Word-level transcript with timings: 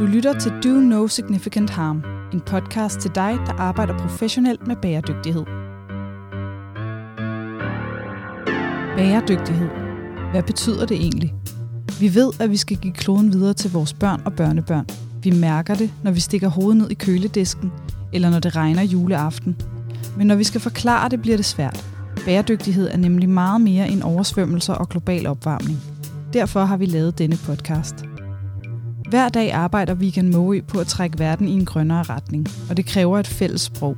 Du 0.00 0.06
lytter 0.06 0.38
til 0.38 0.52
Do 0.64 0.68
No 0.68 1.06
Significant 1.06 1.70
Harm, 1.70 2.02
en 2.32 2.40
podcast 2.40 3.00
til 3.00 3.10
dig, 3.14 3.38
der 3.46 3.52
arbejder 3.52 3.98
professionelt 3.98 4.66
med 4.66 4.76
bæredygtighed. 4.76 5.44
Bæredygtighed. 8.96 9.68
Hvad 10.30 10.42
betyder 10.42 10.86
det 10.86 10.96
egentlig? 10.96 11.34
Vi 12.00 12.14
ved, 12.14 12.32
at 12.40 12.50
vi 12.50 12.56
skal 12.56 12.76
give 12.76 12.92
kloden 12.92 13.32
videre 13.32 13.54
til 13.54 13.72
vores 13.72 13.92
børn 13.92 14.22
og 14.24 14.32
børnebørn. 14.32 14.86
Vi 15.22 15.30
mærker 15.30 15.74
det, 15.74 15.90
når 16.02 16.10
vi 16.10 16.20
stikker 16.20 16.48
hovedet 16.48 16.76
ned 16.76 16.90
i 16.90 16.94
køledisken, 16.94 17.72
eller 18.12 18.30
når 18.30 18.38
det 18.38 18.56
regner 18.56 18.82
juleaften. 18.82 19.56
Men 20.16 20.26
når 20.26 20.34
vi 20.34 20.44
skal 20.44 20.60
forklare 20.60 21.08
det, 21.08 21.22
bliver 21.22 21.36
det 21.36 21.46
svært. 21.46 21.86
Bæredygtighed 22.24 22.88
er 22.90 22.96
nemlig 22.96 23.28
meget 23.28 23.60
mere 23.60 23.88
end 23.88 24.02
oversvømmelser 24.02 24.74
og 24.74 24.88
global 24.88 25.26
opvarmning. 25.26 25.78
Derfor 26.32 26.64
har 26.64 26.76
vi 26.76 26.86
lavet 26.86 27.18
denne 27.18 27.36
podcast. 27.36 28.09
Hver 29.10 29.28
dag 29.28 29.52
arbejder 29.52 29.94
Vegan 29.94 30.30
Moe 30.30 30.62
på 30.62 30.78
at 30.78 30.86
trække 30.86 31.18
verden 31.18 31.48
i 31.48 31.52
en 31.52 31.64
grønnere 31.64 32.02
retning, 32.02 32.46
og 32.70 32.76
det 32.76 32.86
kræver 32.86 33.18
et 33.18 33.26
fælles 33.26 33.60
sprog. 33.60 33.96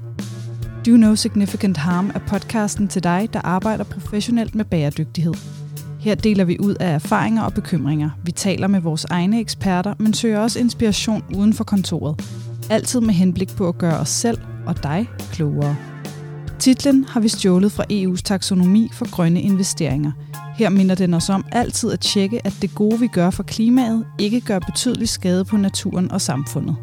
Do 0.86 0.90
No 0.90 1.14
Significant 1.14 1.76
Harm 1.76 2.10
er 2.14 2.18
podcasten 2.18 2.88
til 2.88 3.04
dig, 3.04 3.28
der 3.32 3.40
arbejder 3.44 3.84
professionelt 3.84 4.54
med 4.54 4.64
bæredygtighed. 4.64 5.34
Her 6.00 6.14
deler 6.14 6.44
vi 6.44 6.56
ud 6.60 6.74
af 6.80 6.94
erfaringer 6.94 7.42
og 7.42 7.54
bekymringer. 7.54 8.10
Vi 8.24 8.32
taler 8.32 8.66
med 8.66 8.80
vores 8.80 9.04
egne 9.04 9.40
eksperter, 9.40 9.94
men 9.98 10.14
søger 10.14 10.38
også 10.38 10.58
inspiration 10.58 11.24
uden 11.36 11.52
for 11.52 11.64
kontoret. 11.64 12.28
Altid 12.70 13.00
med 13.00 13.14
henblik 13.14 13.56
på 13.56 13.68
at 13.68 13.78
gøre 13.78 13.98
os 13.98 14.08
selv 14.08 14.38
og 14.66 14.82
dig 14.82 15.08
klogere. 15.32 15.91
Titlen 16.62 17.04
har 17.04 17.20
vi 17.20 17.28
stjålet 17.28 17.72
fra 17.72 17.84
EU's 17.92 18.22
taksonomi 18.24 18.90
for 18.92 19.10
grønne 19.10 19.42
investeringer. 19.42 20.12
Her 20.56 20.70
minder 20.70 20.94
den 20.94 21.14
os 21.14 21.28
om 21.28 21.44
altid 21.52 21.92
at 21.92 22.00
tjekke, 22.00 22.46
at 22.46 22.52
det 22.62 22.74
gode, 22.74 23.00
vi 23.00 23.06
gør 23.06 23.30
for 23.30 23.42
klimaet, 23.42 24.06
ikke 24.18 24.40
gør 24.40 24.58
betydelig 24.58 25.08
skade 25.08 25.44
på 25.44 25.56
naturen 25.56 26.10
og 26.10 26.20
samfundet. 26.20 26.76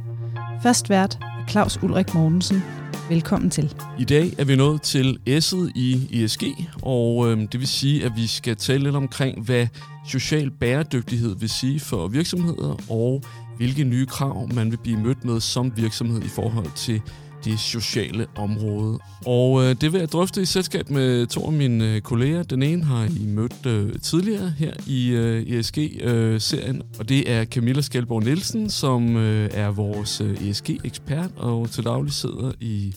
Fast 0.63 0.89
vært 0.89 1.17
er 1.21 1.49
Claus 1.49 1.83
Ulrik 1.83 2.13
Mortensen. 2.13 2.63
Velkommen 3.09 3.49
til. 3.49 3.73
I 3.99 4.03
dag 4.03 4.33
er 4.38 4.45
vi 4.45 4.55
nået 4.55 4.81
til 4.81 5.17
S'et 5.30 5.71
i 5.75 6.23
ESG, 6.23 6.43
og 6.81 7.31
øh, 7.31 7.38
det 7.52 7.59
vil 7.59 7.67
sige, 7.67 8.05
at 8.05 8.11
vi 8.16 8.27
skal 8.27 8.55
tale 8.55 8.83
lidt 8.83 8.95
omkring, 8.95 9.45
hvad 9.45 9.67
social 10.08 10.52
bæredygtighed 10.52 11.36
vil 11.36 11.49
sige 11.49 11.80
for 11.80 12.08
virksomheder, 12.08 12.75
og 12.89 13.23
hvilke 13.58 13.83
nye 13.83 14.05
krav 14.05 14.53
man 14.53 14.71
vil 14.71 14.77
blive 14.77 14.99
mødt 14.99 15.25
med 15.25 15.39
som 15.39 15.71
virksomhed 15.75 16.21
i 16.21 16.27
forhold 16.27 16.71
til 16.75 17.02
det 17.44 17.59
sociale 17.59 18.28
område. 18.36 19.00
Og 19.26 19.64
øh, 19.64 19.76
det 19.82 19.94
vil 19.94 20.00
jeg 20.00 20.12
drøfte 20.12 20.42
i 20.42 20.45
selskab 20.45 20.90
med 20.90 21.28
to 21.28 21.45
af 21.45 21.54
mine 21.54 21.95
øh, 21.95 22.02
kolleger. 22.02 22.44
Den 22.44 22.64
ene 22.64 22.84
har 22.84 23.06
I 23.06 23.26
mødt 23.26 23.66
øh, 23.66 24.00
tidligere 24.00 24.54
her 24.58 24.73
i 24.88 25.09
øh, 25.09 25.48
ESG-serien, 25.48 26.76
øh, 26.76 26.82
og 27.00 27.10
det 27.10 27.32
er 27.32 27.45
Camilla 27.45 27.82
Skalborg 27.82 28.23
Nielsen, 28.23 28.70
som 28.70 29.17
øh, 29.17 29.50
er 29.54 29.72
vores 29.72 30.22
øh, 30.22 30.48
ESG-ekspert 30.48 31.32
og 31.38 31.70
til 31.70 31.84
daglig 31.84 32.14
sidder 32.14 32.52
i 32.60 32.95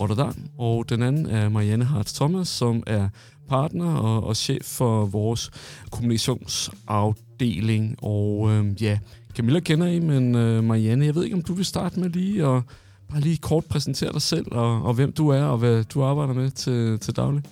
Rotterdam. 0.00 0.34
Og 0.58 0.88
den 0.88 1.02
anden 1.02 1.26
er 1.26 1.48
Marianne 1.48 1.84
Hartz 1.84 2.12
Thomas, 2.12 2.48
som 2.48 2.82
er 2.86 3.08
partner 3.48 3.94
og, 3.94 4.24
og 4.24 4.36
chef 4.36 4.64
for 4.64 5.06
vores 5.06 5.50
kommunikationsafdeling. 5.90 7.96
Og 8.02 8.50
øh, 8.50 8.82
ja, 8.82 8.98
Camilla 9.36 9.60
kender 9.60 9.86
I, 9.86 10.00
men 10.00 10.34
øh, 10.34 10.64
Marianne, 10.64 11.06
jeg 11.06 11.14
ved 11.14 11.24
ikke, 11.24 11.36
om 11.36 11.42
du 11.42 11.54
vil 11.54 11.64
starte 11.64 12.00
med 12.00 12.10
lige 12.10 12.46
at 12.46 12.62
bare 13.10 13.20
lige 13.20 13.36
kort 13.36 13.64
præsentere 13.64 14.12
dig 14.12 14.22
selv, 14.22 14.46
og, 14.52 14.82
og 14.82 14.94
hvem 14.94 15.12
du 15.12 15.28
er, 15.28 15.42
og 15.42 15.58
hvad 15.58 15.84
du 15.84 16.02
arbejder 16.02 16.34
med 16.34 16.50
til, 16.50 16.98
til 16.98 17.16
daglig. 17.16 17.42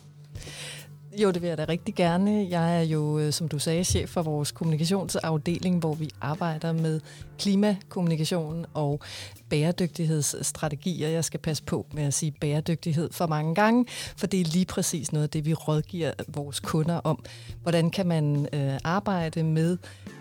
Jo, 1.23 1.31
det 1.31 1.43
vil 1.43 1.49
jeg 1.49 1.59
da 1.59 1.65
rigtig 1.69 1.95
gerne. 1.95 2.47
Jeg 2.51 2.79
er 2.79 2.83
jo, 2.83 3.19
øh, 3.19 3.33
som 3.33 3.49
du 3.49 3.59
sagde, 3.59 3.85
chef 3.85 4.11
for 4.11 4.23
vores 4.23 4.53
kommunikationsafdeling, 4.53 5.79
hvor 5.79 5.95
vi 5.95 6.11
arbejder 6.21 6.73
med 6.73 7.01
klimakommunikation 7.39 8.67
og 8.75 9.01
bæredygtighedsstrategier. 9.49 11.09
Jeg 11.09 11.25
skal 11.25 11.41
passe 11.41 11.63
på 11.63 11.87
med 11.93 12.03
at 12.03 12.15
sige 12.15 12.35
bæredygtighed 12.41 13.09
for 13.13 13.27
mange 13.27 13.55
gange, 13.55 13.85
for 14.17 14.27
det 14.27 14.41
er 14.41 14.45
lige 14.45 14.65
præcis 14.65 15.13
noget 15.13 15.23
af 15.23 15.31
det, 15.31 15.47
vi 15.47 15.55
rådgiver 15.55 16.13
vores 16.29 16.61
kunder 16.61 17.01
om. 17.05 17.25
Hvordan 17.63 17.91
kan 17.91 18.07
man 18.07 18.49
øh, 18.53 18.79
arbejde 18.85 19.43
med 19.43 19.79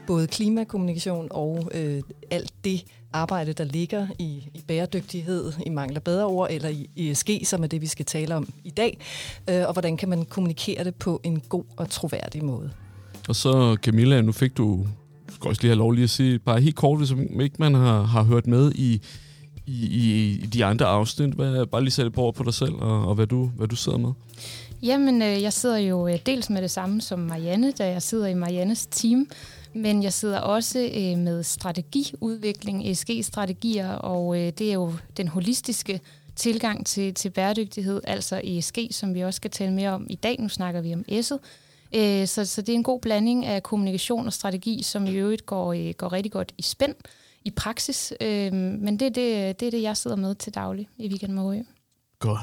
både 0.08 0.28
klimakommunikation 0.28 1.28
og 1.32 1.70
øh, 1.74 2.02
alt 2.32 2.54
det 2.64 2.84
arbejde, 3.14 3.54
der 3.54 3.64
ligger 3.64 4.08
i, 4.20 4.50
i 4.54 4.62
bæredygtighed, 4.68 5.54
i 5.66 5.70
mangler 5.70 6.00
bedre 6.00 6.26
ord, 6.26 6.48
eller 6.52 6.70
i 6.70 6.90
ESG, 6.98 7.30
som 7.44 7.64
er 7.64 7.68
det, 7.68 7.82
vi 7.82 7.88
skal 7.88 8.06
tale 8.06 8.36
om 8.36 8.50
i 8.64 8.70
dag, 8.70 8.98
øh, 9.50 9.68
og 9.68 9.74
hvordan 9.74 9.98
kan 9.98 10.10
man 10.10 10.26
kommunikere 10.26 10.84
det 10.84 10.96
på 10.96 11.22
en 11.24 11.40
god 11.50 11.64
og 11.78 11.90
troværdig 11.90 12.46
måde. 12.46 12.72
Og 13.30 13.36
så 13.36 13.78
Camilla, 13.82 14.22
nu 14.22 14.32
fik 14.32 14.58
du, 14.58 14.88
du 15.30 15.34
skal 15.34 15.48
også 15.48 15.62
lige 15.62 15.70
have 15.70 15.78
lov 15.78 15.92
lige 15.92 16.04
at 16.04 16.10
sige, 16.10 16.40
bare 16.40 16.62
helt 16.62 16.76
kort, 16.76 16.98
hvis 16.98 17.12
ikke 17.42 17.56
man 17.60 17.74
har, 17.74 18.02
har 18.02 18.24
hørt 18.24 18.48
med 18.48 18.72
i, 18.72 19.02
i, 19.66 19.86
i, 19.86 20.30
i 20.44 20.46
de 20.46 20.66
andre 20.66 20.86
afsnit, 20.86 21.34
hvad, 21.34 21.66
bare 21.66 21.82
lige 21.82 21.92
sætte 21.92 22.12
på 22.12 22.32
på 22.32 22.44
dig 22.44 22.54
selv, 22.54 22.74
og, 22.74 23.08
og 23.08 23.16
hvad, 23.16 23.28
du, 23.28 23.46
hvad 23.46 23.68
du 23.68 23.76
sidder 23.76 23.98
med. 23.98 24.12
Jamen, 24.84 25.22
øh, 25.22 25.42
jeg 25.42 25.54
sidder 25.54 25.78
jo 25.78 26.08
øh, 26.08 26.20
dels 26.26 26.50
med 26.50 26.62
det 26.62 26.72
samme 26.72 27.02
som 27.02 27.20
Marianne, 27.20 27.72
da 27.72 27.92
jeg 27.92 28.02
sidder 28.02 28.28
i 28.28 28.34
Mariannes 28.34 28.86
team, 28.86 29.28
men 29.74 30.04
jeg 30.04 30.14
sidder 30.14 30.40
også 30.40 30.80
øh, 30.80 31.18
med 31.18 31.44
strategiudvikling, 31.44 32.90
ESG-strategier, 32.90 33.90
og 33.90 34.38
øh, 34.38 34.52
det 34.58 34.70
er 34.70 34.74
jo 34.74 34.94
den 35.18 35.28
holistiske 35.28 36.02
tilgang 36.36 36.86
til, 36.86 37.14
til 37.14 37.30
bæredygtighed, 37.30 38.02
altså 38.04 38.42
ESG, 38.44 38.78
som 38.92 39.14
vi 39.14 39.22
også 39.22 39.38
skal 39.38 39.52
tale 39.52 39.74
mere 39.74 39.90
om 39.90 40.08
i 40.10 40.16
dag. 40.16 40.40
Nu 40.40 40.50
snakker 40.50 40.82
vi 40.82 40.94
om 40.94 41.06
S'et. 41.12 41.38
Øh, 41.96 42.28
så, 42.28 42.46
så 42.46 42.62
det 42.62 42.70
er 42.70 42.76
en 42.76 42.84
god 42.84 43.00
blanding 43.00 43.46
af 43.46 43.64
kommunikation 43.64 44.28
og 44.28 44.34
strategi, 44.34 44.84
som 44.84 45.06
i 45.06 45.12
øvrigt 45.12 45.46
går, 45.46 45.74
øh, 45.74 45.94
går 45.98 46.14
rigtig 46.14 46.32
godt 46.32 46.54
i 46.58 46.62
spænd 46.62 46.96
i 47.46 47.52
praksis. 47.52 48.14
Øh, 48.22 48.54
men 48.54 49.00
det 49.00 49.06
er 49.06 49.10
det, 49.10 49.60
det 49.60 49.66
er 49.68 49.72
det, 49.72 49.82
jeg 49.82 49.98
sidder 49.98 50.18
med 50.18 50.36
til 50.36 50.56
daglig 50.56 50.88
i 50.98 51.08
Weekend 51.08 51.34
Mårø. 51.34 51.60
Godt. 52.20 52.40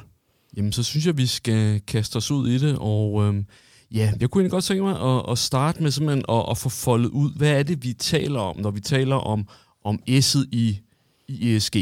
Jamen, 0.57 0.73
så 0.73 0.83
synes 0.83 1.07
jeg, 1.07 1.17
vi 1.17 1.27
skal 1.27 1.81
kaste 1.81 2.17
os 2.17 2.31
ud 2.31 2.49
i 2.49 2.59
det, 2.59 2.77
og 2.81 3.25
øh, 3.25 3.45
Ja, 3.93 4.13
jeg 4.21 4.31
kunne 4.31 4.41
egentlig 4.41 4.51
godt 4.51 4.65
tænke 4.65 4.83
mig 4.83 5.01
at, 5.01 5.23
at 5.31 5.39
starte 5.39 5.83
med 5.83 5.91
simpelthen 5.91 6.25
at, 6.29 6.45
at 6.51 6.59
få 6.59 6.69
foldet 6.69 7.11
ud, 7.11 7.37
hvad 7.37 7.59
er 7.59 7.63
det, 7.63 7.85
vi 7.85 7.93
taler 7.93 8.41
om, 8.41 8.57
når 8.57 8.71
vi 8.71 8.81
taler 8.81 9.17
om, 9.17 9.49
om 9.85 10.01
S'et 10.09 10.49
i, 10.53 10.81
i 11.29 11.57
ESG? 11.57 11.77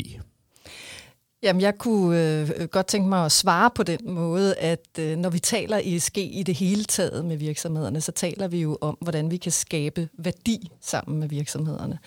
Jamen, 1.42 1.62
jeg 1.62 1.78
kunne 1.78 2.41
øh, 2.41 2.69
godt 2.69 2.86
tænke 2.86 3.08
mig 3.08 3.25
at 3.25 3.32
svare 3.32 3.70
på 3.75 3.82
den 3.82 3.98
måde, 4.04 4.54
at 4.54 4.86
øh, 4.98 5.16
når 5.16 5.30
vi 5.30 5.38
taler 5.38 5.80
ESG 5.84 6.19
i 6.19 6.42
det 6.47 6.54
hele 6.54 6.84
taget 6.84 7.25
med 7.25 7.36
virksomhederne, 7.36 8.00
så 8.00 8.12
taler 8.12 8.48
vi 8.48 8.60
jo 8.60 8.78
om, 8.80 8.98
hvordan 9.00 9.30
vi 9.30 9.36
kan 9.36 9.52
skabe 9.52 10.08
værdi 10.19 10.70
sammen 10.81 11.20
med 11.20 11.28
virksomhederne. 11.28 11.98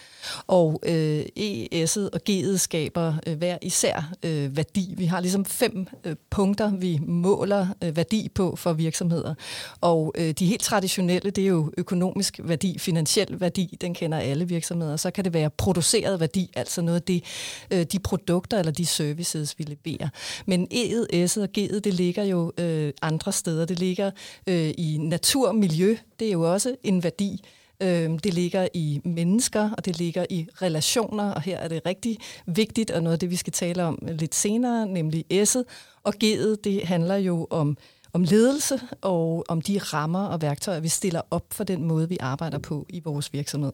Og 0.47 0.81
øh, 0.85 1.25
ES'et 1.39 2.09
og 2.13 2.21
G'et 2.29 2.57
skaber 2.57 3.13
øh, 3.27 3.37
hver 3.37 3.57
især 3.61 4.13
øh, 4.23 4.57
værdi. 4.57 4.93
Vi 4.97 5.05
har 5.05 5.19
ligesom 5.19 5.45
fem 5.45 5.87
øh, 6.03 6.15
punkter, 6.29 6.71
vi 6.75 6.99
måler 7.01 7.67
øh, 7.83 7.95
værdi 7.97 8.29
på 8.35 8.55
for 8.55 8.73
virksomheder. 8.73 9.33
Og 9.81 10.13
øh, 10.17 10.31
de 10.31 10.45
helt 10.45 10.61
traditionelle, 10.61 11.31
det 11.31 11.43
er 11.43 11.47
jo 11.47 11.71
økonomisk 11.77 12.39
værdi, 12.43 12.79
finansiel 12.79 13.39
værdi, 13.39 13.77
den 13.81 13.93
kender 13.93 14.17
alle 14.17 14.47
virksomheder. 14.47 14.95
Så 14.95 15.11
kan 15.11 15.23
det 15.23 15.33
være 15.33 15.49
produceret 15.49 16.19
værdi, 16.19 16.51
altså 16.55 16.81
noget 16.81 16.99
af 16.99 17.03
det, 17.03 17.23
øh, 17.71 17.83
de 17.83 17.99
produkter 17.99 18.59
eller 18.59 18.71
de 18.71 18.85
services, 18.85 19.24
sides 19.25 19.59
ville 19.59 19.77
leverer. 19.85 20.09
Men 20.45 20.67
E'et, 20.73 21.25
S'et 21.25 21.41
og 21.41 21.49
G'et, 21.57 21.79
det 21.79 21.93
ligger 21.93 22.23
jo 22.23 22.51
øh, 22.57 22.93
andre 23.01 23.31
steder. 23.31 23.65
Det 23.65 23.79
ligger 23.79 24.11
øh, 24.47 24.73
i 24.77 24.97
natur 24.99 25.47
og 25.47 25.55
miljø. 25.55 25.97
Det 26.19 26.27
er 26.27 26.31
jo 26.31 26.53
også 26.53 26.75
en 26.83 27.03
værdi. 27.03 27.43
Øh, 27.81 28.09
det 28.23 28.33
ligger 28.33 28.67
i 28.73 29.01
mennesker, 29.03 29.69
og 29.77 29.85
det 29.85 29.97
ligger 29.97 30.25
i 30.29 30.47
relationer, 30.61 31.31
og 31.31 31.41
her 31.41 31.57
er 31.57 31.67
det 31.67 31.81
rigtig 31.85 32.17
vigtigt, 32.45 32.91
og 32.91 33.03
noget 33.03 33.13
af 33.13 33.19
det, 33.19 33.29
vi 33.29 33.35
skal 33.35 33.53
tale 33.53 33.83
om 33.83 33.99
lidt 34.07 34.35
senere, 34.35 34.87
nemlig 34.87 35.25
S'et. 35.33 35.63
Og 36.03 36.13
G'et, 36.23 36.55
det 36.63 36.83
handler 36.83 37.15
jo 37.15 37.47
om 37.49 37.77
om 38.13 38.23
ledelse 38.23 38.81
og 39.01 39.45
om 39.47 39.61
de 39.61 39.77
rammer 39.77 40.25
og 40.25 40.41
værktøjer, 40.41 40.79
vi 40.79 40.87
stiller 40.87 41.21
op 41.31 41.45
for 41.51 41.63
den 41.63 41.83
måde, 41.83 42.09
vi 42.09 42.17
arbejder 42.19 42.57
på 42.57 42.85
i 42.89 42.99
vores 42.99 43.33
virksomhed. 43.33 43.71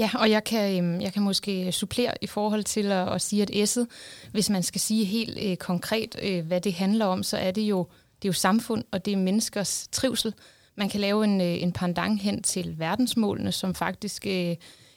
Ja, 0.00 0.10
og 0.14 0.30
jeg 0.30 0.44
kan, 0.44 0.78
øhm, 0.78 1.00
jeg 1.00 1.12
kan 1.12 1.22
måske 1.22 1.72
supplere 1.72 2.14
i 2.20 2.26
forhold 2.26 2.64
til 2.64 2.92
at, 2.92 3.12
at 3.12 3.22
sige, 3.22 3.42
at 3.42 3.68
S'et, 3.68 3.86
hvis 4.32 4.50
man 4.50 4.62
skal 4.62 4.80
sige 4.80 5.04
helt 5.04 5.38
øh, 5.42 5.56
konkret, 5.56 6.16
øh, 6.22 6.46
hvad 6.46 6.60
det 6.60 6.72
handler 6.72 7.06
om, 7.06 7.22
så 7.22 7.36
er 7.36 7.50
det 7.50 7.62
jo, 7.62 7.86
det 8.22 8.28
er 8.28 8.28
jo 8.28 8.32
samfund, 8.32 8.84
og 8.90 9.04
det 9.04 9.12
er 9.12 9.16
menneskers 9.16 9.88
trivsel. 9.92 10.34
Man 10.76 10.88
kan 10.88 11.00
lave 11.00 11.24
en, 11.24 11.40
øh, 11.40 11.62
en 11.62 11.72
pandang 11.72 12.22
hen 12.22 12.42
til 12.42 12.78
verdensmålene, 12.78 13.52
som 13.52 13.74
faktisk 13.74 14.26
øh, 14.26 14.56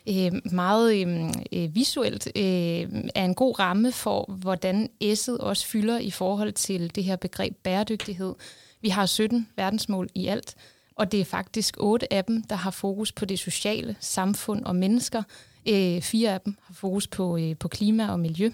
øh 0.09 0.31
meget 0.51 1.01
øhm, 1.01 1.31
øh, 1.53 1.75
visuelt 1.75 2.27
øh, 2.35 2.87
er 3.15 3.25
en 3.25 3.35
god 3.35 3.59
ramme 3.59 3.91
for, 3.91 4.31
hvordan 4.31 4.89
S'et 5.03 5.37
også 5.39 5.67
fylder 5.67 5.99
i 5.99 6.11
forhold 6.11 6.53
til 6.53 6.95
det 6.95 7.03
her 7.03 7.15
begreb 7.15 7.55
bæredygtighed. 7.63 8.35
Vi 8.81 8.89
har 8.89 9.05
17 9.05 9.47
verdensmål 9.55 10.09
i 10.15 10.27
alt, 10.27 10.55
og 10.95 11.11
det 11.11 11.21
er 11.21 11.25
faktisk 11.25 11.77
otte 11.79 12.13
af 12.13 12.25
dem, 12.25 12.43
der 12.43 12.55
har 12.55 12.71
fokus 12.71 13.11
på 13.11 13.25
det 13.25 13.39
sociale, 13.39 13.95
samfund 13.99 14.65
og 14.65 14.75
mennesker. 14.75 15.23
Øh, 15.69 16.01
fire 16.01 16.33
af 16.33 16.41
dem 16.41 16.57
har 16.61 16.73
fokus 16.73 17.07
på, 17.07 17.37
øh, 17.37 17.55
på 17.57 17.67
klima 17.67 18.11
og 18.11 18.19
miljø. 18.19 18.49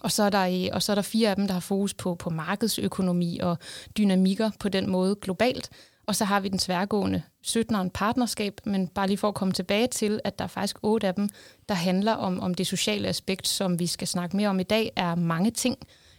Og 0.00 0.12
så, 0.12 0.22
er 0.22 0.30
der, 0.30 0.46
øh, 0.46 0.68
og 0.72 0.82
så 0.82 0.92
er 0.92 0.94
der 0.94 1.02
fire 1.02 1.30
af 1.30 1.36
dem, 1.36 1.46
der 1.46 1.52
har 1.52 1.60
fokus 1.60 1.94
på, 1.94 2.14
på 2.14 2.30
markedsøkonomi 2.30 3.38
og 3.42 3.58
dynamikker 3.98 4.50
på 4.60 4.68
den 4.68 4.90
måde 4.90 5.14
globalt. 5.14 5.70
Og 6.06 6.16
så 6.16 6.24
har 6.24 6.40
vi 6.40 6.48
den 6.48 6.58
tværgående 6.58 7.22
17'eren 7.46 7.88
partnerskab, 7.94 8.60
men 8.64 8.88
bare 8.88 9.06
lige 9.06 9.18
for 9.18 9.28
at 9.28 9.34
komme 9.34 9.54
tilbage 9.54 9.86
til, 9.86 10.20
at 10.24 10.38
der 10.38 10.44
er 10.44 10.48
faktisk 10.48 10.76
otte 10.82 11.06
af 11.06 11.14
dem, 11.14 11.28
der 11.68 11.74
handler 11.74 12.12
om, 12.12 12.40
om 12.40 12.54
det 12.54 12.66
sociale 12.66 13.08
aspekt, 13.08 13.48
som 13.48 13.78
vi 13.78 13.86
skal 13.86 14.08
snakke 14.08 14.36
mere 14.36 14.48
om 14.48 14.60
i 14.60 14.62
dag, 14.62 14.92
er 14.96 15.14
mange 15.14 15.50
ting. 15.50 15.78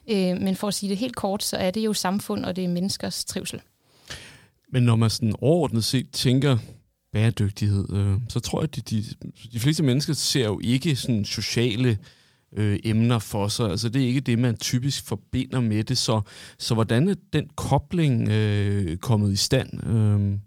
Øh, 0.09 0.41
men 0.41 0.55
for 0.55 0.67
at 0.67 0.73
sige 0.73 0.89
det 0.89 0.97
helt 0.97 1.15
kort, 1.15 1.43
så 1.43 1.57
er 1.57 1.71
det 1.71 1.81
jo 1.81 1.93
samfund, 1.93 2.45
og 2.45 2.55
det 2.55 2.63
er 2.63 2.67
menneskers 2.67 3.25
trivsel. 3.25 3.61
Men 4.73 4.83
når 4.83 4.95
man 4.95 5.09
sådan 5.09 5.35
overordnet 5.41 5.83
set 5.83 6.09
tænker 6.11 6.57
bæredygtighed, 7.11 7.93
øh, 7.93 8.17
så 8.29 8.39
tror 8.39 8.61
jeg, 8.61 8.63
at 8.63 8.75
de, 8.75 8.81
de, 8.81 9.03
de 9.53 9.59
fleste 9.59 9.83
mennesker 9.83 10.13
ser 10.13 10.45
jo 10.45 10.59
ikke 10.63 10.95
sådan 10.95 11.25
sociale 11.25 11.97
øh, 12.53 12.79
emner 12.83 13.19
for 13.19 13.47
sig. 13.47 13.69
Altså 13.69 13.89
det 13.89 14.03
er 14.03 14.07
ikke 14.07 14.19
det, 14.19 14.39
man 14.39 14.57
typisk 14.57 15.05
forbinder 15.05 15.61
med 15.61 15.83
det. 15.83 15.97
Så, 15.97 16.21
så 16.59 16.73
hvordan 16.73 17.09
er 17.09 17.15
den 17.33 17.49
kobling 17.55 18.29
øh, 18.29 18.97
kommet 18.97 19.33
i 19.33 19.35
stand? 19.35 19.87
Øh? 19.87 20.39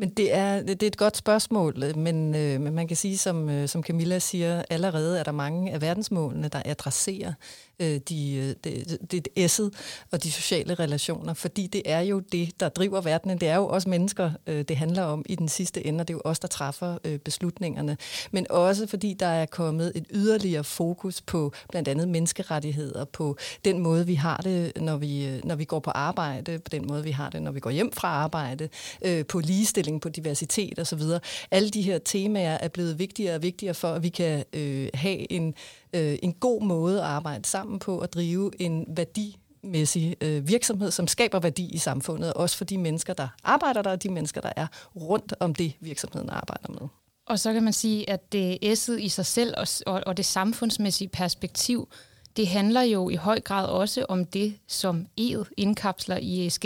Men 0.00 0.08
det 0.08 0.34
er, 0.34 0.62
det 0.62 0.82
er 0.82 0.86
et 0.86 0.96
godt 0.96 1.16
spørgsmål, 1.16 1.96
men, 1.96 2.34
øh, 2.34 2.60
men 2.60 2.74
man 2.74 2.88
kan 2.88 2.96
sige, 2.96 3.18
som, 3.18 3.50
øh, 3.50 3.68
som 3.68 3.82
Camilla 3.82 4.18
siger, 4.18 4.62
allerede 4.70 5.18
er 5.18 5.22
der 5.22 5.32
mange 5.32 5.72
af 5.72 5.80
verdensmålene, 5.80 6.48
der 6.48 6.62
adresserer 6.64 7.32
øh, 7.80 8.00
de, 8.08 8.34
øh, 8.34 8.54
det, 8.64 9.08
det 9.10 9.28
S'et 9.38 9.70
og 10.10 10.22
de 10.22 10.32
sociale 10.32 10.74
relationer, 10.74 11.34
fordi 11.34 11.66
det 11.66 11.82
er 11.84 12.00
jo 12.00 12.18
det, 12.18 12.60
der 12.60 12.68
driver 12.68 13.00
verdenen. 13.00 13.38
Det 13.38 13.48
er 13.48 13.56
jo 13.56 13.68
også 13.68 13.88
mennesker, 13.88 14.30
øh, 14.46 14.62
det 14.62 14.76
handler 14.76 15.02
om 15.02 15.24
i 15.26 15.34
den 15.34 15.48
sidste 15.48 15.86
ende, 15.86 16.02
og 16.02 16.08
det 16.08 16.14
er 16.14 16.18
jo 16.24 16.30
os, 16.30 16.38
der 16.38 16.48
træffer 16.48 16.98
øh, 17.04 17.18
beslutningerne. 17.18 17.96
Men 18.30 18.46
også 18.50 18.86
fordi 18.86 19.14
der 19.14 19.26
er 19.26 19.46
kommet 19.46 19.92
et 19.94 20.06
yderligere 20.10 20.64
fokus 20.64 21.22
på 21.22 21.52
blandt 21.70 21.88
andet 21.88 22.08
menneskerettigheder, 22.08 23.04
på 23.04 23.36
den 23.64 23.78
måde, 23.78 24.06
vi 24.06 24.14
har 24.14 24.36
det, 24.36 24.72
når 24.76 24.96
vi, 24.96 25.26
øh, 25.26 25.44
når 25.44 25.54
vi 25.54 25.64
går 25.64 25.78
på 25.78 25.90
arbejde, 25.90 26.58
på 26.58 26.68
den 26.68 26.86
måde, 26.86 27.02
vi 27.02 27.10
har 27.10 27.30
det, 27.30 27.42
når 27.42 27.50
vi 27.50 27.60
går 27.60 27.70
hjem 27.70 27.92
fra 27.92 28.08
arbejde, 28.08 28.68
øh, 29.02 29.26
på 29.26 29.40
ligestilling, 29.40 29.87
på 30.00 30.08
diversitet 30.08 30.78
osv. 30.78 31.02
Alle 31.50 31.70
de 31.70 31.82
her 31.82 31.98
temaer 31.98 32.58
er 32.60 32.68
blevet 32.68 32.98
vigtigere 32.98 33.34
og 33.34 33.42
vigtigere 33.42 33.74
for, 33.74 33.88
at 33.88 34.02
vi 34.02 34.08
kan 34.08 34.44
øh, 34.52 34.88
have 34.94 35.32
en 35.32 35.54
øh, 35.92 36.18
en 36.22 36.32
god 36.32 36.62
måde 36.62 36.98
at 36.98 37.06
arbejde 37.06 37.44
sammen 37.44 37.78
på 37.78 38.00
og 38.00 38.12
drive 38.12 38.50
en 38.60 38.84
værdimæssig 38.88 40.16
øh, 40.20 40.48
virksomhed, 40.48 40.90
som 40.90 41.06
skaber 41.06 41.40
værdi 41.40 41.70
i 41.72 41.78
samfundet, 41.78 42.32
også 42.32 42.56
for 42.56 42.64
de 42.64 42.78
mennesker, 42.78 43.12
der 43.12 43.28
arbejder 43.44 43.82
der, 43.82 43.90
og 43.90 44.02
de 44.02 44.08
mennesker, 44.08 44.40
der 44.40 44.52
er 44.56 44.66
rundt 44.96 45.34
om 45.40 45.54
det, 45.54 45.72
virksomheden 45.80 46.30
arbejder 46.30 46.68
med. 46.68 46.88
Og 47.26 47.38
så 47.38 47.52
kan 47.52 47.62
man 47.62 47.72
sige, 47.72 48.10
at 48.10 48.32
det 48.32 48.58
S'et 48.62 48.92
i 48.92 49.08
sig 49.08 49.26
selv 49.26 49.54
og, 49.56 49.66
og, 49.86 50.02
og 50.06 50.16
det 50.16 50.24
samfundsmæssige 50.24 51.08
perspektiv, 51.08 51.88
det 52.36 52.48
handler 52.48 52.82
jo 52.82 53.08
i 53.08 53.14
høj 53.14 53.40
grad 53.40 53.66
også 53.66 54.06
om 54.08 54.24
det, 54.24 54.58
som 54.66 55.06
E'et 55.20 55.52
indkapsler 55.56 56.16
i 56.16 56.46
ESG. 56.46 56.64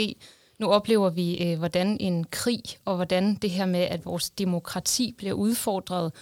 Nu 0.62 0.68
oplever 0.68 1.10
vi, 1.10 1.44
øh, 1.44 1.58
hvordan 1.58 1.96
en 2.00 2.24
krig 2.24 2.62
og 2.84 2.96
hvordan 2.96 3.34
det 3.34 3.50
her 3.50 3.66
med, 3.66 3.80
at 3.80 4.04
vores 4.04 4.30
demokrati 4.30 5.14
bliver 5.18 5.34
udfordret, 5.34 6.12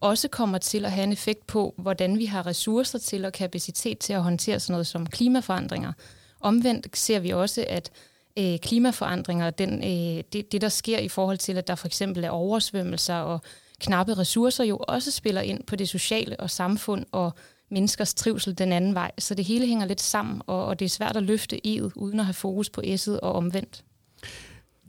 også 0.00 0.28
kommer 0.28 0.58
til 0.58 0.84
at 0.84 0.92
have 0.92 1.04
en 1.04 1.12
effekt 1.12 1.46
på, 1.46 1.74
hvordan 1.78 2.18
vi 2.18 2.24
har 2.24 2.46
ressourcer 2.46 2.98
til 2.98 3.24
og 3.24 3.32
kapacitet 3.32 3.98
til 3.98 4.12
at 4.12 4.22
håndtere 4.22 4.60
sådan 4.60 4.72
noget 4.72 4.86
som 4.86 5.06
klimaforandringer. 5.06 5.92
Omvendt 6.40 6.96
ser 6.96 7.18
vi 7.18 7.30
også, 7.30 7.64
at 7.68 7.90
øh, 8.38 8.58
klimaforandringer, 8.58 9.50
den, 9.50 9.84
øh, 9.84 10.24
det, 10.32 10.52
det 10.52 10.60
der 10.60 10.68
sker 10.68 10.98
i 10.98 11.08
forhold 11.08 11.38
til, 11.38 11.58
at 11.58 11.68
der 11.68 11.74
for 11.74 11.86
eksempel 11.86 12.24
er 12.24 12.30
oversvømmelser 12.30 13.16
og 13.16 13.40
knappe 13.80 14.14
ressourcer, 14.14 14.64
jo 14.64 14.76
også 14.76 15.10
spiller 15.10 15.40
ind 15.40 15.62
på 15.62 15.76
det 15.76 15.88
sociale 15.88 16.40
og 16.40 16.50
samfund 16.50 17.04
og 17.12 17.32
menneskers 17.70 18.14
trivsel 18.14 18.58
den 18.58 18.72
anden 18.72 18.94
vej. 18.94 19.10
Så 19.18 19.34
det 19.34 19.44
hele 19.44 19.66
hænger 19.66 19.86
lidt 19.86 20.00
sammen, 20.00 20.42
og, 20.46 20.66
og 20.66 20.78
det 20.78 20.84
er 20.84 20.88
svært 20.88 21.16
at 21.16 21.22
løfte 21.22 21.66
E'et 21.66 21.90
uden 21.94 22.20
at 22.20 22.26
have 22.26 22.34
fokus 22.34 22.70
på 22.70 22.80
S'et 22.80 23.18
og 23.18 23.32
omvendt. 23.32 23.84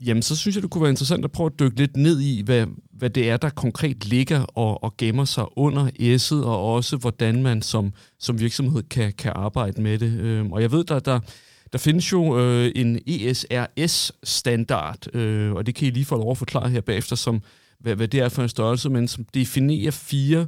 Jamen, 0.06 0.22
så 0.22 0.36
synes 0.36 0.56
jeg, 0.56 0.62
det 0.62 0.70
kunne 0.70 0.82
være 0.82 0.90
interessant 0.90 1.24
at 1.24 1.32
prøve 1.32 1.46
at 1.46 1.60
dykke 1.60 1.76
lidt 1.76 1.96
ned 1.96 2.20
i, 2.20 2.42
hvad, 2.42 2.66
hvad 2.92 3.10
det 3.10 3.30
er, 3.30 3.36
der 3.36 3.50
konkret 3.50 4.04
ligger 4.04 4.40
og, 4.40 4.84
og 4.84 4.96
gemmer 4.96 5.24
sig 5.24 5.58
under 5.58 5.86
S'et, 5.86 6.46
og 6.46 6.74
også 6.74 6.96
hvordan 6.96 7.42
man 7.42 7.62
som, 7.62 7.92
som 8.18 8.40
virksomhed 8.40 8.82
kan, 8.82 9.12
kan 9.12 9.32
arbejde 9.34 9.82
med 9.82 9.98
det. 9.98 10.12
Øhm, 10.12 10.52
og 10.52 10.62
jeg 10.62 10.72
ved, 10.72 10.84
der, 10.84 10.98
der, 10.98 11.20
der 11.72 11.78
findes 11.78 12.12
jo 12.12 12.40
øh, 12.40 12.72
en 12.74 12.98
ESRS-standard, 13.06 15.14
øh, 15.14 15.52
og 15.52 15.66
det 15.66 15.74
kan 15.74 15.88
I 15.88 15.90
lige 15.90 16.04
få 16.04 16.16
lov 16.16 16.30
at 16.30 16.38
forklare 16.38 16.70
her 16.70 16.80
bagefter, 16.80 17.16
som, 17.16 17.42
hvad, 17.80 17.96
hvad 17.96 18.08
det 18.08 18.20
er 18.20 18.28
for 18.28 18.42
en 18.42 18.48
størrelse, 18.48 18.90
men 18.90 19.08
som 19.08 19.24
definerer 19.34 19.90
fire 19.90 20.46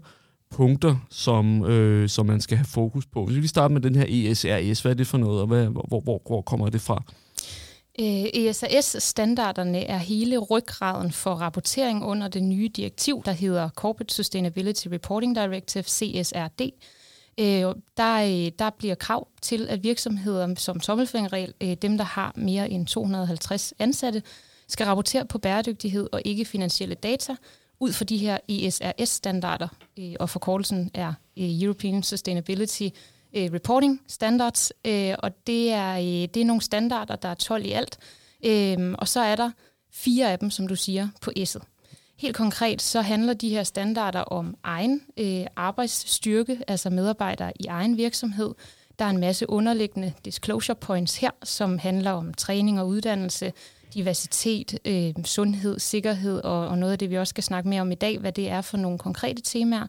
punkter, 0.51 0.97
som, 1.11 1.65
øh, 1.65 2.09
som 2.09 2.27
man 2.27 2.41
skal 2.41 2.57
have 2.57 2.67
fokus 2.67 3.07
på. 3.07 3.25
Hvis 3.25 3.35
vi 3.35 3.41
lige 3.41 3.49
starter 3.49 3.73
med 3.73 3.81
den 3.81 3.95
her 3.95 4.07
ESRS, 4.09 4.81
hvad 4.81 4.93
er 4.93 4.97
det 4.97 5.07
for 5.07 5.19
noget, 5.19 5.41
og 5.41 5.47
hvad, 5.47 5.67
hvor, 5.67 6.01
hvor, 6.01 6.23
hvor 6.27 6.41
kommer 6.41 6.69
det 6.69 6.81
fra? 6.81 7.03
Øh, 8.01 8.25
ESRS-standarderne 8.35 9.85
er 9.85 9.99
hele 9.99 10.39
ryggraden 10.39 11.13
for 11.13 11.35
rapportering 11.35 12.05
under 12.05 12.29
det 12.29 12.43
nye 12.43 12.69
direktiv, 12.69 13.23
der 13.25 13.33
hedder 13.33 13.69
Corporate 13.69 14.15
Sustainability 14.15 14.89
Reporting 14.89 15.37
Directive, 15.37 15.83
CSRD. 15.83 16.61
Øh, 17.41 17.75
der, 17.97 18.23
øh, 18.23 18.53
der 18.59 18.71
bliver 18.79 18.95
krav 18.95 19.29
til, 19.43 19.69
at 19.69 19.83
virksomheder 19.83 20.55
som 20.55 20.81
tommelfingerregel, 20.81 21.77
dem 21.83 21.99
der 21.99 22.05
har 22.05 22.33
mere 22.37 22.71
end 22.71 22.87
250 22.87 23.75
ansatte, 23.79 24.23
skal 24.69 24.87
rapportere 24.87 25.27
på 25.27 25.39
bæredygtighed 25.39 26.09
og 26.13 26.23
ikke 26.25 26.45
finansielle 26.45 26.95
data 26.95 27.37
ud 27.81 27.93
fra 27.93 28.05
de 28.05 28.17
her 28.17 28.39
ESRS-standarder, 28.49 29.69
øh, 29.99 30.15
og 30.21 30.31
forkortelsen 30.31 30.91
er 30.95 31.09
øh, 31.39 31.63
European 31.63 32.03
Sustainability 32.03 32.89
øh, 33.37 33.53
reporting 33.53 34.01
standards, 34.09 34.73
øh, 34.87 35.15
og 35.19 35.47
det 35.47 35.71
er, 35.71 35.97
øh, 35.97 36.29
det 36.35 36.37
er 36.37 36.45
nogle 36.45 36.63
standarder, 36.63 37.17
der 37.17 37.29
er 37.29 37.35
12 37.35 37.65
i 37.65 37.73
alt, 37.73 37.99
øh, 38.45 38.95
og 38.99 39.09
så 39.09 39.21
er 39.21 39.37
der 39.37 39.51
fire 39.93 40.33
af 40.33 40.39
dem, 40.39 40.51
som 40.51 40.69
du 40.69 40.77
siger, 40.77 41.09
på 41.21 41.31
S'et. 41.39 41.63
Helt 42.19 42.37
konkret 42.37 42.83
så 42.83 43.01
handler 43.01 43.35
de 43.35 43.49
her 43.49 43.63
standarder 43.63 44.21
om 44.21 44.57
egen 44.63 45.03
øh, 45.17 45.47
arbejdsstyrke, 45.57 46.61
altså 46.69 46.91
medarbejdere 46.91 47.53
i 47.61 47.67
egen 47.67 47.97
virksomhed. 47.97 48.55
Der 48.99 49.05
er 49.05 49.11
en 49.11 49.21
masse 49.21 49.51
underliggende 49.51 50.13
disclosure 50.25 50.77
points 50.77 51.17
her, 51.17 51.31
som 51.45 51.79
handler 51.79 52.11
om 52.11 52.35
træning 52.35 52.81
og 52.81 52.89
uddannelse, 52.89 53.53
diversitet, 53.95 54.79
øh, 54.85 55.25
sundhed, 55.25 55.79
sikkerhed 55.79 56.41
og, 56.45 56.69
og 56.69 56.79
noget 56.79 56.93
af 56.93 56.99
det, 56.99 57.11
vi 57.11 57.19
også 57.19 57.31
skal 57.31 57.45
snakke 57.45 57.69
mere 57.69 57.81
om 57.81 57.93
i 57.93 57.95
dag, 57.95 58.19
hvad 58.19 58.33
det 58.33 58.49
er 58.49 58.61
for 58.61 58.77
nogle 58.77 58.99
konkrete 58.99 59.43
temaer. 59.43 59.87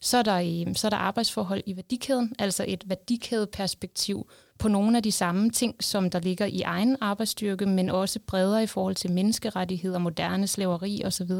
Så 0.00 0.18
er 0.18 0.22
der, 0.22 0.36
øh, 0.36 0.74
så 0.74 0.86
er 0.86 0.90
der 0.90 0.96
arbejdsforhold 0.96 1.62
i 1.66 1.76
værdikæden, 1.76 2.32
altså 2.38 2.64
et 2.68 2.84
værdikædeperspektiv 2.86 4.26
på 4.58 4.68
nogle 4.68 4.96
af 4.96 5.02
de 5.02 5.12
samme 5.12 5.50
ting, 5.50 5.74
som 5.80 6.10
der 6.10 6.20
ligger 6.20 6.46
i 6.46 6.60
egen 6.60 6.96
arbejdsstyrke, 7.00 7.66
men 7.66 7.90
også 7.90 8.20
bredere 8.26 8.62
i 8.62 8.66
forhold 8.66 8.94
til 8.94 9.12
menneskerettigheder, 9.12 9.98
moderne 9.98 10.46
slaveri 10.46 11.02
osv. 11.04 11.30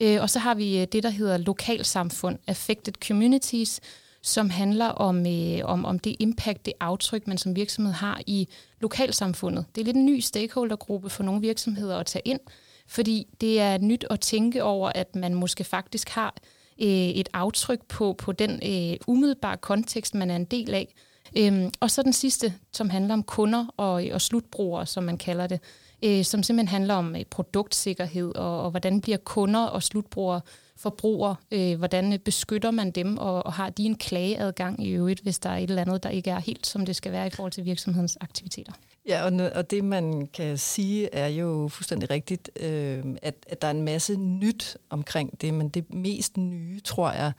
Øh, 0.00 0.22
og 0.22 0.30
så 0.30 0.38
har 0.38 0.54
vi 0.54 0.80
øh, 0.80 0.86
det, 0.92 1.02
der 1.02 1.10
hedder 1.10 1.36
lokalsamfund, 1.36 2.38
affected 2.46 2.92
communities, 3.08 3.80
som 4.24 4.50
handler 4.50 4.86
om, 4.86 5.26
øh, 5.26 5.60
om, 5.64 5.84
om 5.84 5.98
det 5.98 6.16
impact, 6.18 6.66
det 6.66 6.72
aftryk, 6.80 7.26
man 7.26 7.38
som 7.38 7.56
virksomhed 7.56 7.92
har 7.92 8.20
i 8.26 8.48
lokalsamfundet. 8.80 9.64
Det 9.74 9.80
er 9.80 9.84
lidt 9.84 9.96
en 9.96 10.06
ny 10.06 10.20
stakeholdergruppe 10.20 11.10
for 11.10 11.22
nogle 11.22 11.40
virksomheder 11.40 11.98
at 11.98 12.06
tage 12.06 12.22
ind, 12.24 12.40
fordi 12.86 13.26
det 13.40 13.60
er 13.60 13.78
nyt 13.78 14.04
at 14.10 14.20
tænke 14.20 14.62
over, 14.62 14.92
at 14.94 15.16
man 15.16 15.34
måske 15.34 15.64
faktisk 15.64 16.08
har 16.08 16.34
øh, 16.82 16.88
et 16.88 17.28
aftryk 17.32 17.80
på, 17.88 18.12
på 18.12 18.32
den 18.32 18.50
øh, 18.50 18.96
umiddelbare 19.06 19.56
kontekst, 19.56 20.14
man 20.14 20.30
er 20.30 20.36
en 20.36 20.44
del 20.44 20.74
af. 20.74 20.94
Øhm, 21.36 21.70
og 21.80 21.90
så 21.90 22.02
den 22.02 22.12
sidste, 22.12 22.54
som 22.72 22.90
handler 22.90 23.14
om 23.14 23.22
kunder 23.22 23.66
og, 23.76 24.04
og 24.12 24.20
slutbrugere, 24.20 24.86
som 24.86 25.04
man 25.04 25.18
kalder 25.18 25.46
det, 25.46 25.60
øh, 26.04 26.24
som 26.24 26.42
simpelthen 26.42 26.68
handler 26.68 26.94
om 26.94 27.16
øh, 27.16 27.24
produktsikkerhed 27.30 28.34
og, 28.34 28.62
og 28.62 28.70
hvordan 28.70 29.00
bliver 29.00 29.18
kunder 29.18 29.64
og 29.64 29.82
slutbrugere 29.82 30.40
forbruger, 30.76 31.34
øh, 31.50 31.78
hvordan 31.78 32.20
beskytter 32.24 32.70
man 32.70 32.90
dem, 32.90 33.18
og, 33.18 33.46
og 33.46 33.52
har 33.52 33.70
de 33.70 33.84
en 33.84 33.96
klageadgang 33.96 34.86
i 34.86 34.90
øvrigt, 34.90 35.20
hvis 35.20 35.38
der 35.38 35.50
er 35.50 35.56
et 35.56 35.70
eller 35.70 35.82
andet, 35.82 36.02
der 36.02 36.08
ikke 36.08 36.30
er 36.30 36.38
helt, 36.38 36.66
som 36.66 36.86
det 36.86 36.96
skal 36.96 37.12
være 37.12 37.26
i 37.26 37.30
forhold 37.30 37.52
til 37.52 37.64
virksomhedens 37.64 38.18
aktiviteter. 38.20 38.72
Ja, 39.08 39.24
og, 39.24 39.50
og 39.54 39.70
det 39.70 39.84
man 39.84 40.26
kan 40.26 40.58
sige 40.58 41.14
er 41.14 41.28
jo 41.28 41.68
fuldstændig 41.68 42.10
rigtigt, 42.10 42.50
øh, 42.60 43.04
at, 43.22 43.34
at 43.46 43.62
der 43.62 43.68
er 43.68 43.72
en 43.72 43.82
masse 43.82 44.16
nyt 44.16 44.76
omkring 44.90 45.40
det, 45.40 45.54
men 45.54 45.68
det 45.68 45.94
mest 45.94 46.36
nye, 46.36 46.80
tror 46.80 47.12
jeg, 47.12 47.32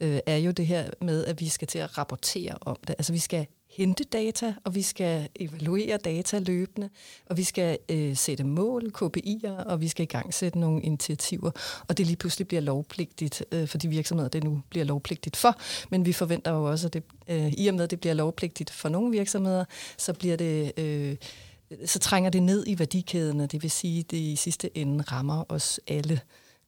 øh, 0.00 0.18
er 0.26 0.36
jo 0.36 0.50
det 0.50 0.66
her 0.66 0.90
med, 1.00 1.24
at 1.24 1.40
vi 1.40 1.48
skal 1.48 1.68
til 1.68 1.78
at 1.78 1.98
rapportere 1.98 2.58
om 2.60 2.76
det. 2.86 2.94
Altså 2.98 3.12
vi 3.12 3.18
skal 3.18 3.46
hente 3.70 4.04
data, 4.04 4.54
og 4.64 4.74
vi 4.74 4.82
skal 4.82 5.28
evaluere 5.36 5.96
data 5.96 6.38
løbende, 6.38 6.90
og 7.26 7.36
vi 7.36 7.44
skal 7.44 7.78
øh, 7.88 8.16
sætte 8.16 8.44
mål, 8.44 8.92
KPI'er, 8.98 9.64
og 9.66 9.80
vi 9.80 9.88
skal 9.88 10.02
i 10.02 10.06
gang 10.06 10.34
sætte 10.34 10.58
nogle 10.58 10.82
initiativer, 10.82 11.50
og 11.88 11.98
det 11.98 12.06
lige 12.06 12.16
pludselig 12.16 12.48
bliver 12.48 12.60
lovpligtigt 12.60 13.44
øh, 13.52 13.68
for 13.68 13.78
de 13.78 13.88
virksomheder, 13.88 14.28
det 14.28 14.44
nu 14.44 14.62
bliver 14.68 14.84
lovpligtigt 14.84 15.36
for, 15.36 15.60
men 15.90 16.06
vi 16.06 16.12
forventer 16.12 16.50
jo 16.50 16.70
også, 16.70 16.86
at 16.86 16.92
det, 16.92 17.02
øh, 17.28 17.52
i 17.52 17.66
og 17.66 17.74
med, 17.74 17.84
at 17.84 17.90
det 17.90 18.00
bliver 18.00 18.14
lovpligtigt 18.14 18.70
for 18.70 18.88
nogle 18.88 19.10
virksomheder, 19.10 19.64
så 19.96 20.12
bliver 20.12 20.36
det... 20.36 20.72
Øh, 20.76 21.16
så 21.86 21.98
trænger 21.98 22.30
det 22.30 22.42
ned 22.42 22.64
i 22.66 22.78
værdikæden, 22.78 23.40
og 23.40 23.52
det 23.52 23.62
vil 23.62 23.70
sige, 23.70 24.00
at 24.00 24.10
det 24.10 24.16
i 24.16 24.36
sidste 24.36 24.78
ende 24.78 25.04
rammer 25.04 25.44
os 25.48 25.80
alle. 25.88 26.20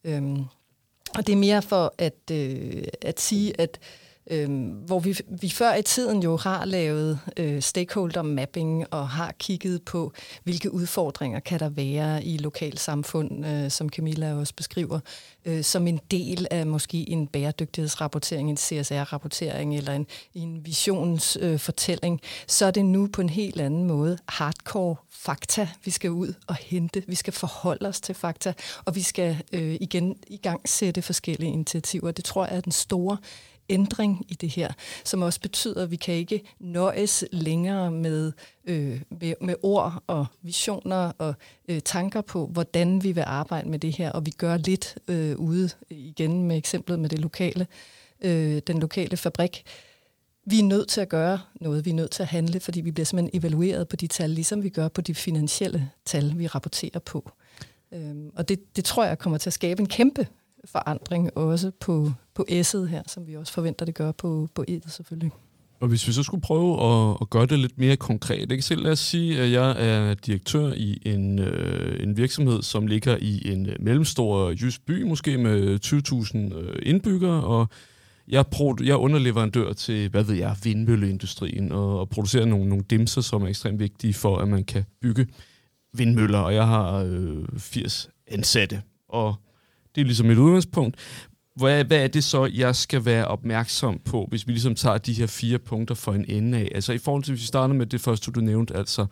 Øhm, 0.04 0.44
og 1.14 1.26
det 1.26 1.32
er 1.32 1.37
mere 1.37 1.62
for 1.62 1.94
at, 1.99 2.30
øh, 2.32 2.85
at 3.00 3.21
sige, 3.21 3.61
at 3.61 3.78
Øhm, 4.31 4.69
hvor 4.69 4.99
vi, 4.99 5.17
vi 5.29 5.49
før 5.49 5.75
i 5.75 5.83
tiden 5.83 6.23
jo 6.23 6.37
har 6.37 6.64
lavet 6.64 7.19
øh, 7.37 7.62
stakeholder 7.62 8.23
mapping 8.23 8.87
og 8.91 9.09
har 9.09 9.33
kigget 9.38 9.83
på, 9.83 10.12
hvilke 10.45 10.75
udfordringer 10.75 11.41
kan 11.41 11.61
der 11.61 11.69
være 11.69 12.25
i 12.25 12.38
lokalsamfund, 12.38 13.47
øh, 13.47 13.71
som 13.71 13.88
Camilla 13.88 14.35
også 14.35 14.55
beskriver, 14.55 15.00
øh, 15.45 15.64
som 15.64 15.87
en 15.87 16.00
del 16.11 16.47
af 16.50 16.67
måske 16.67 17.11
en 17.11 17.26
bæredygtighedsrapportering, 17.26 18.50
en 18.50 18.57
CSR-rapportering 18.57 19.76
eller 19.76 19.93
en, 19.93 20.07
en 20.35 20.67
visionsfortælling, 20.67 22.21
øh, 22.23 22.29
så 22.47 22.67
er 22.67 22.71
det 22.71 22.85
nu 22.85 23.09
på 23.12 23.21
en 23.21 23.29
helt 23.29 23.61
anden 23.61 23.85
måde 23.85 24.19
hardcore 24.29 24.97
fakta, 25.11 25.69
vi 25.85 25.91
skal 25.91 26.11
ud 26.11 26.35
og 26.47 26.55
hente. 26.55 27.02
Vi 27.07 27.14
skal 27.14 27.33
forholde 27.33 27.88
os 27.88 28.00
til 28.00 28.14
fakta, 28.14 28.52
og 28.85 28.95
vi 28.95 29.02
skal 29.02 29.37
øh, 29.52 29.76
igen 29.81 30.17
i 30.26 30.37
gang 30.37 30.69
sætte 30.69 31.02
forskellige 31.02 31.52
initiativer. 31.52 32.11
Det 32.11 32.25
tror 32.25 32.47
jeg 32.47 32.57
er 32.57 32.61
den 32.61 32.73
store 32.73 33.17
ændring 33.73 34.26
i 34.29 34.35
det 34.35 34.49
her, 34.49 34.73
som 35.05 35.23
også 35.23 35.41
betyder, 35.41 35.83
at 35.83 35.91
vi 35.91 35.97
kan 35.97 36.14
ikke 36.14 36.43
nøjes 36.61 37.25
længere 37.33 37.91
med, 37.91 38.33
øh, 38.64 39.00
med, 39.21 39.35
med 39.41 39.55
ord 39.62 40.02
og 40.07 40.26
visioner 40.43 41.12
og 41.19 41.35
øh, 41.69 41.81
tanker 41.81 42.21
på, 42.21 42.47
hvordan 42.47 43.05
vi 43.05 43.12
vil 43.12 43.25
arbejde 43.26 43.69
med 43.69 43.79
det 43.79 43.93
her, 43.93 44.12
og 44.12 44.26
vi 44.26 44.31
gør 44.31 44.57
lidt 44.57 44.99
øh, 45.09 45.37
ude 45.37 45.71
igen 45.91 46.43
med 46.43 46.57
eksemplet 46.57 46.99
med 46.99 47.09
det 47.09 47.19
lokale, 47.19 47.67
øh, 48.21 48.62
den 48.67 48.81
lokale 48.81 49.17
fabrik. 49.17 49.64
Vi 50.45 50.59
er 50.59 50.64
nødt 50.64 50.88
til 50.88 51.00
at 51.00 51.09
gøre 51.09 51.41
noget, 51.61 51.85
vi 51.85 51.91
er 51.91 51.95
nødt 51.95 52.11
til 52.11 52.23
at 52.23 52.29
handle, 52.29 52.61
fordi 52.61 52.81
vi 52.81 52.91
bliver 52.91 53.05
simpelthen 53.05 53.41
evalueret 53.41 53.88
på 53.88 53.97
de 53.97 54.07
tal, 54.07 54.31
ligesom 54.31 54.62
vi 54.62 54.69
gør 54.69 54.88
på 54.88 55.00
de 55.00 55.14
finansielle 55.14 55.91
tal, 56.05 56.38
vi 56.38 56.47
rapporterer 56.47 56.99
på. 56.99 57.31
Øhm, 57.93 58.31
og 58.37 58.49
det, 58.49 58.76
det 58.76 58.85
tror 58.85 59.05
jeg 59.05 59.19
kommer 59.19 59.38
til 59.38 59.49
at 59.49 59.55
skabe 59.55 59.81
en 59.81 59.88
kæmpe 59.88 60.26
forandring 60.64 61.37
også 61.37 61.71
på, 61.81 62.12
på 62.35 62.45
S'et 62.50 62.87
her, 62.87 63.02
som 63.07 63.26
vi 63.26 63.37
også 63.37 63.52
forventer, 63.52 63.87
det 63.87 63.95
gør 63.95 64.12
på, 64.12 64.49
på 64.54 64.64
E'et 64.71 64.90
selvfølgelig. 64.90 65.31
Og 65.81 65.88
hvis 65.88 66.09
vi 66.09 66.12
så 66.12 66.23
skulle 66.23 66.40
prøve 66.40 66.83
at, 66.83 67.16
at 67.21 67.31
gøre 67.31 67.47
det 67.47 67.59
lidt 67.59 67.78
mere 67.78 67.97
konkret, 67.97 68.52
ikke? 68.52 68.62
Selv 68.62 68.83
lad 68.83 68.92
os 68.92 68.99
sige, 68.99 69.40
at 69.40 69.52
jeg 69.52 69.75
er 69.78 70.14
direktør 70.14 70.73
i 70.73 71.02
en, 71.04 71.38
øh, 71.38 72.02
en 72.02 72.16
virksomhed, 72.16 72.62
som 72.62 72.87
ligger 72.87 73.16
i 73.21 73.52
en 73.52 73.69
øh, 73.69 73.76
mellemstor 73.81 74.50
jysk 74.50 74.87
by, 74.87 75.02
måske 75.02 75.38
med 75.38 75.78
20.000 76.52 76.59
øh, 76.59 76.78
indbyggere, 76.83 77.45
og 77.45 77.69
jeg, 78.28 78.45
pro- 78.54 78.85
jeg 78.85 78.92
er 78.92 78.97
underleverandør 78.97 79.73
til, 79.73 80.09
hvad 80.09 80.25
ved 80.25 80.35
jeg, 80.35 80.57
vindmølleindustrien, 80.64 81.73
og, 81.73 82.00
og 82.00 82.09
producerer 82.09 82.45
nogle, 82.45 82.69
nogle 82.69 82.85
dimser, 82.90 83.21
som 83.21 83.42
er 83.42 83.49
ekstremt 83.49 83.78
vigtige 83.78 84.14
for, 84.14 84.37
at 84.38 84.49
man 84.49 84.64
kan 84.64 84.85
bygge 85.00 85.26
vindmøller, 85.92 86.38
og 86.38 86.54
jeg 86.54 86.66
har 86.66 86.95
øh, 86.99 87.45
80 87.59 88.09
ansatte. 88.26 88.83
Og 89.09 89.35
det 89.95 90.01
er 90.01 90.05
ligesom 90.05 90.31
et 90.31 90.39
udgangspunkt. 90.39 90.97
Hvad, 91.57 91.85
hvad 91.85 91.99
er 92.05 92.09
det 92.09 92.25
så, 92.25 92.51
jeg 92.55 92.77
skal 92.77 93.05
være 93.05 93.25
opmærksom 93.25 94.01
på, 94.05 94.27
hvis 94.31 94.47
vi 94.47 94.53
ligesom 94.53 94.75
tager 94.75 94.99
de 94.99 95.13
her 95.13 95.27
fire 95.27 95.59
punkter 95.59 95.95
for 95.95 96.13
en 96.13 96.25
ende 96.29 96.59
af? 96.59 96.69
Altså 96.75 96.93
i 96.93 96.99
forhold 96.99 97.23
til, 97.23 97.33
hvis 97.33 97.43
vi 97.43 97.47
starter 97.47 97.75
med 97.75 97.87
det 97.87 98.01
første, 98.01 98.31
du 98.31 98.41
nævnte, 98.41 98.77
altså 98.77 99.07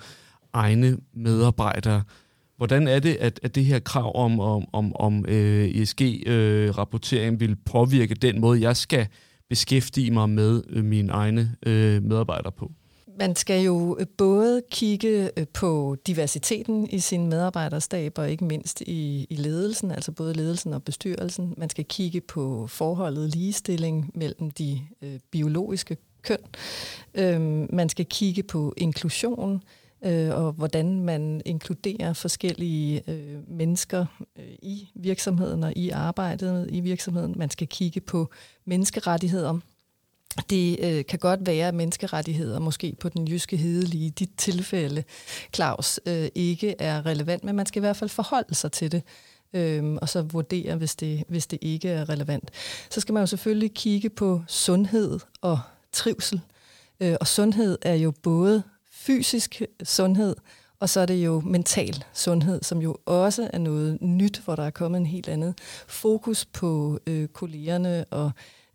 egne 0.53 0.97
medarbejdere. 1.15 2.03
Hvordan 2.57 2.89
er 2.89 2.99
det, 2.99 3.17
at, 3.21 3.41
at 3.43 3.55
det 3.55 3.65
her 3.65 3.79
krav 3.79 4.25
om, 4.25 4.41
om, 4.41 4.65
om, 4.73 4.97
om 4.97 5.25
øh, 5.29 5.69
ESG-rapportering 5.69 7.35
øh, 7.35 7.41
vil 7.41 7.57
påvirke 7.57 8.15
den 8.15 8.41
måde, 8.41 8.61
jeg 8.61 8.77
skal 8.77 9.07
beskæftige 9.49 10.11
mig 10.11 10.31
med 10.31 10.63
øh, 10.69 10.85
mine 10.85 11.13
egne 11.13 11.57
øh, 11.67 12.03
medarbejdere 12.03 12.53
på? 12.53 12.73
Man 13.21 13.37
skal 13.37 13.62
jo 13.62 13.97
øh, 14.00 14.07
både 14.17 14.62
kigge 14.71 15.31
øh, 15.37 15.47
på 15.55 15.97
diversiteten 16.07 16.91
i 16.91 16.99
sin 16.99 17.29
medarbejderstab, 17.29 18.19
og 18.19 18.31
ikke 18.31 18.45
mindst 18.45 18.81
i, 18.81 19.27
i 19.31 19.35
ledelsen, 19.35 19.91
altså 19.91 20.12
både 20.12 20.35
ledelsen 20.35 20.75
og 20.75 20.83
bestyrelsen. 20.83 21.55
Man 21.57 21.71
skal 21.71 21.85
kigge 21.85 22.21
på 22.21 22.67
forholdet 22.67 23.35
ligestilling 23.35 24.11
mellem 24.15 24.50
de 24.50 24.81
øh, 25.03 25.19
biologiske 25.31 25.97
køn. 26.23 26.39
Øhm, 27.15 27.69
man 27.73 27.89
skal 27.89 28.07
kigge 28.07 28.43
på 28.43 28.75
inklusion, 28.77 29.62
øh, 30.05 30.31
og 30.31 30.53
hvordan 30.53 31.05
man 31.05 31.43
inkluderer 31.45 32.12
forskellige 32.12 33.03
øh, 33.11 33.49
mennesker 33.49 34.07
øh, 34.39 34.45
i 34.62 34.89
virksomheden 34.95 35.65
og 35.65 35.73
i 35.77 35.91
arbejdet 35.91 36.67
i 36.71 36.81
virksomheden. 36.81 37.35
Man 37.37 37.50
skal 37.50 37.67
kigge 37.67 38.00
på 38.00 38.31
menneskerettigheder 38.65 39.59
det 40.51 40.79
øh, 40.83 41.07
kan 41.07 41.19
godt 41.19 41.47
være, 41.47 41.69
at 41.69 41.75
menneskerettigheder 41.75 42.59
måske 42.59 42.97
på 43.01 43.09
den 43.09 43.29
jyske 43.29 43.57
hede 43.57 43.99
i 43.99 44.09
dit 44.09 44.31
tilfælde, 44.37 45.05
Claus, 45.55 46.01
øh, 46.07 46.29
ikke 46.35 46.75
er 46.79 47.07
relevant, 47.07 47.45
men 47.45 47.57
man 47.57 47.67
skal 47.67 47.81
i 47.81 47.85
hvert 47.85 47.97
fald 47.97 48.11
forholde 48.11 48.55
sig 48.55 48.73
til 48.73 48.93
det, 48.93 49.03
øh, 49.53 49.95
og 49.95 50.09
så 50.09 50.23
vurdere, 50.23 50.77
hvis 50.77 50.97
det, 50.97 51.25
hvis 51.29 51.47
det 51.47 51.59
ikke 51.63 51.89
er 51.89 52.09
relevant. 52.09 52.51
Så 52.91 53.01
skal 53.01 53.13
man 53.13 53.23
jo 53.23 53.27
selvfølgelig 53.27 53.75
kigge 53.75 54.11
på 54.11 54.43
sundhed 54.47 55.21
og 55.41 55.61
trivsel. 55.93 56.41
Øh, 57.01 57.17
og 57.21 57.27
sundhed 57.27 57.79
er 57.83 57.95
jo 57.95 58.11
både 58.23 58.63
fysisk 58.93 59.63
sundhed, 59.85 60.37
og 60.81 60.89
så 60.89 61.01
er 61.01 61.07
det 61.07 61.25
jo 61.25 61.41
mental 61.41 62.05
sundhed, 62.13 62.63
som 62.63 62.79
jo 62.79 62.97
også 63.07 63.51
er 63.53 63.59
noget 63.59 63.99
nyt, 64.01 64.39
hvor 64.45 64.57
der 64.57 64.63
er 64.63 64.71
kommet 64.71 64.99
en 64.99 65.07
helt 65.07 65.29
andet 65.29 65.55
fokus 65.87 66.45
på 66.45 67.01
øh, 67.07 67.29
kollegerne 67.29 68.05
og 68.05 68.31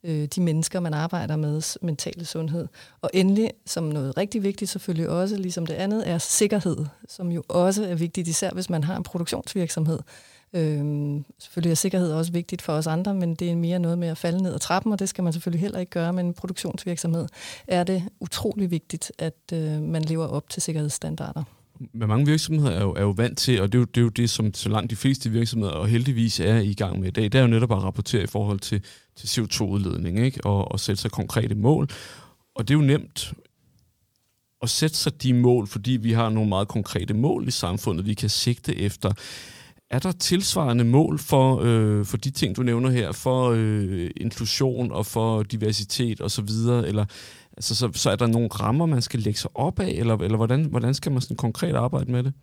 øh, 0.05 0.25
de 0.25 0.41
mennesker, 0.41 0.79
man 0.79 0.93
arbejder 0.93 1.35
med, 1.35 1.77
mentale 1.81 2.25
sundhed. 2.25 2.67
Og 3.01 3.09
endelig, 3.13 3.51
som 3.65 3.83
noget 3.83 4.17
rigtig 4.17 4.43
vigtigt 4.43 4.71
selvfølgelig 4.71 5.09
også, 5.09 5.37
ligesom 5.37 5.65
det 5.65 5.73
andet, 5.73 6.09
er 6.09 6.17
sikkerhed, 6.17 6.77
som 7.09 7.31
jo 7.31 7.43
også 7.47 7.85
er 7.85 7.95
vigtigt, 7.95 8.27
især 8.27 8.51
hvis 8.51 8.69
man 8.69 8.83
har 8.83 8.97
en 8.97 9.03
produktionsvirksomhed. 9.03 9.99
Øhm, 10.53 11.25
selvfølgelig 11.39 11.71
er 11.71 11.75
sikkerhed 11.75 12.11
også 12.11 12.31
vigtigt 12.31 12.61
for 12.61 12.73
os 12.73 12.87
andre, 12.87 13.13
men 13.13 13.35
det 13.35 13.51
er 13.51 13.55
mere 13.55 13.79
noget 13.79 13.97
med 13.97 14.07
at 14.07 14.17
falde 14.17 14.43
ned 14.43 14.53
ad 14.53 14.59
trappen, 14.59 14.93
og 14.93 14.99
det 14.99 15.09
skal 15.09 15.23
man 15.23 15.33
selvfølgelig 15.33 15.61
heller 15.61 15.79
ikke 15.79 15.89
gøre, 15.89 16.13
men 16.13 16.25
en 16.25 16.33
produktionsvirksomhed 16.33 17.27
er 17.67 17.83
det 17.83 18.03
utrolig 18.19 18.71
vigtigt, 18.71 19.11
at 19.17 19.35
øh, 19.53 19.81
man 19.81 20.01
lever 20.01 20.27
op 20.27 20.49
til 20.49 20.61
sikkerhedsstandarder. 20.61 21.43
Men 21.93 22.07
mange 22.07 22.25
virksomheder 22.25 22.71
er 22.71 22.81
jo, 22.81 22.93
er 22.93 23.01
jo 23.01 23.09
vant 23.09 23.37
til, 23.37 23.61
og 23.61 23.71
det 23.71 23.77
er, 23.77 23.79
jo, 23.79 23.85
det 23.85 23.97
er 23.97 24.03
jo 24.03 24.09
det, 24.09 24.29
som 24.29 24.53
så 24.53 24.69
langt 24.69 24.91
de 24.91 24.95
fleste 24.95 25.29
virksomheder 25.29 25.73
og 25.73 25.87
heldigvis 25.87 26.39
er 26.39 26.57
i 26.57 26.73
gang 26.73 26.99
med 26.99 27.07
i 27.07 27.11
dag, 27.11 27.23
det 27.23 27.35
er 27.35 27.41
jo 27.41 27.47
netop 27.47 27.71
at 27.71 27.83
rapportere 27.83 28.23
i 28.23 28.27
forhold 28.27 28.59
til, 28.59 28.83
til 29.15 29.27
CO2-udledning 29.27 30.19
ikke? 30.19 30.45
Og, 30.45 30.71
og 30.71 30.79
sætte 30.79 31.01
sig 31.01 31.11
konkrete 31.11 31.55
mål. 31.55 31.89
Og 32.55 32.67
det 32.67 32.73
er 32.73 32.77
jo 32.77 32.85
nemt 32.85 33.33
at 34.61 34.69
sætte 34.69 34.95
sig 34.95 35.23
de 35.23 35.33
mål, 35.33 35.67
fordi 35.67 35.91
vi 35.91 36.11
har 36.11 36.29
nogle 36.29 36.49
meget 36.49 36.67
konkrete 36.67 37.13
mål 37.13 37.47
i 37.47 37.51
samfundet, 37.51 38.05
vi 38.05 38.13
kan 38.13 38.29
sigte 38.29 38.75
efter. 38.75 39.11
Er 39.89 39.99
der 39.99 40.11
tilsvarende 40.11 40.83
mål 40.83 41.19
for, 41.19 41.61
øh, 41.63 42.05
for 42.05 42.17
de 42.17 42.31
ting, 42.31 42.55
du 42.55 42.63
nævner 42.63 42.89
her, 42.89 43.11
for 43.11 43.53
øh, 43.55 44.09
inklusion 44.17 44.91
og 44.91 45.05
for 45.05 45.43
diversitet 45.43 46.21
osv., 46.21 46.49
eller 46.85 47.05
Altså, 47.57 47.75
så, 47.75 47.89
så 47.93 48.09
er 48.09 48.15
der 48.15 48.27
nogle 48.27 48.47
rammer, 48.47 48.85
man 48.85 49.01
skal 49.01 49.19
lægge 49.19 49.39
sig 49.39 49.51
op 49.53 49.79
af, 49.79 49.89
eller, 49.89 50.17
eller 50.17 50.37
hvordan, 50.37 50.65
hvordan 50.65 50.93
skal 50.93 51.11
man 51.11 51.21
sådan 51.21 51.37
konkret 51.37 51.75
arbejde 51.75 52.11
med 52.11 52.23
det? 52.23 52.33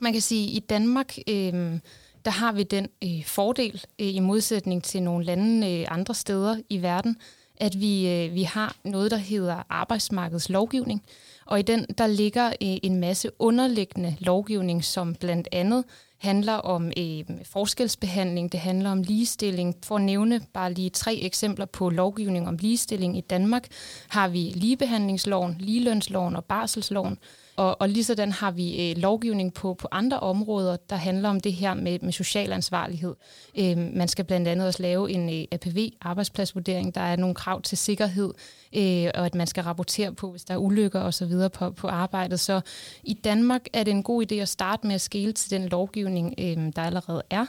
Man 0.00 0.12
kan 0.12 0.22
sige, 0.22 0.50
at 0.50 0.56
i 0.56 0.66
Danmark, 0.68 1.18
øh, 1.28 1.78
der 2.26 2.32
har 2.32 2.52
vi 2.52 2.62
den 2.62 2.88
øh, 3.04 3.24
fordel, 3.24 3.84
øh, 3.98 4.14
i 4.14 4.18
modsætning 4.18 4.84
til 4.84 5.02
nogle 5.02 5.24
lande 5.24 5.72
øh, 5.72 5.86
andre 5.90 6.14
steder 6.14 6.56
i 6.70 6.82
verden, 6.82 7.16
at 7.56 7.80
vi, 7.80 8.08
øh, 8.08 8.34
vi 8.34 8.42
har 8.42 8.76
noget, 8.84 9.10
der 9.10 9.16
hedder 9.16 9.62
arbejdsmarkedslovgivning. 9.68 11.02
Og 11.44 11.58
i 11.58 11.62
den, 11.62 11.86
der 11.98 12.06
ligger 12.06 12.46
øh, 12.46 12.52
en 12.82 13.00
masse 13.00 13.30
underliggende 13.38 14.16
lovgivning, 14.20 14.84
som 14.84 15.14
blandt 15.14 15.48
andet 15.52 15.84
handler 16.18 16.52
om 16.52 16.92
øh, 16.98 17.24
forskelsbehandling, 17.44 18.52
det 18.52 18.60
handler 18.60 18.90
om 18.90 19.02
ligestilling. 19.02 19.76
For 19.84 19.96
at 19.96 20.02
nævne 20.02 20.40
bare 20.54 20.72
lige 20.72 20.90
tre 20.90 21.14
eksempler 21.14 21.66
på 21.66 21.90
lovgivning 21.90 22.48
om 22.48 22.56
ligestilling 22.56 23.18
i 23.18 23.20
Danmark, 23.20 23.66
har 24.08 24.28
vi 24.28 24.38
ligebehandlingsloven, 24.38 25.56
ligelønsloven 25.58 26.36
og 26.36 26.44
barselsloven. 26.44 27.18
Og, 27.56 27.80
og 27.80 27.88
lige 27.88 28.04
sådan 28.04 28.32
har 28.32 28.50
vi 28.50 28.90
øh, 28.90 28.96
lovgivning 28.96 29.54
på, 29.54 29.74
på 29.74 29.88
andre 29.90 30.20
områder, 30.20 30.76
der 30.76 30.96
handler 30.96 31.28
om 31.28 31.40
det 31.40 31.52
her 31.52 31.74
med, 31.74 31.98
med 32.02 32.12
social 32.12 32.52
ansvarlighed. 32.52 33.14
Øh, 33.58 33.78
man 33.78 34.08
skal 34.08 34.24
blandt 34.24 34.48
andet 34.48 34.66
også 34.66 34.82
lave 34.82 35.10
en 35.10 35.28
øh, 35.28 35.44
APV-arbejdspladsvurdering. 35.52 36.94
Der 36.94 37.00
er 37.00 37.16
nogle 37.16 37.34
krav 37.34 37.62
til 37.62 37.78
sikkerhed, 37.78 38.34
øh, 38.76 39.10
og 39.14 39.26
at 39.26 39.34
man 39.34 39.46
skal 39.46 39.64
rapportere 39.64 40.12
på, 40.12 40.30
hvis 40.30 40.44
der 40.44 40.54
er 40.54 40.58
ulykker 40.58 41.00
osv. 41.00 41.32
På, 41.54 41.70
på 41.70 41.88
arbejdet. 41.88 42.40
Så 42.40 42.60
i 43.02 43.14
Danmark 43.14 43.62
er 43.72 43.82
det 43.82 43.90
en 43.90 44.02
god 44.02 44.32
idé 44.32 44.34
at 44.34 44.48
starte 44.48 44.86
med 44.86 44.94
at 44.94 45.00
skele 45.00 45.32
til 45.32 45.50
den 45.50 45.68
lovgivning, 45.68 46.34
øh, 46.38 46.72
der 46.76 46.82
allerede 46.82 47.22
er. 47.30 47.46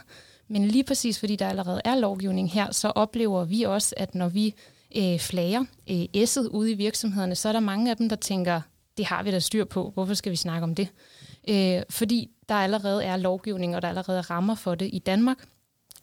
Men 0.47 0.65
lige 0.65 0.83
præcis 0.83 1.19
fordi 1.19 1.35
der 1.35 1.47
allerede 1.47 1.81
er 1.85 1.95
lovgivning 1.95 2.51
her, 2.51 2.71
så 2.71 2.87
oplever 2.87 3.45
vi 3.45 3.63
også, 3.63 3.95
at 3.97 4.15
når 4.15 4.29
vi 4.29 4.53
øh, 4.97 5.19
flager 5.19 5.65
øh, 5.89 6.23
S'et 6.23 6.47
ude 6.47 6.71
i 6.71 6.73
virksomhederne, 6.73 7.35
så 7.35 7.49
er 7.49 7.53
der 7.53 7.59
mange 7.59 7.91
af 7.91 7.97
dem, 7.97 8.09
der 8.09 8.15
tænker, 8.15 8.61
det 8.97 9.05
har 9.05 9.23
vi 9.23 9.31
da 9.31 9.39
styr 9.39 9.65
på. 9.65 9.91
Hvorfor 9.93 10.13
skal 10.13 10.31
vi 10.31 10.35
snakke 10.35 10.63
om 10.63 10.75
det? 10.75 10.87
Øh, 11.49 11.81
fordi 11.89 12.29
der 12.49 12.55
allerede 12.55 13.03
er 13.03 13.17
lovgivning, 13.17 13.75
og 13.75 13.81
der 13.81 13.87
allerede 13.87 14.17
er 14.17 14.31
rammer 14.31 14.55
for 14.55 14.75
det 14.75 14.89
i 14.93 14.99
Danmark, 14.99 15.37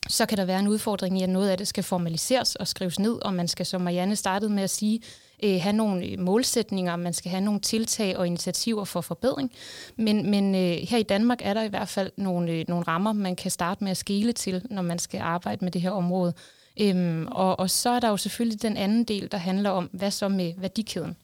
så 0.09 0.27
kan 0.27 0.39
der 0.39 0.45
være 0.45 0.59
en 0.59 0.69
udfordring 0.69 1.21
i, 1.21 1.23
at 1.23 1.29
noget 1.29 1.49
af 1.49 1.59
det 1.59 1.69
skal 1.69 1.85
formaliseres 1.85 2.57
og 2.57 2.69
skrives 2.69 2.99
ned, 2.99 3.25
og 3.25 3.35
man 3.35 3.49
skal, 3.49 3.67
som 3.67 3.81
Marianne 3.81 4.17
startede 4.17 4.51
med 4.53 4.63
at 4.63 4.71
sige, 4.71 5.01
øh, 5.43 5.61
have 5.61 5.73
nogle 5.73 6.07
øh, 6.07 6.19
målsætninger, 6.19 6.97
man 6.97 7.13
skal 7.13 7.31
have 7.31 7.41
nogle 7.41 7.61
tiltag 7.61 8.17
og 8.17 8.27
initiativer 8.27 8.85
for 8.85 9.01
forbedring. 9.01 9.53
Men, 9.97 10.31
men 10.31 10.55
øh, 10.55 10.89
her 10.89 10.99
i 10.99 11.03
Danmark 11.03 11.39
er 11.43 11.55
der 11.55 11.63
i 11.63 11.69
hvert 11.69 11.89
fald 11.89 12.11
nogle, 12.17 12.53
øh, 12.53 12.65
nogle 12.69 12.85
rammer, 12.85 13.13
man 13.13 13.37
kan 13.37 13.51
starte 13.51 13.85
med 13.85 13.91
at 13.91 13.97
skele 13.97 14.33
til, 14.33 14.67
når 14.71 14.83
man 14.83 14.99
skal 14.99 15.21
arbejde 15.21 15.65
med 15.65 15.73
det 15.73 15.81
her 15.81 15.91
område. 15.91 16.35
Øhm, 16.81 17.27
og, 17.31 17.61
og 17.61 17.71
så 17.71 17.91
er 17.91 18.01
der 18.01 18.09
jo 18.09 18.17
selvfølgelig 18.17 18.63
den 18.63 18.77
anden 18.77 19.05
del, 19.05 19.29
der 19.33 19.39
handler 19.39 19.71
om, 19.71 19.91
hvad 19.93 20.11
så 20.11 20.29
med 20.29 20.53
værdikæden. 20.57 21.17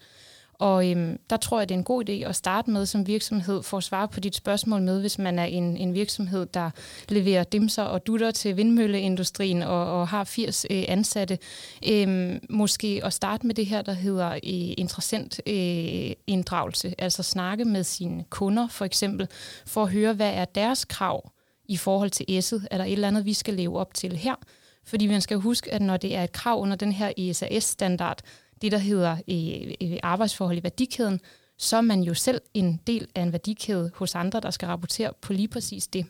Og 0.60 0.90
øhm, 0.90 1.18
der 1.30 1.36
tror 1.36 1.58
jeg, 1.58 1.68
det 1.68 1.74
er 1.74 1.78
en 1.78 1.84
god 1.84 2.08
idé 2.08 2.12
at 2.12 2.36
starte 2.36 2.70
med 2.70 2.86
som 2.86 3.06
virksomhed, 3.06 3.62
for 3.62 3.76
at 3.76 3.84
svare 3.84 4.08
på 4.08 4.20
dit 4.20 4.34
spørgsmål 4.34 4.82
med, 4.82 5.00
hvis 5.00 5.18
man 5.18 5.38
er 5.38 5.44
en, 5.44 5.76
en 5.76 5.94
virksomhed, 5.94 6.46
der 6.46 6.70
leverer 7.08 7.44
dimser 7.44 7.82
og 7.82 8.06
dutter 8.06 8.30
til 8.30 8.56
vindmølleindustrien 8.56 9.62
og, 9.62 10.00
og 10.00 10.08
har 10.08 10.24
80 10.24 10.66
øh, 10.70 10.84
ansatte. 10.88 11.38
Øhm, 11.88 12.40
måske 12.50 13.00
at 13.04 13.12
starte 13.12 13.46
med 13.46 13.54
det 13.54 13.66
her, 13.66 13.82
der 13.82 13.92
hedder 13.92 14.30
øh, 14.30 14.40
interessant 14.78 15.40
øh, 15.46 16.12
inddragelse, 16.26 16.94
altså 16.98 17.22
snakke 17.22 17.64
med 17.64 17.84
sine 17.84 18.24
kunder 18.30 18.68
for 18.68 18.84
eksempel, 18.84 19.28
for 19.66 19.82
at 19.82 19.90
høre, 19.90 20.12
hvad 20.12 20.32
er 20.34 20.44
deres 20.44 20.84
krav 20.84 21.30
i 21.68 21.76
forhold 21.76 22.10
til 22.10 22.24
S'et? 22.30 22.66
Er 22.70 22.78
der 22.78 22.84
et 22.84 22.92
eller 22.92 23.08
andet, 23.08 23.24
vi 23.24 23.32
skal 23.32 23.54
leve 23.54 23.78
op 23.78 23.94
til 23.94 24.16
her? 24.16 24.34
Fordi 24.84 25.06
man 25.06 25.20
skal 25.20 25.36
huske, 25.36 25.74
at 25.74 25.82
når 25.82 25.96
det 25.96 26.16
er 26.16 26.24
et 26.24 26.32
krav 26.32 26.60
under 26.60 26.76
den 26.76 26.92
her 26.92 27.12
ESAS-standard, 27.16 28.20
det, 28.62 28.72
der 28.72 28.78
hedder 28.78 29.16
øh, 29.28 29.98
arbejdsforhold 30.02 30.58
i 30.58 30.62
værdikæden, 30.62 31.20
så 31.58 31.76
er 31.76 31.80
man 31.80 32.02
jo 32.02 32.14
selv 32.14 32.40
en 32.54 32.80
del 32.86 33.08
af 33.14 33.22
en 33.22 33.32
værdikæde 33.32 33.90
hos 33.94 34.14
andre, 34.14 34.40
der 34.40 34.50
skal 34.50 34.66
rapportere 34.66 35.12
på 35.20 35.32
lige 35.32 35.48
præcis 35.48 35.86
det. 35.86 36.06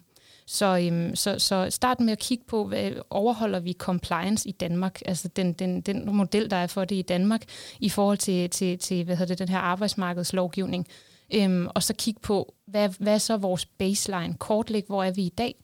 Så, 0.47 0.79
øhm, 0.79 1.17
så, 1.17 1.39
så 1.39 1.67
start 1.71 2.01
med 2.01 2.13
at 2.13 2.19
kigge 2.19 2.45
på, 2.49 2.65
hvad 2.65 2.93
overholder 3.11 3.61
vi 3.61 3.73
compliance 3.73 4.49
i 4.49 4.53
Danmark, 4.53 5.01
altså 5.07 5.29
den, 5.29 5.53
den, 5.53 5.81
den 5.81 6.17
model, 6.17 6.51
der 6.51 6.57
er 6.57 6.67
for 6.67 6.85
det 6.85 6.97
i 6.97 7.03
Danmark, 7.03 7.43
i 7.81 7.89
forhold 7.89 8.19
til, 8.19 8.51
til, 8.51 8.79
til 8.79 9.05
hvad 9.05 9.17
hedder 9.17 9.35
det, 9.35 9.39
den 9.39 9.49
her 9.49 9.59
arbejdsmarkedslovgivning. 9.59 10.87
Øhm, 11.35 11.69
og 11.75 11.83
så 11.83 11.95
kigge 11.95 12.21
på, 12.21 12.55
hvad, 12.67 12.89
hvad 12.99 13.15
er 13.15 13.19
så 13.19 13.37
vores 13.37 13.67
baseline, 13.67 14.35
kortlæg, 14.39 14.85
hvor 14.87 15.05
er 15.05 15.11
vi 15.11 15.23
i 15.23 15.35
dag? 15.39 15.55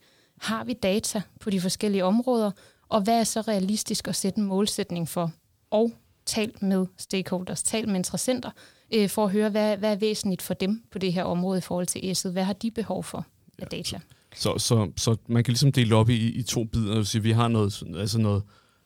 Har 0.40 0.64
vi 0.64 0.72
data 0.72 1.22
på 1.40 1.50
de 1.50 1.60
forskellige 1.60 2.04
områder? 2.04 2.50
Og 2.88 3.00
hvad 3.00 3.20
er 3.20 3.24
så 3.24 3.40
realistisk 3.40 4.08
at 4.08 4.16
sætte 4.16 4.38
en 4.38 4.46
målsætning 4.46 5.08
for? 5.08 5.32
Og 5.70 5.92
talt 6.26 6.62
med 6.62 6.86
stakeholders, 6.96 7.62
talt 7.62 7.88
med 7.88 7.96
interessenter, 7.96 8.50
øh, 8.94 9.08
for 9.08 9.24
at 9.24 9.32
høre, 9.32 9.50
hvad, 9.50 9.76
hvad 9.76 9.92
er 9.92 9.96
væsentligt 9.96 10.42
for 10.42 10.54
dem 10.54 10.82
på 10.92 10.98
det 10.98 11.12
her 11.12 11.24
område 11.24 11.58
i 11.58 11.60
forhold 11.60 11.86
til 11.86 11.98
S'et. 11.98 12.30
Hvad 12.30 12.44
har 12.44 12.52
de 12.52 12.70
behov 12.70 13.04
for 13.04 13.26
af 13.58 13.66
data? 13.66 14.00
Så, 14.34 14.58
så, 14.58 14.90
så 14.96 15.16
man 15.28 15.44
kan 15.44 15.52
ligesom 15.52 15.72
dele 15.72 15.94
op 15.94 16.08
i, 16.08 16.16
i 16.16 16.42
to 16.42 16.64
bidder. 16.64 17.02
Så 17.02 17.20
vi 17.20 17.30
har 17.30 17.48
noget, 17.48 17.82
altså 17.96 18.18
noget, 18.18 18.42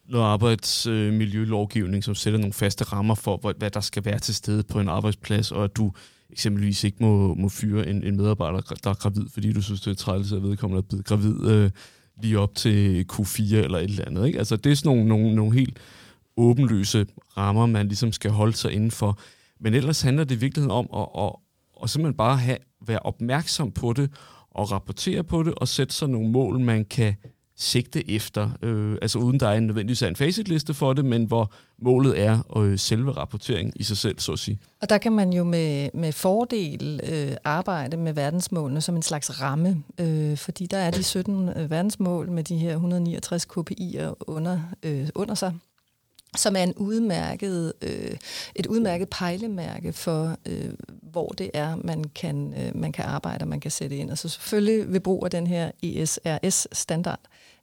noget 0.09 0.25
arbejdsmiljølovgivning, 0.25 2.05
som 2.05 2.15
sætter 2.15 2.39
nogle 2.39 2.53
faste 2.53 2.85
rammer 2.85 3.15
for, 3.15 3.55
hvad 3.59 3.71
der 3.71 3.81
skal 3.81 4.05
være 4.05 4.19
til 4.19 4.35
stede 4.35 4.63
på 4.63 4.81
en 4.81 4.89
arbejdsplads, 4.89 5.53
og 5.53 5.65
at 5.65 5.77
du 5.77 5.93
eksempelvis 6.31 6.85
ikke 6.85 6.97
må, 7.01 7.35
må 7.35 7.49
fyre 7.49 7.89
en, 7.89 8.05
en 8.05 8.17
medarbejder, 8.17 8.61
der 8.61 8.91
er 8.91 8.95
gravid, 8.95 9.29
fordi 9.33 9.53
du 9.53 9.63
synes, 9.63 9.81
det 9.81 9.91
er 9.91 9.95
træls, 9.95 10.33
at 10.33 10.43
vedkommende 10.43 10.79
er 10.79 10.89
blevet 10.89 11.05
gravid 11.05 11.49
øh, 11.49 11.71
lige 12.23 12.39
op 12.39 12.55
til 12.55 13.07
Q4 13.13 13.55
eller 13.55 13.79
et 13.79 13.85
eller 13.85 14.05
andet. 14.05 14.27
Ikke? 14.27 14.39
Altså, 14.39 14.57
det 14.57 14.73
er 14.73 14.77
sådan 14.77 14.97
nogle, 14.97 15.09
nogle, 15.09 15.35
nogle 15.35 15.55
helt 15.55 15.79
åbenlyse 16.41 17.07
rammer, 17.37 17.67
man 17.67 17.87
ligesom 17.87 18.13
skal 18.13 18.31
holde 18.31 18.57
sig 18.57 18.73
indenfor. 18.73 19.19
Men 19.61 19.75
ellers 19.75 20.03
handler 20.03 20.25
det 20.25 20.35
i 20.35 20.39
virkeligheden 20.39 20.71
om 20.71 20.89
at, 20.97 21.25
at, 21.25 21.33
at 21.83 21.91
simpelthen 21.91 22.17
bare 22.17 22.37
have, 22.37 22.59
være 22.87 22.99
opmærksom 22.99 23.73
på 23.73 23.93
det, 23.93 24.11
og 24.51 24.73
rapportere 24.73 25.25
på 25.25 25.43
det, 25.43 25.55
og 25.55 25.69
sætte 25.69 25.95
sig 25.95 26.09
nogle 26.09 26.31
mål, 26.31 26.61
man 26.61 26.85
kan 26.85 27.15
sigte 27.57 28.11
efter. 28.11 28.51
Øh, 28.63 28.99
altså 29.03 29.19
uden 29.19 29.41
der 29.41 29.49
er 29.49 29.55
en 29.55 29.67
nødvendigvis 29.67 30.03
en 30.03 30.17
facitliste 30.17 30.75
for 30.75 30.93
det, 30.93 31.05
men 31.05 31.25
hvor 31.25 31.53
målet 31.83 32.21
er 32.21 32.59
øh, 32.59 32.79
selve 32.79 33.13
rapporteringen 33.13 33.73
i 33.77 33.83
sig 33.83 33.97
selv, 33.97 34.19
så 34.19 34.33
at 34.33 34.39
sige. 34.39 34.59
Og 34.83 34.89
der 34.89 34.99
kan 34.99 35.13
man 35.13 35.33
jo 35.33 35.45
med, 35.45 35.89
med 35.95 36.13
fordel 36.13 37.01
øh, 37.13 37.33
arbejde 37.45 37.97
med 37.97 38.13
verdensmålene 38.13 38.81
som 38.81 38.97
en 38.97 39.03
slags 39.03 39.41
ramme, 39.41 39.83
øh, 40.01 40.37
fordi 40.37 40.67
der 40.67 40.79
er 40.79 40.91
de 40.91 41.03
17 41.03 41.49
øh, 41.49 41.71
verdensmål 41.71 42.31
med 42.31 42.45
de 42.45 42.59
her 42.59 42.73
169 42.73 43.47
KPI'er 43.47 44.15
under, 44.27 44.61
øh, 44.83 45.09
under 45.15 45.35
sig 45.35 45.55
som 46.37 46.57
er 46.57 46.63
en 46.63 46.75
udmærket, 46.75 47.73
øh, 47.83 48.17
et 48.55 48.67
udmærket 48.67 49.09
pejlemærke 49.09 49.93
for, 49.93 50.37
øh, 50.47 50.71
hvor 51.03 51.29
det 51.29 51.51
er, 51.55 51.77
man 51.77 52.05
kan, 52.05 52.55
øh, 52.57 52.77
man 52.77 52.93
kan 52.93 53.05
arbejde 53.05 53.43
og 53.43 53.49
man 53.49 53.61
kan 53.61 53.71
sætte 53.71 53.97
ind. 53.97 54.11
Og 54.11 54.19
så 54.19 54.29
selvfølgelig 54.29 54.93
ved 54.93 55.01
brug 55.01 55.25
af 55.25 55.31
den 55.31 55.47
her 55.47 55.71
ESRS-standard, 55.83 57.21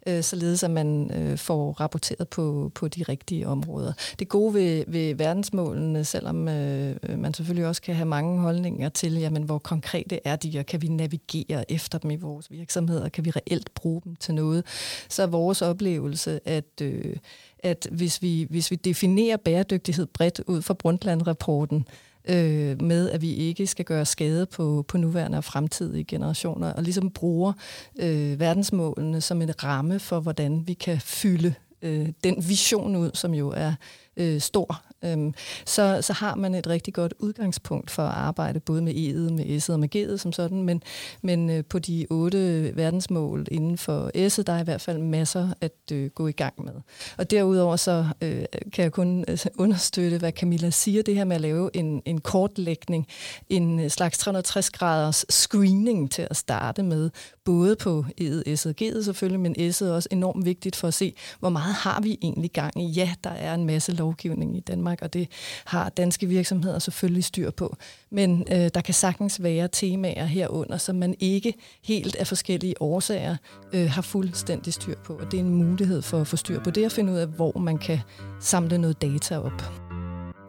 øh, 0.07 0.23
således 0.23 0.63
at 0.63 0.71
man 0.71 1.11
øh, 1.13 1.37
får 1.37 1.71
rapporteret 1.71 2.27
på, 2.27 2.71
på 2.75 2.87
de 2.87 3.03
rigtige 3.03 3.47
områder. 3.47 3.93
Det 4.19 4.29
gode 4.29 4.53
ved, 4.53 4.83
ved 4.87 5.15
verdensmålene, 5.15 6.05
selvom 6.05 6.47
øh, 6.47 6.95
øh, 7.03 7.19
man 7.19 7.33
selvfølgelig 7.33 7.67
også 7.67 7.81
kan 7.81 7.95
have 7.95 8.05
mange 8.05 8.39
holdninger 8.39 8.89
til, 8.89 9.13
jamen, 9.13 9.43
hvor 9.43 9.57
konkrete 9.57 10.19
er 10.27 10.35
de, 10.35 10.59
og 10.59 10.65
kan 10.65 10.81
vi 10.81 10.87
navigere 10.87 11.71
efter 11.71 11.97
dem 11.97 12.11
i 12.11 12.15
vores 12.15 12.51
virksomheder, 12.51 13.09
kan 13.09 13.25
vi 13.25 13.31
reelt 13.31 13.73
bruge 13.73 14.01
dem 14.03 14.15
til 14.15 14.33
noget, 14.33 14.65
så 15.09 15.23
er 15.23 15.27
vores 15.27 15.61
oplevelse, 15.61 16.39
at, 16.45 16.81
øh, 16.81 17.15
at 17.59 17.87
hvis, 17.91 18.21
vi, 18.21 18.47
hvis 18.49 18.71
vi 18.71 18.75
definerer 18.75 19.37
bæredygtighed 19.37 20.05
bredt 20.05 20.41
ud 20.47 20.61
fra 20.61 20.73
Brundtland-rapporten, 20.73 21.87
øh, 22.29 22.81
med, 22.81 23.09
at 23.09 23.21
vi 23.21 23.33
ikke 23.33 23.67
skal 23.67 23.85
gøre 23.85 24.05
skade 24.05 24.45
på, 24.45 24.85
på 24.87 24.97
nuværende 24.97 25.37
og 25.37 25.43
fremtidige 25.43 26.03
generationer, 26.03 26.73
og 26.73 26.83
ligesom 26.83 27.11
bruger 27.11 27.53
øh, 27.99 28.39
verdensmålene 28.39 29.21
som 29.21 29.41
en 29.41 29.63
ramme 29.63 29.99
for, 29.99 30.19
hvordan 30.19 30.63
vi 30.67 30.73
kan 30.73 30.99
fylde 31.01 31.53
øh, 31.81 32.09
den 32.23 32.35
vision 32.47 32.95
ud, 32.95 33.11
som 33.13 33.33
jo 33.33 33.49
er 33.49 33.73
øh, 34.17 34.41
stor 34.41 34.81
øhm, 35.03 35.33
så, 35.65 35.99
så 36.01 36.13
har 36.13 36.35
man 36.35 36.55
et 36.55 36.67
rigtig 36.67 36.93
godt 36.93 37.13
udgangspunkt 37.19 37.91
for 37.91 38.03
at 38.03 38.13
arbejde 38.13 38.59
både 38.59 38.81
med 38.81 38.93
E'et, 38.93 39.33
med 39.33 39.61
S'et 39.61 39.73
og 39.73 39.79
med 39.79 39.95
G'et 39.95 40.17
som 40.17 40.31
sådan, 40.31 40.63
men, 40.63 40.83
men 41.21 41.49
øh, 41.49 41.63
på 41.69 41.79
de 41.79 42.07
otte 42.09 42.71
verdensmål 42.75 43.45
inden 43.51 43.77
for 43.77 44.11
S'et, 44.15 44.43
der 44.43 44.53
er 44.53 44.59
i 44.59 44.63
hvert 44.63 44.81
fald 44.81 44.97
masser 44.97 45.49
at 45.61 45.73
øh, 45.91 46.09
gå 46.09 46.27
i 46.27 46.31
gang 46.31 46.53
med. 46.65 46.73
Og 47.17 47.31
derudover 47.31 47.75
så 47.75 48.05
øh, 48.21 48.45
kan 48.73 48.83
jeg 48.83 48.91
kun 48.91 49.25
øh, 49.27 49.37
understøtte, 49.57 50.17
hvad 50.17 50.31
Camilla 50.31 50.69
siger, 50.69 51.03
det 51.03 51.15
her 51.15 51.25
med 51.25 51.35
at 51.35 51.41
lave 51.41 51.69
en, 51.73 52.01
en 52.05 52.21
kortlægning, 52.21 53.07
en 53.49 53.79
øh, 53.79 53.89
slags 53.89 54.27
360-graders 54.27 55.25
screening 55.29 56.11
til 56.11 56.27
at 56.29 56.37
starte 56.37 56.83
med, 56.83 57.09
både 57.43 57.75
på 57.75 58.05
E'et, 58.21 58.43
S'et 58.47 58.69
og 58.69 58.75
G'et 58.81 59.03
selvfølgelig, 59.03 59.39
men 59.39 59.55
S'et 59.57 59.85
er 59.85 59.91
også 59.91 60.09
enormt 60.11 60.45
vigtigt 60.45 60.75
for 60.75 60.87
at 60.87 60.93
se, 60.93 61.13
hvor 61.39 61.49
meget 61.49 61.75
har 61.75 62.01
vi 62.01 62.17
egentlig 62.21 62.51
gang 62.51 62.81
i. 62.81 62.91
Ja, 62.91 63.13
der 63.23 63.29
er 63.29 63.53
en 63.53 63.65
masse 63.65 63.91
lovgivning 63.91 64.57
i 64.57 64.59
Danmark, 64.59 64.86
Danmark, 64.87 65.01
og 65.01 65.13
det 65.13 65.27
har 65.65 65.89
danske 65.89 66.27
virksomheder 66.27 66.79
selvfølgelig 66.79 67.23
styr 67.23 67.51
på. 67.51 67.75
Men 68.09 68.47
øh, 68.51 68.69
der 68.73 68.81
kan 68.81 68.93
sagtens 68.93 69.43
være 69.43 69.69
temaer 69.71 70.25
herunder, 70.25 70.77
som 70.77 70.95
man 70.95 71.15
ikke 71.19 71.53
helt 71.83 72.15
af 72.15 72.27
forskellige 72.27 72.81
årsager 72.81 73.35
øh, 73.73 73.89
har 73.89 74.01
fuldstændig 74.01 74.73
styr 74.73 74.95
på, 75.05 75.13
og 75.13 75.31
det 75.31 75.39
er 75.39 75.43
en 75.43 75.55
mulighed 75.55 76.01
for 76.01 76.21
at 76.21 76.27
få 76.27 76.35
styr 76.35 76.59
på 76.63 76.69
det 76.69 76.85
og 76.85 76.91
finde 76.91 77.13
ud 77.13 77.17
af, 77.17 77.27
hvor 77.27 77.57
man 77.59 77.77
kan 77.77 77.99
samle 78.39 78.77
noget 78.77 79.01
data 79.01 79.39
op. 79.39 79.61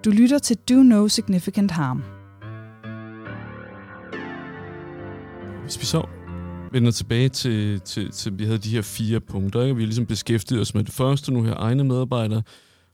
Du 0.05 0.11
lytter 0.11 0.39
til 0.39 0.57
Do 0.57 0.83
No 0.83 1.09
Significant 1.09 1.71
Harm. 1.71 2.03
Hvis 5.65 5.81
vi 5.81 5.85
så 5.85 6.07
vender 6.73 6.91
tilbage 6.91 7.29
til, 7.29 7.81
til, 7.81 8.11
til, 8.11 8.39
vi 8.39 8.45
havde 8.45 8.59
de 8.59 8.71
her 8.71 8.83
fire 8.83 9.21
punkter, 9.21 9.63
ikke? 9.63 9.77
vi 9.77 9.83
har 9.83 9.87
ligesom 9.87 10.07
beskæftiget 10.07 10.61
os 10.61 10.75
med 10.75 10.85
det 10.85 10.93
første 10.93 11.33
nu 11.33 11.43
her, 11.43 11.55
egne 11.57 11.85
medarbejdere, 11.85 12.43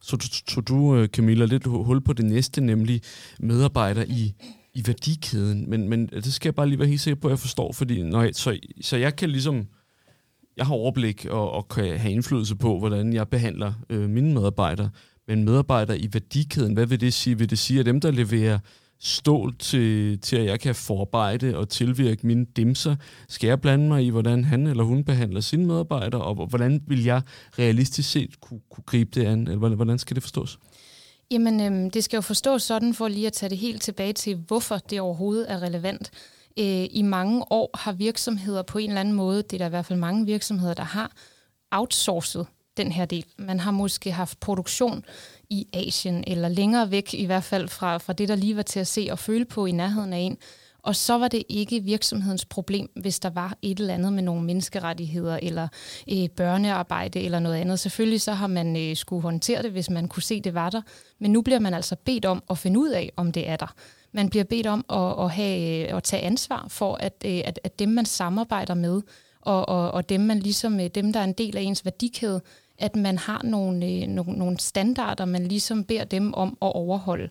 så 0.05 0.43
tog 0.47 0.69
du, 0.69 0.97
øh, 0.97 1.09
Camilla, 1.09 1.45
lidt 1.45 1.67
hul 1.67 2.01
på 2.01 2.13
det 2.13 2.25
næste, 2.25 2.61
nemlig 2.61 3.01
medarbejdere 3.41 4.09
i, 4.09 4.35
i 4.75 4.83
værdikæden. 4.87 5.71
Men, 5.71 5.89
men 5.89 6.07
det 6.07 6.33
skal 6.33 6.49
jeg 6.49 6.55
bare 6.55 6.69
lige 6.69 6.79
være 6.79 6.89
helt 6.89 7.01
sikker 7.01 7.21
på, 7.21 7.29
at 7.29 7.33
jeg 7.33 7.39
forstår, 7.39 7.73
fordi 7.73 8.03
når 8.03 8.23
jeg, 8.23 8.35
så, 8.35 8.59
så 8.81 8.97
jeg 8.97 9.17
kan 9.17 9.31
ligesom, 9.31 9.67
jeg 10.57 10.67
har 10.67 10.75
overblik 10.75 11.27
og, 11.27 11.51
og 11.51 11.69
kan 11.69 11.99
have 11.99 12.13
indflydelse 12.13 12.57
på, 12.57 12.79
hvordan 12.79 13.13
jeg 13.13 13.29
behandler 13.29 13.73
øh, 13.91 14.11
mine 14.11 14.35
medarbejdere. 14.35 14.91
Men 15.29 15.45
medarbejdere 15.45 15.99
i 15.99 16.09
værdikæden, 16.13 16.75
hvad 16.75 16.87
vil 16.87 17.01
det 17.01 17.15
sige? 17.15 17.39
Vil 17.39 17.51
det 17.51 17.59
sige, 17.59 17.81
at 17.81 17.87
dem, 17.87 18.01
der 18.01 18.11
leverer 18.11 18.59
stål 19.05 19.57
til, 19.59 20.21
til, 20.21 20.37
at 20.37 20.45
jeg 20.45 20.61
kan 20.61 20.75
forarbejde 20.75 21.57
og 21.57 21.69
tilvirke 21.69 22.27
mine 22.27 22.47
dimser? 22.57 22.97
Skal 23.29 23.49
jeg 23.49 23.61
blande 23.61 23.89
mig 23.89 24.05
i, 24.05 24.09
hvordan 24.09 24.45
han 24.45 24.67
eller 24.67 24.85
hun 24.85 25.05
behandler 25.05 25.41
sine 25.41 25.67
medarbejdere, 25.67 26.23
og 26.23 26.47
hvordan 26.47 26.83
vil 26.87 27.05
jeg 27.05 27.23
realistisk 27.59 28.11
set 28.11 28.41
kunne, 28.41 28.61
kunne 28.71 28.85
gribe 28.87 29.21
det 29.21 29.27
an? 29.27 29.49
Eller 29.49 29.69
hvordan 29.69 29.99
skal 29.99 30.15
det 30.15 30.23
forstås? 30.23 30.59
Jamen, 31.31 31.61
øhm, 31.61 31.91
det 31.91 32.05
skal 32.05 32.17
jo 32.17 32.21
forstås 32.21 32.63
sådan, 32.63 32.95
for 32.95 33.09
lige 33.09 33.27
at 33.27 33.33
tage 33.33 33.51
det 33.51 33.59
helt 33.59 33.83
tilbage 33.83 34.13
til, 34.13 34.35
hvorfor 34.47 34.77
det 34.77 35.01
overhovedet 35.01 35.53
er 35.53 35.63
relevant. 35.63 36.11
Øh, 36.59 36.87
I 36.91 37.03
mange 37.03 37.53
år 37.53 37.71
har 37.75 37.93
virksomheder 37.93 38.63
på 38.63 38.79
en 38.79 38.91
eller 38.91 39.01
anden 39.01 39.15
måde, 39.15 39.43
det 39.43 39.53
er 39.53 39.59
der 39.59 39.67
i 39.67 39.71
hvert 39.71 39.87
fald 39.87 39.99
mange 39.99 40.27
virksomheder, 40.27 40.75
der 40.75 40.83
har, 40.83 41.13
outsourcet 41.71 42.47
den 42.77 42.93
her 42.93 43.05
del. 43.05 43.25
Man 43.39 43.61
har 43.61 43.71
måske 43.71 44.13
haft 44.13 44.41
produktion 44.41 45.05
i 45.55 45.69
Asien, 45.73 46.25
eller 46.27 46.49
længere 46.49 46.91
væk 46.91 47.15
i 47.15 47.25
hvert 47.25 47.45
fald 47.45 47.69
fra, 47.69 47.99
fra 47.99 48.13
det, 48.13 48.29
der 48.29 48.35
lige 48.35 48.57
var 48.57 48.63
til 48.63 48.81
at 48.81 48.87
se 48.87 49.09
og 49.11 49.19
føle 49.19 49.45
på 49.45 49.67
i 49.67 49.73
nærheden 49.73 50.13
af 50.13 50.19
en. 50.19 50.39
Og 50.83 50.97
så 50.97 51.19
var 51.19 51.29
det 51.29 51.43
ikke 51.49 51.81
virksomhedens 51.81 52.45
problem, 52.45 52.91
hvis 52.97 53.21
der 53.21 53.31
var 53.31 53.57
et 53.63 53.81
eller 53.81 53.95
andet 53.95 54.13
med 54.13 54.23
nogle 54.23 54.43
menneskerettigheder 54.43 55.39
eller 55.43 55.69
øh, 56.13 56.29
børnearbejde 56.29 57.21
eller 57.21 57.39
noget 57.39 57.57
andet. 57.57 57.81
Selvfølgelig 57.81 58.21
så 58.21 58.33
har 58.33 58.47
man 58.47 58.77
øh, 58.77 58.97
skulle 58.97 59.23
håndtere 59.23 59.63
det, 59.63 59.71
hvis 59.71 59.91
man 59.91 60.09
kunne 60.09 60.23
se, 60.23 60.41
det 60.41 60.55
var 60.55 60.71
der. 60.71 60.83
Men 61.19 61.33
nu 61.33 61.43
bliver 61.43 61.59
man 61.59 61.75
altså 61.75 61.97
bedt 61.97 62.25
om 62.25 62.43
at 62.51 62.59
finde 62.59 62.81
ud 62.81 62.91
af, 62.91 63.13
om 63.17 63.33
det 63.33 63.49
er 63.49 63.57
der. 63.57 63.75
Man 64.13 64.29
bliver 64.29 64.45
bedt 64.45 64.67
om 64.67 64.85
at, 64.91 65.25
at, 65.25 65.31
have, 65.31 65.89
øh, 65.89 65.97
at 65.97 66.03
tage 66.03 66.23
ansvar 66.23 66.67
for, 66.69 66.95
at, 66.95 67.15
øh, 67.27 67.41
at, 67.45 67.61
at 67.65 67.79
dem, 67.79 67.89
man 67.89 68.07
samarbejder 68.07 68.75
med, 68.75 69.03
og, 69.41 69.69
og, 69.69 69.91
og 69.91 70.09
dem, 70.09 70.21
man 70.21 70.39
ligesom, 70.39 70.81
øh, 70.81 70.87
dem, 70.87 71.13
der 71.13 71.21
er 71.21 71.25
en 71.25 71.33
del 71.33 71.57
af 71.57 71.63
ens 71.63 71.85
værdikæde, 71.85 72.41
at 72.79 72.97
man 72.97 73.19
har 73.19 73.41
nogle, 73.45 73.87
øh, 73.87 74.09
nogle, 74.09 74.33
nogle 74.33 74.59
standarder, 74.59 75.25
man 75.25 75.47
ligesom 75.47 75.85
beder 75.85 76.05
dem 76.05 76.35
om 76.35 76.49
at 76.63 76.73
overholde. 76.75 77.29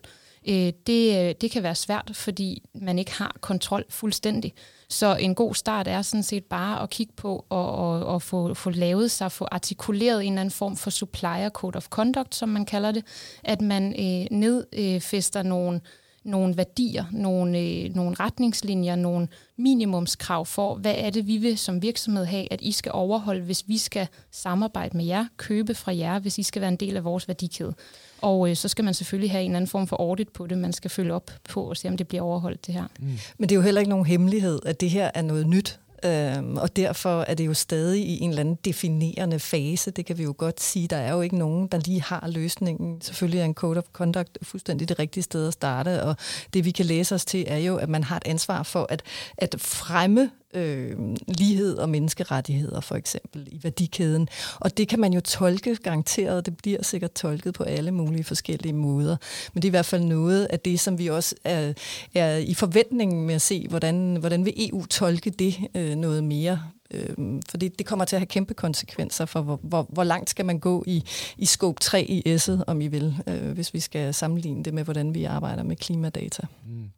Øh, 0.48 0.72
det, 0.86 1.28
øh, 1.28 1.34
det 1.40 1.50
kan 1.50 1.62
være 1.62 1.74
svært, 1.74 2.10
fordi 2.14 2.62
man 2.74 2.98
ikke 2.98 3.12
har 3.12 3.36
kontrol 3.40 3.84
fuldstændig. 3.88 4.54
Så 4.88 5.16
en 5.16 5.34
god 5.34 5.54
start 5.54 5.88
er 5.88 6.02
sådan 6.02 6.22
set 6.22 6.44
bare 6.44 6.82
at 6.82 6.90
kigge 6.90 7.12
på 7.16 7.46
og, 7.48 7.74
og, 7.74 8.06
og 8.06 8.22
få, 8.22 8.54
få 8.54 8.70
lavet 8.70 9.10
sig, 9.10 9.32
få 9.32 9.48
artikuleret 9.52 10.24
en 10.24 10.32
eller 10.32 10.40
anden 10.40 10.52
form 10.52 10.76
for 10.76 10.90
supplier 10.90 11.50
code 11.50 11.76
of 11.76 11.88
conduct, 11.88 12.34
som 12.34 12.48
man 12.48 12.66
kalder 12.66 12.92
det, 12.92 13.04
at 13.44 13.60
man 13.60 13.84
øh, 13.92 14.38
nedfester 14.38 15.40
øh, 15.40 15.46
nogle 15.46 15.80
nogle 16.24 16.56
værdier, 16.56 17.04
nogle, 17.12 17.58
øh, 17.58 17.94
nogle 17.94 18.16
retningslinjer, 18.20 18.96
nogle 18.96 19.28
minimumskrav 19.56 20.46
for, 20.46 20.74
hvad 20.74 20.94
er 20.96 21.10
det, 21.10 21.26
vi 21.26 21.36
vil 21.36 21.58
som 21.58 21.82
virksomhed 21.82 22.24
have, 22.24 22.52
at 22.52 22.60
I 22.62 22.72
skal 22.72 22.92
overholde, 22.94 23.42
hvis 23.42 23.64
vi 23.66 23.78
skal 23.78 24.08
samarbejde 24.30 24.96
med 24.96 25.04
jer, 25.04 25.26
købe 25.36 25.74
fra 25.74 25.96
jer, 25.96 26.18
hvis 26.18 26.38
I 26.38 26.42
skal 26.42 26.60
være 26.62 26.70
en 26.70 26.76
del 26.76 26.96
af 26.96 27.04
vores 27.04 27.28
værdikæde. 27.28 27.74
Og 28.20 28.50
øh, 28.50 28.56
så 28.56 28.68
skal 28.68 28.84
man 28.84 28.94
selvfølgelig 28.94 29.30
have 29.30 29.44
en 29.44 29.56
anden 29.56 29.68
form 29.68 29.86
for 29.86 29.96
audit 29.96 30.28
på 30.28 30.46
det, 30.46 30.58
man 30.58 30.72
skal 30.72 30.90
følge 30.90 31.14
op 31.14 31.30
på 31.48 31.62
og 31.62 31.76
se, 31.76 31.88
om 31.88 31.96
det 31.96 32.08
bliver 32.08 32.22
overholdt 32.22 32.66
det 32.66 32.74
her. 32.74 32.84
Mm. 32.98 33.18
Men 33.38 33.48
det 33.48 33.52
er 33.54 33.56
jo 33.56 33.62
heller 33.62 33.80
ikke 33.80 33.90
nogen 33.90 34.06
hemmelighed, 34.06 34.58
at 34.66 34.80
det 34.80 34.90
her 34.90 35.10
er 35.14 35.22
noget 35.22 35.46
nyt. 35.46 35.78
Øhm, 36.04 36.56
og 36.56 36.76
derfor 36.76 37.22
er 37.22 37.34
det 37.34 37.46
jo 37.46 37.54
stadig 37.54 38.06
i 38.06 38.20
en 38.20 38.30
eller 38.30 38.40
anden 38.40 38.58
definerende 38.64 39.38
fase. 39.38 39.90
Det 39.90 40.06
kan 40.06 40.18
vi 40.18 40.22
jo 40.22 40.34
godt 40.38 40.60
sige. 40.60 40.88
Der 40.88 40.96
er 40.96 41.12
jo 41.12 41.20
ikke 41.20 41.38
nogen, 41.38 41.66
der 41.66 41.78
lige 41.78 42.02
har 42.02 42.28
løsningen. 42.28 43.00
Selvfølgelig 43.00 43.40
er 43.40 43.44
en 43.44 43.54
code 43.54 43.78
of 43.78 43.84
conduct 43.92 44.38
fuldstændig 44.42 44.88
det 44.88 44.98
rigtige 44.98 45.22
sted 45.22 45.46
at 45.46 45.52
starte, 45.52 46.02
og 46.02 46.16
det 46.54 46.64
vi 46.64 46.70
kan 46.70 46.86
læse 46.86 47.14
os 47.14 47.24
til 47.24 47.44
er 47.46 47.58
jo, 47.58 47.76
at 47.76 47.88
man 47.88 48.04
har 48.04 48.16
et 48.16 48.26
ansvar 48.26 48.62
for 48.62 48.86
at, 48.88 49.02
at 49.38 49.54
fremme 49.58 50.30
øh, 50.54 50.96
lighed 51.28 51.76
og 51.76 51.88
menneskerettigheder 51.88 52.80
for 52.80 52.94
eksempel 52.94 53.48
i 53.50 53.60
værdikæden. 53.62 54.28
Og 54.60 54.76
det 54.76 54.88
kan 54.88 55.00
man 55.00 55.12
jo 55.12 55.20
tolke 55.20 55.76
garanteret, 55.76 56.46
det 56.46 56.56
bliver 56.56 56.82
sikkert 56.82 57.12
tolket 57.12 57.54
på 57.54 57.62
alle 57.62 57.90
mulige 57.90 58.24
forskellige 58.24 58.72
måder. 58.72 59.16
Men 59.52 59.62
det 59.62 59.68
er 59.68 59.70
i 59.70 59.76
hvert 59.78 59.86
fald 59.86 60.02
noget 60.02 60.44
af 60.44 60.60
det, 60.60 60.80
som 60.80 60.98
vi 60.98 61.06
også 61.06 61.34
er, 61.44 61.72
er 62.14 62.36
i 62.36 62.54
forventningen 62.54 63.26
med 63.26 63.34
at 63.34 63.42
se, 63.42 63.66
hvordan, 63.68 64.16
hvordan 64.16 64.44
vil 64.44 64.68
EU 64.68 64.84
tolke 64.86 65.30
det 65.30 65.56
øh, 65.74 65.94
noget 65.94 66.24
mere 66.24 66.60
øh, 66.90 67.40
fordi 67.48 67.68
det 67.68 67.86
kommer 67.86 68.04
til 68.04 68.16
at 68.16 68.20
have 68.20 68.26
kæmpe 68.26 68.54
konsekvenser 68.54 69.24
for, 69.26 69.42
hvor, 69.42 69.60
hvor, 69.62 69.86
hvor 69.88 70.04
langt 70.04 70.30
skal 70.30 70.44
man 70.44 70.58
gå 70.58 70.84
i, 70.86 71.04
i 71.36 71.46
scope 71.46 71.80
3 71.80 72.04
i 72.04 72.36
S'et, 72.36 72.64
om 72.66 72.80
I 72.80 72.86
vil, 72.86 73.14
øh, 73.26 73.50
hvis 73.50 73.74
vi 73.74 73.80
skal 73.80 74.14
sammenligne 74.14 74.64
det 74.64 74.74
med, 74.74 74.84
hvordan 74.84 75.14
vi 75.14 75.24
arbejder 75.24 75.62
med 75.62 75.76
klimadata. 75.76 76.46
Mm. 76.66 76.90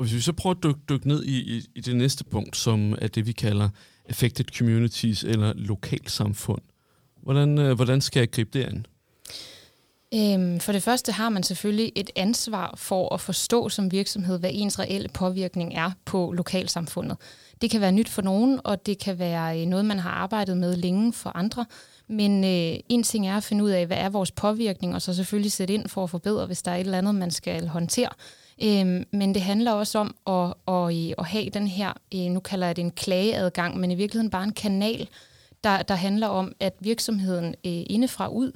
Og 0.00 0.06
hvis 0.06 0.14
vi 0.14 0.20
så 0.20 0.32
prøver 0.32 0.54
at 0.56 0.62
dykke, 0.62 0.80
dykke 0.88 1.08
ned 1.08 1.24
i, 1.24 1.56
i, 1.56 1.64
i 1.74 1.80
det 1.80 1.96
næste 1.96 2.24
punkt, 2.24 2.56
som 2.56 2.96
er 2.98 3.08
det, 3.08 3.26
vi 3.26 3.32
kalder 3.32 3.68
affected 4.08 4.44
communities 4.58 5.24
eller 5.24 5.52
lokalsamfund. 5.56 6.60
Hvordan, 7.22 7.58
øh, 7.58 7.72
hvordan 7.72 8.00
skal 8.00 8.20
jeg 8.20 8.30
gribe 8.30 8.58
det 8.58 8.64
an? 8.64 8.86
Øhm, 10.14 10.60
for 10.60 10.72
det 10.72 10.82
første 10.82 11.12
har 11.12 11.28
man 11.28 11.42
selvfølgelig 11.42 11.92
et 11.96 12.10
ansvar 12.16 12.74
for 12.76 13.14
at 13.14 13.20
forstå 13.20 13.68
som 13.68 13.92
virksomhed, 13.92 14.38
hvad 14.38 14.50
ens 14.52 14.78
reelle 14.78 15.08
påvirkning 15.08 15.74
er 15.74 15.90
på 16.04 16.32
lokalsamfundet. 16.32 17.16
Det 17.62 17.70
kan 17.70 17.80
være 17.80 17.92
nyt 17.92 18.08
for 18.08 18.22
nogen, 18.22 18.60
og 18.64 18.86
det 18.86 18.98
kan 18.98 19.18
være 19.18 19.60
øh, 19.60 19.66
noget, 19.66 19.84
man 19.84 19.98
har 19.98 20.10
arbejdet 20.10 20.56
med 20.56 20.76
længe 20.76 21.12
for 21.12 21.36
andre. 21.36 21.66
Men 22.08 22.44
øh, 22.44 22.80
en 22.88 23.02
ting 23.02 23.28
er 23.28 23.36
at 23.36 23.44
finde 23.44 23.64
ud 23.64 23.70
af, 23.70 23.86
hvad 23.86 23.96
er 23.96 24.08
vores 24.08 24.30
påvirkning, 24.30 24.94
og 24.94 25.02
så 25.02 25.14
selvfølgelig 25.14 25.52
sætte 25.52 25.74
ind 25.74 25.88
for 25.88 26.04
at 26.04 26.10
forbedre, 26.10 26.46
hvis 26.46 26.62
der 26.62 26.70
er 26.70 26.76
et 26.76 26.80
eller 26.80 26.98
andet, 26.98 27.14
man 27.14 27.30
skal 27.30 27.68
håndtere. 27.68 28.10
Øhm, 28.62 29.04
men 29.12 29.34
det 29.34 29.42
handler 29.42 29.72
også 29.72 29.98
om 29.98 30.16
at, 30.26 30.74
at, 30.74 30.96
øh, 30.96 31.14
at 31.18 31.26
have 31.26 31.50
den 31.50 31.66
her, 31.66 31.92
øh, 32.14 32.20
nu 32.20 32.40
kalder 32.40 32.66
jeg 32.66 32.76
det 32.76 32.82
en 32.82 32.90
klageadgang, 32.90 33.78
men 33.78 33.90
i 33.90 33.94
virkeligheden 33.94 34.30
bare 34.30 34.44
en 34.44 34.52
kanal, 34.52 35.08
der, 35.64 35.82
der 35.82 35.94
handler 35.94 36.26
om, 36.26 36.52
at 36.60 36.74
virksomheden 36.80 37.46
øh, 37.46 37.82
indefra 37.86 38.28
ud 38.28 38.52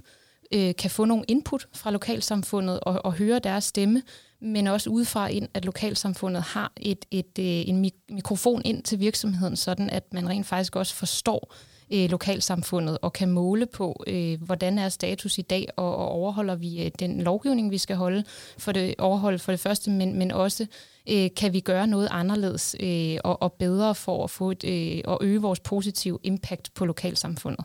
øh, 0.52 0.74
kan 0.74 0.90
få 0.90 1.04
nogle 1.04 1.24
input 1.28 1.68
fra 1.74 1.90
lokalsamfundet 1.90 2.80
og, 2.80 3.04
og 3.04 3.12
høre 3.12 3.38
deres 3.38 3.64
stemme, 3.64 4.02
men 4.40 4.66
også 4.66 4.90
udefra 4.90 5.26
ind, 5.26 5.48
at 5.54 5.64
lokalsamfundet 5.64 6.42
har 6.42 6.72
et, 6.76 7.04
et, 7.10 7.38
et, 7.38 7.68
en 7.68 7.90
mikrofon 8.08 8.62
ind 8.64 8.82
til 8.82 9.00
virksomheden, 9.00 9.56
sådan 9.56 9.90
at 9.90 10.12
man 10.12 10.28
rent 10.28 10.46
faktisk 10.46 10.76
også 10.76 10.94
forstår, 10.94 11.52
øh, 11.52 11.73
Øh, 11.94 12.10
lokalsamfundet 12.10 12.98
og 13.02 13.12
kan 13.12 13.28
måle 13.28 13.66
på, 13.66 14.04
øh, 14.06 14.42
hvordan 14.42 14.78
er 14.78 14.88
status 14.88 15.38
i 15.38 15.42
dag, 15.42 15.68
og, 15.76 15.96
og 15.96 16.08
overholder 16.08 16.54
vi 16.54 16.84
øh, 16.84 16.90
den 16.98 17.20
lovgivning, 17.20 17.70
vi 17.70 17.78
skal 17.78 17.96
holde 17.96 18.24
for 18.58 18.72
det, 18.72 18.94
overholde 18.98 19.38
for 19.38 19.52
det 19.52 19.60
første, 19.60 19.90
men, 19.90 20.18
men 20.18 20.30
også 20.30 20.66
øh, 21.10 21.30
kan 21.36 21.52
vi 21.52 21.60
gøre 21.60 21.86
noget 21.86 22.08
anderledes 22.10 22.76
øh, 22.80 23.16
og, 23.24 23.42
og 23.42 23.52
bedre 23.52 23.94
for 23.94 24.24
at 24.24 24.30
få 24.30 24.50
et, 24.50 24.64
øh, 24.64 25.00
at 25.08 25.18
øge 25.20 25.40
vores 25.40 25.60
positive 25.60 26.18
impact 26.22 26.74
på 26.74 26.84
lokalsamfundet. 26.84 27.64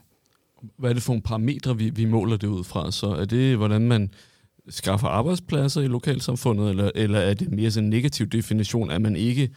Hvad 0.77 0.89
er 0.89 0.93
det 0.93 1.03
for 1.03 1.13
nogle 1.13 1.21
parametre, 1.21 1.77
vi, 1.77 1.89
vi 1.89 2.05
måler 2.05 2.37
det 2.37 2.47
ud 2.47 2.63
fra? 2.63 2.91
Så 2.91 3.07
er 3.07 3.25
det, 3.25 3.57
hvordan 3.57 3.81
man 3.81 4.11
skaffer 4.69 5.07
arbejdspladser 5.07 5.81
i 5.81 5.87
lokalsamfundet, 5.87 6.69
eller, 6.69 6.91
eller 6.95 7.19
er 7.19 7.33
det 7.33 7.51
mere 7.51 7.71
sådan 7.71 7.85
en 7.85 7.89
negativ 7.89 8.27
definition, 8.27 8.91
at 8.91 9.01
man 9.01 9.15
ikke 9.15 9.49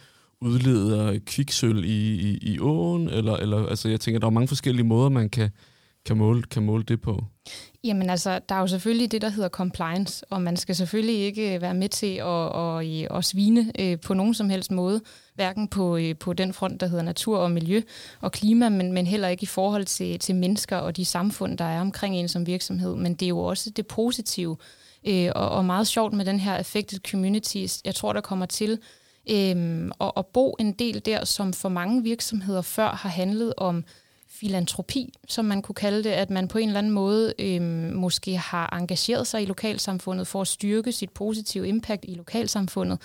udleder 0.43 1.19
kviksøl 1.27 1.85
i, 1.85 2.15
i, 2.31 2.39
i 2.43 2.59
åen? 2.59 3.09
Eller, 3.09 3.37
eller, 3.37 3.67
altså, 3.67 3.89
jeg 3.89 4.01
tænker, 4.01 4.21
der 4.21 4.27
er 4.27 4.31
mange 4.31 4.49
forskellige 4.49 4.87
måder, 4.87 5.09
man 5.09 5.31
kan, 5.31 5.51
kan, 6.07 6.17
måle, 6.17 6.43
kan 6.43 6.63
måle 6.63 6.83
det 6.83 7.01
på. 7.01 7.25
Jamen 7.85 8.11
altså, 8.11 8.41
der 8.49 8.55
er 8.55 8.61
jo 8.61 8.67
selvfølgelig 8.67 9.13
det, 9.13 9.23
der 9.23 9.29
hedder 9.29 9.49
compliance, 9.49 10.25
og 10.31 10.43
man 10.43 10.57
skal 10.57 10.75
selvfølgelig 10.75 11.19
ikke 11.19 11.61
være 11.61 11.75
med 11.75 11.89
til 11.89 12.17
at, 12.17 12.57
at, 12.57 13.03
øh, 13.11 13.19
at 13.19 13.25
svine 13.25 13.73
øh, 13.79 14.01
på 14.01 14.15
nogen 14.15 14.35
som 14.35 14.51
helst 14.51 14.71
måde, 14.71 15.01
hverken 15.35 15.69
på, 15.69 15.97
øh, 15.97 16.17
på 16.17 16.33
den 16.33 16.53
front, 16.53 16.81
der 16.81 16.87
hedder 16.87 17.05
natur 17.05 17.39
og 17.39 17.51
miljø 17.51 17.83
og 18.21 18.33
klima, 18.33 18.69
men, 18.69 18.93
men 18.93 19.07
heller 19.07 19.29
ikke 19.29 19.43
i 19.43 19.47
forhold 19.47 19.85
til, 19.85 20.19
til 20.19 20.35
mennesker 20.35 20.77
og 20.77 20.97
de 20.97 21.05
samfund, 21.05 21.59
der 21.59 21.65
er 21.65 21.81
omkring 21.81 22.17
en 22.17 22.29
som 22.29 22.47
virksomhed. 22.47 22.97
Men 22.97 23.15
det 23.15 23.27
er 23.27 23.31
jo 23.31 23.39
også 23.39 23.71
det 23.71 23.87
positive, 23.87 24.57
øh, 25.09 25.31
og, 25.35 25.49
og 25.51 25.65
meget 25.65 25.87
sjovt 25.87 26.13
med 26.13 26.25
den 26.25 26.41
her 26.41 26.55
affected 26.55 26.99
communities. 27.11 27.81
Jeg 27.85 27.95
tror, 27.95 28.13
der 28.13 28.21
kommer 28.21 28.47
til 28.47 28.79
øhm, 29.31 29.91
og, 29.99 30.17
og 30.17 30.27
bo 30.27 30.57
en 30.59 30.73
del 30.73 31.03
der, 31.07 31.25
som 31.25 31.53
for 31.53 31.69
mange 31.69 32.03
virksomheder 32.03 32.63
før 32.63 32.89
har 32.89 33.09
handlet 33.09 33.55
om 33.57 33.85
filantropi, 34.29 35.15
som 35.29 35.45
man 35.45 35.63
kunne 35.63 35.75
kalde 35.75 36.05
det, 36.05 36.11
at 36.11 36.31
man 36.31 36.49
på 36.49 36.59
en 36.59 36.69
eller 36.69 36.79
anden 36.79 36.93
måde 36.93 37.35
øhm, 37.39 37.93
måske 37.95 38.37
har 38.37 38.79
engageret 38.81 39.27
sig 39.27 39.43
i 39.43 39.45
lokalsamfundet 39.45 40.27
for 40.27 40.41
at 40.41 40.49
styrke 40.49 40.93
sit 40.93 41.11
positive 41.11 41.69
impact 41.69 42.05
i 42.09 42.15
lokalsamfundet. 42.15 42.99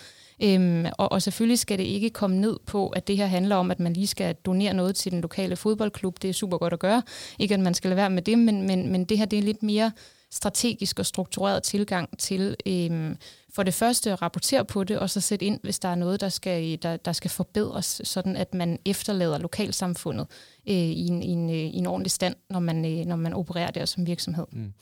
Øhm, 0.44 0.86
og, 0.98 1.12
og 1.12 1.22
selvfølgelig 1.22 1.60
skal 1.60 1.78
det 1.78 1.84
ikke 1.84 2.10
komme 2.10 2.38
ned 2.38 2.58
på, 2.66 2.90
at 2.90 3.08
det 3.08 3.18
her 3.18 3.26
handler 3.26 3.56
om, 3.56 3.72
at 3.72 3.80
man 3.80 3.94
lige 3.94 4.08
skal 4.08 4.36
donere 4.36 4.74
noget 4.74 4.96
til 4.96 5.12
den 5.12 5.22
lokale 5.22 5.56
fodboldklub. 5.56 6.22
Det 6.22 6.30
er 6.30 6.34
super 6.34 6.58
godt 6.58 6.74
at 6.74 6.80
gøre. 6.80 7.02
Ikke 7.40 7.54
at 7.54 7.60
man 7.60 7.74
skal 7.74 7.90
lade 7.90 7.98
være 7.98 8.10
med 8.10 8.22
det, 8.22 8.40
men, 8.40 8.68
men, 8.68 8.92
men 8.92 9.06
det 9.06 9.18
her 9.18 9.26
det 9.26 9.40
er 9.40 9.44
lidt 9.44 9.64
mere 9.64 9.92
strategisk 10.32 11.00
og 11.00 11.06
struktureret 11.06 11.64
tilgang 11.64 12.18
til 12.18 12.56
øhm, 12.66 13.16
for 13.56 13.64
det 13.64 13.74
første 13.74 14.16
rapportere 14.16 14.66
på 14.66 14.84
det, 14.84 15.00
og 15.00 15.10
så 15.10 15.22
sætte 15.22 15.46
ind, 15.46 15.60
hvis 15.64 15.80
der 15.80 15.90
er 15.90 15.96
noget, 15.96 16.22
der 16.22 16.30
skal, 16.30 16.74
øh, 16.74 16.78
der, 16.82 16.98
der 16.98 17.12
skal 17.12 17.32
forbedres, 17.32 18.02
sådan 18.04 18.36
at 18.36 18.54
man 18.54 18.80
efterlader 18.86 19.38
lokalsamfundet 19.38 20.28
øh, 20.70 20.76
i, 20.76 21.08
en, 21.08 21.24
i, 21.24 21.28
en, 21.28 21.50
øh, 21.50 21.56
i 21.56 21.76
en 21.76 21.88
ordentlig 21.88 22.12
stand, 22.12 22.36
når 22.50 22.60
man, 22.60 22.86
øh, 22.86 23.06
når 23.06 23.16
man 23.16 23.34
opererer 23.34 23.72
der 23.72 23.86
som 23.86 24.08
virksomhed. 24.08 24.46
Mm. 24.52 24.74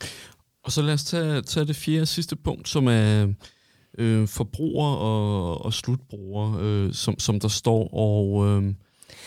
Og 0.64 0.72
så 0.72 0.82
lad 0.82 0.94
os 0.94 1.04
tage, 1.04 1.42
tage 1.42 1.66
det 1.66 1.76
fjerde 1.76 2.06
sidste 2.06 2.36
punkt, 2.36 2.70
som 2.70 2.88
er 2.88 3.28
øh, 3.98 4.28
forbrugere 4.28 4.98
og, 4.98 5.66
og 5.66 5.74
slutbrugere, 5.74 6.60
øh, 6.62 6.94
som, 6.94 7.20
som 7.20 7.40
der 7.40 7.48
står, 7.48 7.94
og 7.94 8.48
øh, 8.48 8.74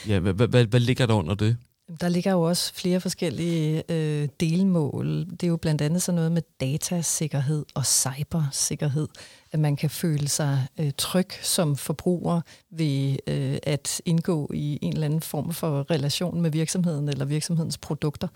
ja, 0.08 0.18
hvad, 0.18 0.48
hvad, 0.48 0.64
hvad 0.64 0.80
ligger 0.80 1.06
der 1.06 1.14
under 1.14 1.34
det? 1.34 1.56
Der 2.00 2.08
ligger 2.08 2.32
jo 2.32 2.42
også 2.42 2.74
flere 2.74 3.00
forskellige 3.00 3.82
øh, 3.88 4.28
delmål. 4.40 5.26
Det 5.30 5.42
er 5.42 5.48
jo 5.48 5.56
blandt 5.56 5.82
andet 5.82 6.02
sådan 6.02 6.16
noget 6.16 6.32
med 6.32 6.42
datasikkerhed 6.60 7.64
og 7.74 7.86
cybersikkerhed 7.86 9.08
at 9.52 9.60
man 9.60 9.76
kan 9.76 9.90
føle 9.90 10.28
sig 10.28 10.66
øh, 10.78 10.90
tryg 10.98 11.28
som 11.42 11.76
forbruger 11.76 12.40
ved 12.70 13.16
øh, 13.26 13.58
at 13.62 14.02
indgå 14.04 14.50
i 14.54 14.78
en 14.82 14.92
eller 14.92 15.04
anden 15.04 15.20
form 15.20 15.52
for 15.52 15.90
relation 15.90 16.40
med 16.40 16.50
virksomheden 16.50 17.08
eller 17.08 17.24
virksomhedens 17.24 17.78
produkter. 17.78 18.28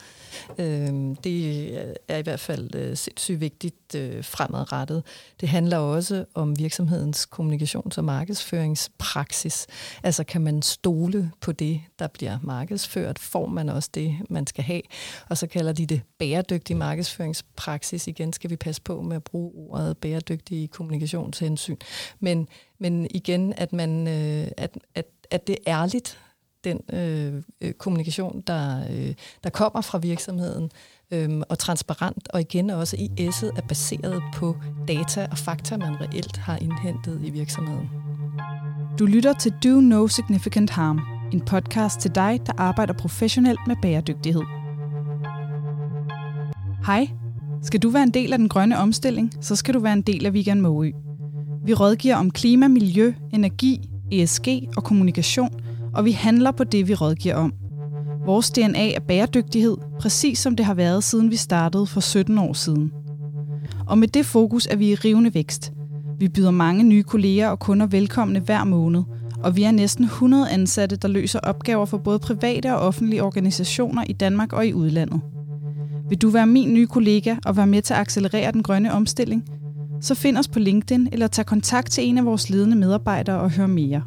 Øh, 0.59 1.17
det 1.25 1.73
er 2.09 2.17
i 2.17 2.23
hvert 2.23 2.41
fald 2.41 2.75
øh, 2.75 2.97
sindssygt 2.97 3.41
vigtigt 3.41 3.95
øh, 3.95 4.25
fremadrettet. 4.25 5.03
Det 5.41 5.49
handler 5.49 5.79
også 5.79 6.25
om 6.35 6.59
virksomhedens 6.59 7.29
kommunikations- 7.33 7.99
og 7.99 8.05
markedsføringspraksis. 8.05 9.67
Altså 10.03 10.25
kan 10.25 10.41
man 10.41 10.63
stole 10.63 11.31
på 11.41 11.53
det, 11.53 11.81
der 11.99 12.07
bliver 12.09 12.39
markedsført? 12.43 13.19
Får 13.19 13.47
man 13.47 13.69
også 13.69 13.91
det, 13.95 14.17
man 14.31 14.47
skal 14.47 14.65
have? 14.65 14.83
Og 15.29 15.39
så 15.39 15.47
kalder 15.47 15.73
de 15.73 15.87
det 15.87 16.03
bæredygtig 16.19 16.77
markedsføringspraksis. 16.77 18.07
Igen 18.07 18.33
skal 18.33 18.51
vi 18.51 18.57
passe 18.57 18.83
på 18.83 19.03
med 19.03 19.17
at 19.17 19.25
bruge 19.25 19.53
ordet 19.55 19.99
bæredygtig 19.99 20.71
kommunikation 20.71 21.02
kommunikationshensyn. 21.03 21.77
Men, 22.21 22.49
men 22.79 23.07
igen, 23.11 23.55
at, 23.57 23.73
man, 23.73 24.09
øh, 24.09 24.51
at, 24.57 24.79
at, 24.95 25.07
at 25.31 25.47
det 25.47 25.57
er 25.67 25.83
ærligt, 25.83 26.19
den 26.65 26.81
øh, 26.93 27.43
øh, 27.61 27.73
kommunikation, 27.73 28.43
der, 28.47 28.85
øh, 28.91 29.15
der 29.45 29.51
kommer 29.51 29.81
fra 29.81 29.99
virksomheden, 29.99 30.71
øh, 31.11 31.43
og 31.49 31.59
transparent, 31.59 32.29
og 32.29 32.41
igen 32.41 32.71
også 32.71 32.97
i 32.97 33.29
S'et 33.29 33.59
er 33.59 33.67
baseret 33.69 34.23
på 34.35 34.57
data 34.89 35.29
og 35.31 35.39
fakta, 35.39 35.77
man 35.77 36.01
reelt 36.01 36.37
har 36.37 36.57
indhentet 36.57 37.21
i 37.25 37.31
virksomheden. 37.31 37.91
Du 38.99 39.07
lytter 39.07 39.33
til 39.33 39.53
Do 39.65 39.81
No 39.81 40.07
Significant 40.07 40.71
Harm, 40.71 41.01
en 41.33 41.41
podcast 41.41 42.01
til 42.01 42.15
dig, 42.15 42.41
der 42.47 42.53
arbejder 42.57 42.93
professionelt 42.93 43.61
med 43.67 43.77
bæredygtighed. 43.83 44.43
Hej. 46.87 47.22
Skal 47.63 47.81
du 47.81 47.91
være 47.91 48.03
en 48.03 48.11
del 48.11 48.33
af 48.33 48.39
den 48.39 48.49
grønne 48.49 48.79
omstilling, 48.79 49.33
så 49.41 49.57
skal 49.57 49.75
du 49.75 49.81
være 49.81 49.93
en 49.93 50.03
del 50.03 50.27
af 50.27 50.35
Vegan 50.35 50.61
Måø. 50.61 50.91
Vi 51.65 51.75
rådgiver 51.75 52.17
om 52.17 52.31
klima, 52.31 52.69
miljø, 52.69 53.15
energi, 53.33 53.89
ESG 54.13 54.49
og 54.77 54.85
kommunikation, 54.85 55.51
og 55.95 56.05
vi 56.05 56.13
handler 56.13 56.51
på 56.51 56.65
det, 56.65 56.89
vi 56.89 56.95
rådgiver 56.95 57.35
om. 57.35 57.53
Vores 58.27 58.51
DNA 58.51 58.93
er 58.93 59.01
bæredygtighed, 59.01 59.77
præcis 60.01 60.39
som 60.39 60.57
det 60.57 60.67
har 60.67 60.75
været, 60.75 61.05
siden 61.05 61.31
vi 61.31 61.37
startede 61.37 61.87
for 61.87 62.01
17 62.01 62.39
år 62.39 62.53
siden. 62.53 62.93
Og 63.87 63.99
med 63.99 64.09
det 64.09 64.27
fokus 64.27 64.67
er 64.67 64.77
vi 64.77 64.91
i 64.91 64.95
rivende 64.95 65.35
vækst. 65.35 65.73
Vi 66.19 66.29
byder 66.29 66.51
mange 66.51 66.85
nye 66.85 67.03
kolleger 67.03 67.49
og 67.49 67.59
kunder 67.59 67.87
velkomne 67.87 68.41
hver 68.41 68.65
måned, 68.65 69.03
og 69.43 69.57
vi 69.57 69.63
er 69.63 69.71
næsten 69.71 70.05
100 70.05 70.51
ansatte, 70.51 70.97
der 70.97 71.09
løser 71.09 71.41
opgaver 71.41 71.85
for 71.85 71.99
både 71.99 72.19
private 72.19 72.75
og 72.75 72.81
offentlige 72.81 73.23
organisationer 73.23 74.05
i 74.09 74.13
Danmark 74.13 74.53
og 74.53 74.67
i 74.67 74.75
udlandet. 74.75 75.21
Vil 76.13 76.23
du 76.23 76.31
være 76.31 76.47
min 76.47 76.75
nye 76.75 76.87
kollega 76.87 77.37
og 77.47 77.57
være 77.57 77.67
med 77.67 77.83
til 77.83 77.95
at 77.95 78.01
accelerere 78.01 78.53
den 78.53 78.63
grønne 78.63 78.93
omstilling? 78.93 79.45
Så 80.01 80.15
find 80.15 80.39
os 80.39 80.49
på 80.49 80.59
LinkedIn 80.59 81.09
eller 81.13 81.27
tag 81.27 81.47
kontakt 81.47 81.91
til 81.91 82.05
en 82.05 82.19
af 82.19 82.25
vores 82.25 82.51
ledende 82.51 82.77
medarbejdere 82.77 83.41
og 83.41 83.51
hør 83.51 83.67
mere. 83.67 84.05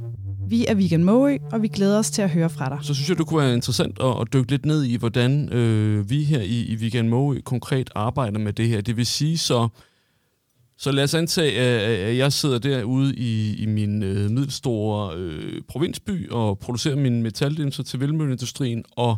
Vi 0.49 0.65
er 0.67 0.75
Vegan 0.75 1.03
Måø, 1.03 1.37
og 1.51 1.61
vi 1.61 1.67
glæder 1.67 1.99
os 1.99 2.11
til 2.11 2.21
at 2.21 2.29
høre 2.29 2.49
fra 2.49 2.69
dig. 2.69 2.77
Så 2.81 2.93
synes 2.93 3.09
jeg, 3.09 3.17
det 3.17 3.27
kunne 3.27 3.43
være 3.43 3.53
interessant 3.53 3.97
at, 4.01 4.21
at 4.21 4.33
dykke 4.33 4.51
lidt 4.51 4.65
ned 4.65 4.83
i, 4.83 4.95
hvordan 4.95 5.53
øh, 5.53 6.09
vi 6.09 6.23
her 6.23 6.41
i, 6.41 6.65
i 6.65 6.81
Vegan 6.81 7.09
Måø 7.09 7.39
konkret 7.45 7.89
arbejder 7.95 8.39
med 8.39 8.53
det 8.53 8.67
her. 8.67 8.81
Det 8.81 8.97
vil 8.97 9.05
sige 9.05 9.37
så, 9.37 9.67
så 10.77 10.91
lad 10.91 11.03
os 11.03 11.13
antage, 11.13 11.59
at 11.59 12.17
jeg 12.17 12.33
sidder 12.33 12.59
derude 12.59 13.15
i, 13.15 13.55
i 13.55 13.65
min 13.65 14.03
øh, 14.03 14.31
middelstore 14.31 15.15
øh, 15.17 15.61
provinsby 15.67 16.29
og 16.29 16.59
producerer 16.59 16.95
mine 16.95 17.21
metaldimser 17.21 17.83
til 17.83 17.99
velmødeindustrien, 17.99 18.83
og 18.91 19.17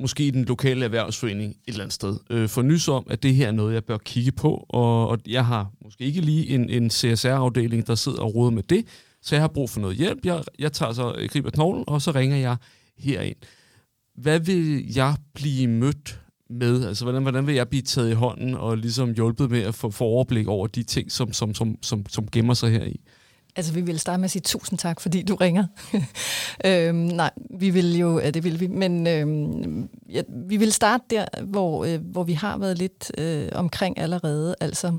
måske 0.00 0.26
i 0.26 0.30
den 0.30 0.44
lokale 0.44 0.84
erhvervsforening 0.84 1.50
et 1.50 1.56
eller 1.66 1.80
andet 1.80 1.94
sted, 1.94 2.16
øh, 2.30 2.48
for 2.48 2.62
nys 2.62 2.88
om, 2.88 3.06
at 3.10 3.22
det 3.22 3.34
her 3.34 3.48
er 3.48 3.52
noget, 3.52 3.74
jeg 3.74 3.84
bør 3.84 3.98
kigge 3.98 4.32
på, 4.32 4.66
og, 4.68 5.08
og 5.08 5.18
jeg 5.26 5.46
har 5.46 5.70
måske 5.84 6.04
ikke 6.04 6.20
lige 6.20 6.48
en, 6.48 6.70
en 6.70 6.90
CSR-afdeling, 6.90 7.86
der 7.86 7.94
sidder 7.94 8.20
og 8.20 8.34
råder 8.34 8.50
med 8.50 8.62
det, 8.62 8.86
så 9.22 9.34
jeg 9.34 9.42
har 9.42 9.48
brug 9.48 9.70
for 9.70 9.80
noget 9.80 9.96
hjælp. 9.96 10.24
Jeg, 10.24 10.44
jeg 10.58 10.72
tager 10.72 10.92
så 10.92 11.14
øh, 11.18 11.28
griber 11.28 11.50
knoglen, 11.50 11.84
og 11.86 12.02
så 12.02 12.10
ringer 12.10 12.36
jeg 12.36 12.56
herind. 12.98 13.36
Hvad 14.14 14.40
vil 14.40 14.92
jeg 14.94 15.16
blive 15.34 15.68
mødt 15.68 16.20
med? 16.50 16.86
Altså, 16.86 17.04
hvordan, 17.04 17.22
hvordan 17.22 17.46
vil 17.46 17.54
jeg 17.54 17.68
blive 17.68 17.82
taget 17.82 18.10
i 18.10 18.14
hånden 18.14 18.54
og 18.54 18.78
ligesom 18.78 19.14
hjulpet 19.14 19.50
med 19.50 19.62
at 19.62 19.74
få, 19.74 19.90
få 19.90 20.04
overblik 20.04 20.48
over 20.48 20.66
de 20.66 20.82
ting, 20.82 21.12
som, 21.12 21.32
som, 21.32 21.54
som, 21.54 21.76
som, 21.82 22.06
som 22.08 22.28
gemmer 22.28 22.54
sig 22.54 22.70
her 22.70 22.84
i? 22.84 23.00
Altså, 23.56 23.72
vi 23.72 23.80
vil 23.80 24.00
starte 24.00 24.20
med 24.20 24.24
at 24.24 24.30
sige 24.30 24.42
tusind 24.42 24.78
tak, 24.78 25.00
fordi 25.00 25.22
du 25.22 25.34
ringer. 25.34 25.64
øhm, 26.66 26.96
nej, 26.96 27.30
vi 27.50 27.70
vil 27.70 27.98
jo, 27.98 28.18
ja, 28.18 28.30
det 28.30 28.44
vil 28.44 28.60
vi, 28.60 28.66
men 28.66 29.06
øhm, 29.06 29.88
ja, 30.08 30.22
vi 30.28 30.56
vil 30.56 30.72
starte 30.72 31.04
der, 31.10 31.24
hvor, 31.44 31.84
øh, 31.84 32.00
hvor 32.04 32.22
vi 32.22 32.32
har 32.32 32.58
været 32.58 32.78
lidt 32.78 33.12
øh, 33.18 33.48
omkring 33.52 33.98
allerede. 33.98 34.54
Altså, 34.60 34.98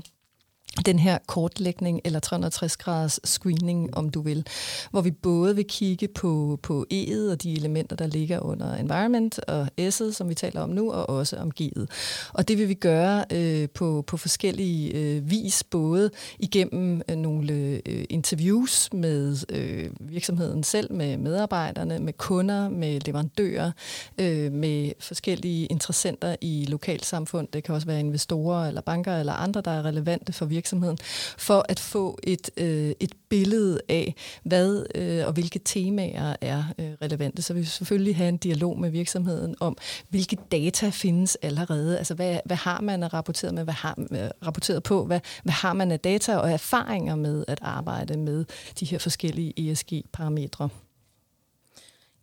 den 0.86 0.98
her 0.98 1.18
kortlægning 1.26 2.00
eller 2.04 2.20
360 2.20 2.76
graders 2.76 3.20
screening, 3.24 3.96
om 3.96 4.10
du 4.10 4.22
vil, 4.22 4.46
hvor 4.90 5.00
vi 5.00 5.10
både 5.10 5.56
vil 5.56 5.64
kigge 5.64 6.08
på, 6.08 6.58
på 6.62 6.86
E'et 6.92 7.30
og 7.30 7.42
de 7.42 7.52
elementer, 7.52 7.96
der 7.96 8.06
ligger 8.06 8.40
under 8.40 8.76
environment 8.76 9.38
og 9.38 9.68
S'et, 9.80 10.12
som 10.12 10.28
vi 10.28 10.34
taler 10.34 10.60
om 10.60 10.70
nu, 10.70 10.92
og 10.92 11.08
også 11.08 11.36
om 11.36 11.52
G'et. 11.60 11.86
Og 12.32 12.48
det 12.48 12.58
vil 12.58 12.68
vi 12.68 12.74
gøre 12.74 13.24
øh, 13.32 13.68
på, 13.74 14.04
på 14.06 14.16
forskellige 14.16 14.92
øh, 14.92 15.30
vis, 15.30 15.64
både 15.64 16.10
igennem 16.38 17.02
øh, 17.08 17.16
nogle 17.16 17.52
øh, 17.86 18.04
interviews 18.10 18.92
med 18.92 19.36
øh, 19.48 19.90
virksomheden 20.00 20.64
selv, 20.64 20.92
med 20.92 21.16
medarbejderne, 21.16 21.98
med 21.98 22.12
kunder, 22.12 22.68
med 22.68 23.00
leverandører, 23.00 23.72
øh, 24.18 24.52
med 24.52 24.92
forskellige 25.00 25.66
interessenter 25.66 26.36
i 26.40 26.66
lokalsamfund. 26.68 27.48
Det 27.52 27.64
kan 27.64 27.74
også 27.74 27.86
være 27.86 28.00
investorer 28.00 28.68
eller 28.68 28.80
banker 28.80 29.16
eller 29.16 29.32
andre, 29.32 29.60
der 29.60 29.70
er 29.70 29.84
relevante 29.84 30.32
for 30.32 30.44
virksomheden 30.44 30.61
virksomheden, 30.62 30.98
for 31.38 31.66
at 31.68 31.80
få 31.80 32.18
et, 32.22 32.50
øh, 32.56 32.92
et 33.00 33.12
billede 33.28 33.80
af, 33.88 34.14
hvad 34.44 34.86
øh, 34.94 35.26
og 35.26 35.32
hvilke 35.32 35.58
temaer 35.58 36.36
er 36.40 36.64
øh, 36.78 36.90
relevante. 37.02 37.42
Så 37.42 37.54
vi 37.54 37.60
vil 37.60 37.68
selvfølgelig 37.68 38.16
have 38.16 38.28
en 38.28 38.36
dialog 38.36 38.80
med 38.80 38.90
virksomheden 38.90 39.54
om, 39.60 39.76
hvilke 40.08 40.36
data 40.52 40.88
findes 40.88 41.38
allerede. 41.42 41.98
Altså, 41.98 42.14
hvad, 42.14 42.38
hvad 42.44 42.56
har 42.56 42.80
man 42.80 43.12
rapporteret 43.12 43.54
med, 43.54 43.64
hvad 43.64 43.74
har 43.74 43.94
øh, 44.10 44.30
rapporteret 44.46 44.82
på, 44.82 45.04
hvad, 45.04 45.20
hvad 45.42 45.52
har 45.52 45.72
man 45.72 45.90
af 45.92 46.00
data 46.00 46.36
og 46.36 46.50
erfaringer 46.50 47.16
med 47.16 47.44
at 47.48 47.58
arbejde 47.62 48.18
med 48.18 48.44
de 48.80 48.84
her 48.84 48.98
forskellige 48.98 49.70
ESG-parametre. 49.70 50.68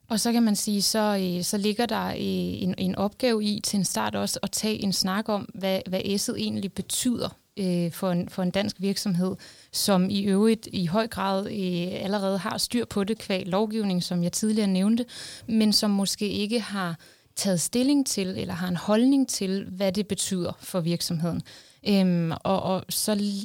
Og 0.10 0.20
så 0.20 0.32
kan 0.32 0.44
man 0.44 0.56
sige, 0.56 0.82
så, 0.82 1.34
øh, 1.38 1.44
så 1.44 1.58
ligger 1.58 1.86
der 1.86 2.08
øh, 2.08 2.16
en, 2.64 2.76
en 2.78 2.96
opgave 2.96 3.44
i 3.44 3.60
til 3.64 3.78
en 3.78 3.86
start 3.86 4.16
også 4.16 4.40
at 4.44 4.52
tage 4.52 4.84
en 4.84 4.94
snak 4.94 5.30
om, 5.30 5.50
hvad, 5.54 5.80
hvad 5.88 6.00
S'et 6.00 6.36
egentlig 6.38 6.74
betyder 6.74 7.30
øh, 7.58 7.92
for, 7.92 8.12
en, 8.12 8.30
for 8.30 8.44
en 8.44 8.52
dansk 8.52 8.76
virksomhed, 8.80 9.36
som 9.72 10.10
i 10.10 10.22
øvrigt 10.22 10.68
i 10.72 10.86
høj 10.86 11.08
grad 11.08 11.46
øh, 11.46 12.04
allerede 12.04 12.38
har 12.38 12.58
styr 12.58 12.86
på 12.86 13.04
det 13.04 13.18
kvæg 13.18 13.48
lovgivning, 13.48 14.04
som 14.04 14.24
jeg 14.24 14.32
tidligere 14.32 14.68
nævnte, 14.68 15.06
men 15.48 15.74
som 15.74 15.92
måske 15.92 16.30
ikke 16.30 16.60
har 16.60 17.00
taget 17.36 17.62
stilling 17.62 18.08
til 18.08 18.28
eller 18.28 18.54
har 18.54 18.68
en 18.68 18.76
holdning 18.76 19.30
til, 19.30 19.66
hvad 19.72 19.92
det 19.92 20.08
betyder 20.08 20.52
for 20.60 20.80
virksomheden. 20.80 21.42
Øhm, 21.88 22.32
og, 22.32 22.64
og 22.64 22.84
så 22.90 23.38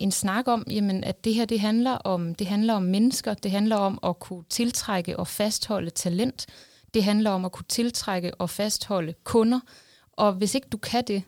en 0.00 0.12
snak 0.12 0.48
om, 0.48 0.66
jamen, 0.70 1.04
at 1.04 1.24
det 1.24 1.34
her 1.34 1.44
det 1.44 1.60
handler 1.60 1.90
om 1.90 2.34
det 2.34 2.46
handler 2.46 2.74
om 2.74 2.82
mennesker, 2.82 3.34
det 3.34 3.50
handler 3.50 3.76
om 3.76 3.98
at 4.02 4.18
kunne 4.18 4.44
tiltrække 4.50 5.18
og 5.18 5.26
fastholde 5.26 5.90
talent, 5.90 6.46
det 6.94 7.04
handler 7.04 7.30
om 7.30 7.44
at 7.44 7.52
kunne 7.52 7.66
tiltrække 7.68 8.34
og 8.34 8.50
fastholde 8.50 9.14
kunder, 9.24 9.60
og 10.12 10.32
hvis 10.32 10.54
ikke 10.54 10.68
du 10.68 10.76
kan 10.76 11.04
det, 11.06 11.22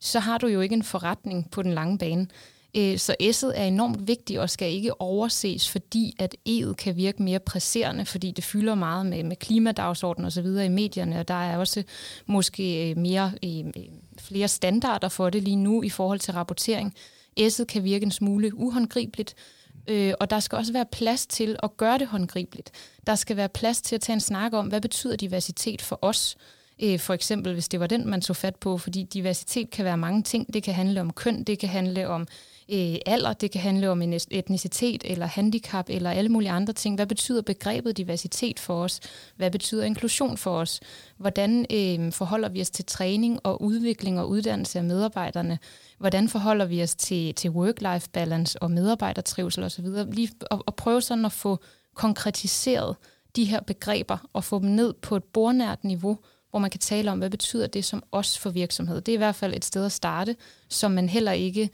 så 0.00 0.20
har 0.20 0.38
du 0.38 0.46
jo 0.46 0.60
ikke 0.60 0.74
en 0.74 0.82
forretning 0.82 1.50
på 1.50 1.62
den 1.62 1.72
lange 1.72 1.98
bane. 1.98 2.26
Øh, 2.76 2.98
så 2.98 3.16
S'et 3.22 3.60
er 3.60 3.64
enormt 3.64 4.08
vigtigt 4.08 4.40
og 4.40 4.50
skal 4.50 4.72
ikke 4.72 5.00
overses, 5.00 5.70
fordi 5.70 6.16
at 6.18 6.36
E'et 6.48 6.72
kan 6.72 6.96
virke 6.96 7.22
mere 7.22 7.38
presserende, 7.38 8.06
fordi 8.06 8.30
det 8.30 8.44
fylder 8.44 8.74
meget 8.74 9.06
med, 9.06 9.24
med 9.24 9.36
klimadagsordenen 9.36 10.26
osv. 10.26 10.46
i 10.46 10.68
medierne, 10.68 11.20
og 11.20 11.28
der 11.28 11.34
er 11.34 11.58
også 11.58 11.82
måske 12.26 12.90
øh, 12.90 12.96
mere 12.96 13.32
øh, 13.44 13.64
flere 14.22 14.48
standarder 14.48 15.08
for 15.08 15.30
det 15.30 15.42
lige 15.42 15.56
nu 15.56 15.82
i 15.82 15.90
forhold 15.90 16.18
til 16.18 16.34
rapportering. 16.34 16.94
S'et 17.40 17.64
kan 17.64 17.84
virke 17.84 18.04
en 18.04 18.10
smule 18.10 18.54
uhåndgribeligt, 18.54 19.34
øh, 19.86 20.14
og 20.20 20.30
der 20.30 20.40
skal 20.40 20.58
også 20.58 20.72
være 20.72 20.86
plads 20.92 21.26
til 21.26 21.56
at 21.62 21.76
gøre 21.76 21.98
det 21.98 22.06
håndgribeligt. 22.06 22.70
Der 23.06 23.14
skal 23.14 23.36
være 23.36 23.48
plads 23.48 23.82
til 23.82 23.94
at 23.94 24.00
tage 24.00 24.14
en 24.14 24.20
snak 24.20 24.52
om, 24.52 24.66
hvad 24.66 24.80
betyder 24.80 25.16
diversitet 25.16 25.82
for 25.82 25.98
os? 26.02 26.36
Øh, 26.82 26.98
for 26.98 27.14
eksempel, 27.14 27.52
hvis 27.52 27.68
det 27.68 27.80
var 27.80 27.86
den, 27.86 28.08
man 28.08 28.22
så 28.22 28.34
fat 28.34 28.56
på, 28.56 28.78
fordi 28.78 29.02
diversitet 29.02 29.70
kan 29.70 29.84
være 29.84 29.96
mange 29.96 30.22
ting. 30.22 30.54
Det 30.54 30.62
kan 30.62 30.74
handle 30.74 31.00
om 31.00 31.12
køn, 31.12 31.44
det 31.44 31.58
kan 31.58 31.68
handle 31.68 32.08
om 32.08 32.26
øh, 32.68 32.96
alder, 33.06 33.32
det 33.32 33.50
kan 33.50 33.60
handle 33.60 33.90
om 33.90 34.02
en 34.02 34.20
etnicitet 34.30 35.02
eller 35.04 35.26
handicap 35.26 35.86
eller 35.88 36.10
alle 36.10 36.28
mulige 36.28 36.50
andre 36.50 36.72
ting. 36.72 36.94
Hvad 36.94 37.06
betyder 37.06 37.42
begrebet 37.42 37.96
diversitet 37.96 38.60
for 38.60 38.82
os? 38.82 39.00
Hvad 39.36 39.50
betyder 39.50 39.84
inklusion 39.84 40.36
for 40.36 40.58
os? 40.58 40.80
Hvordan 41.16 41.66
øh, 41.72 42.12
forholder 42.12 42.48
vi 42.48 42.60
os 42.60 42.70
til 42.70 42.84
træning 42.84 43.40
og 43.42 43.62
udvikling 43.62 44.20
og 44.20 44.28
uddannelse 44.28 44.78
af 44.78 44.84
medarbejderne? 44.84 45.58
Hvordan 45.98 46.28
forholder 46.28 46.64
vi 46.64 46.82
os 46.82 46.94
til, 46.94 47.34
til 47.34 47.48
work-life 47.48 48.08
balance 48.12 48.62
og 48.62 48.70
medarbejdertrivsel 48.70 49.64
osv.? 49.64 49.86
Lige 50.12 50.30
at, 50.50 50.62
at 50.66 50.74
prøve 50.74 51.00
sådan 51.02 51.24
at 51.24 51.32
få 51.32 51.58
konkretiseret 51.94 52.96
de 53.36 53.44
her 53.44 53.60
begreber 53.60 54.18
og 54.32 54.44
få 54.44 54.58
dem 54.58 54.68
ned 54.68 54.92
på 54.92 55.16
et 55.16 55.24
bornært 55.24 55.84
niveau, 55.84 56.18
hvor 56.50 56.58
man 56.58 56.70
kan 56.70 56.80
tale 56.80 57.10
om, 57.10 57.18
hvad 57.18 57.30
betyder 57.30 57.66
det 57.66 57.84
som 57.84 58.02
os 58.12 58.38
for 58.38 58.50
virksomhed. 58.50 59.00
Det 59.00 59.12
er 59.12 59.16
i 59.16 59.16
hvert 59.16 59.34
fald 59.34 59.54
et 59.54 59.64
sted 59.64 59.84
at 59.84 59.92
starte, 59.92 60.36
som 60.68 60.90
man 60.92 61.08
heller 61.08 61.32
ikke 61.32 61.70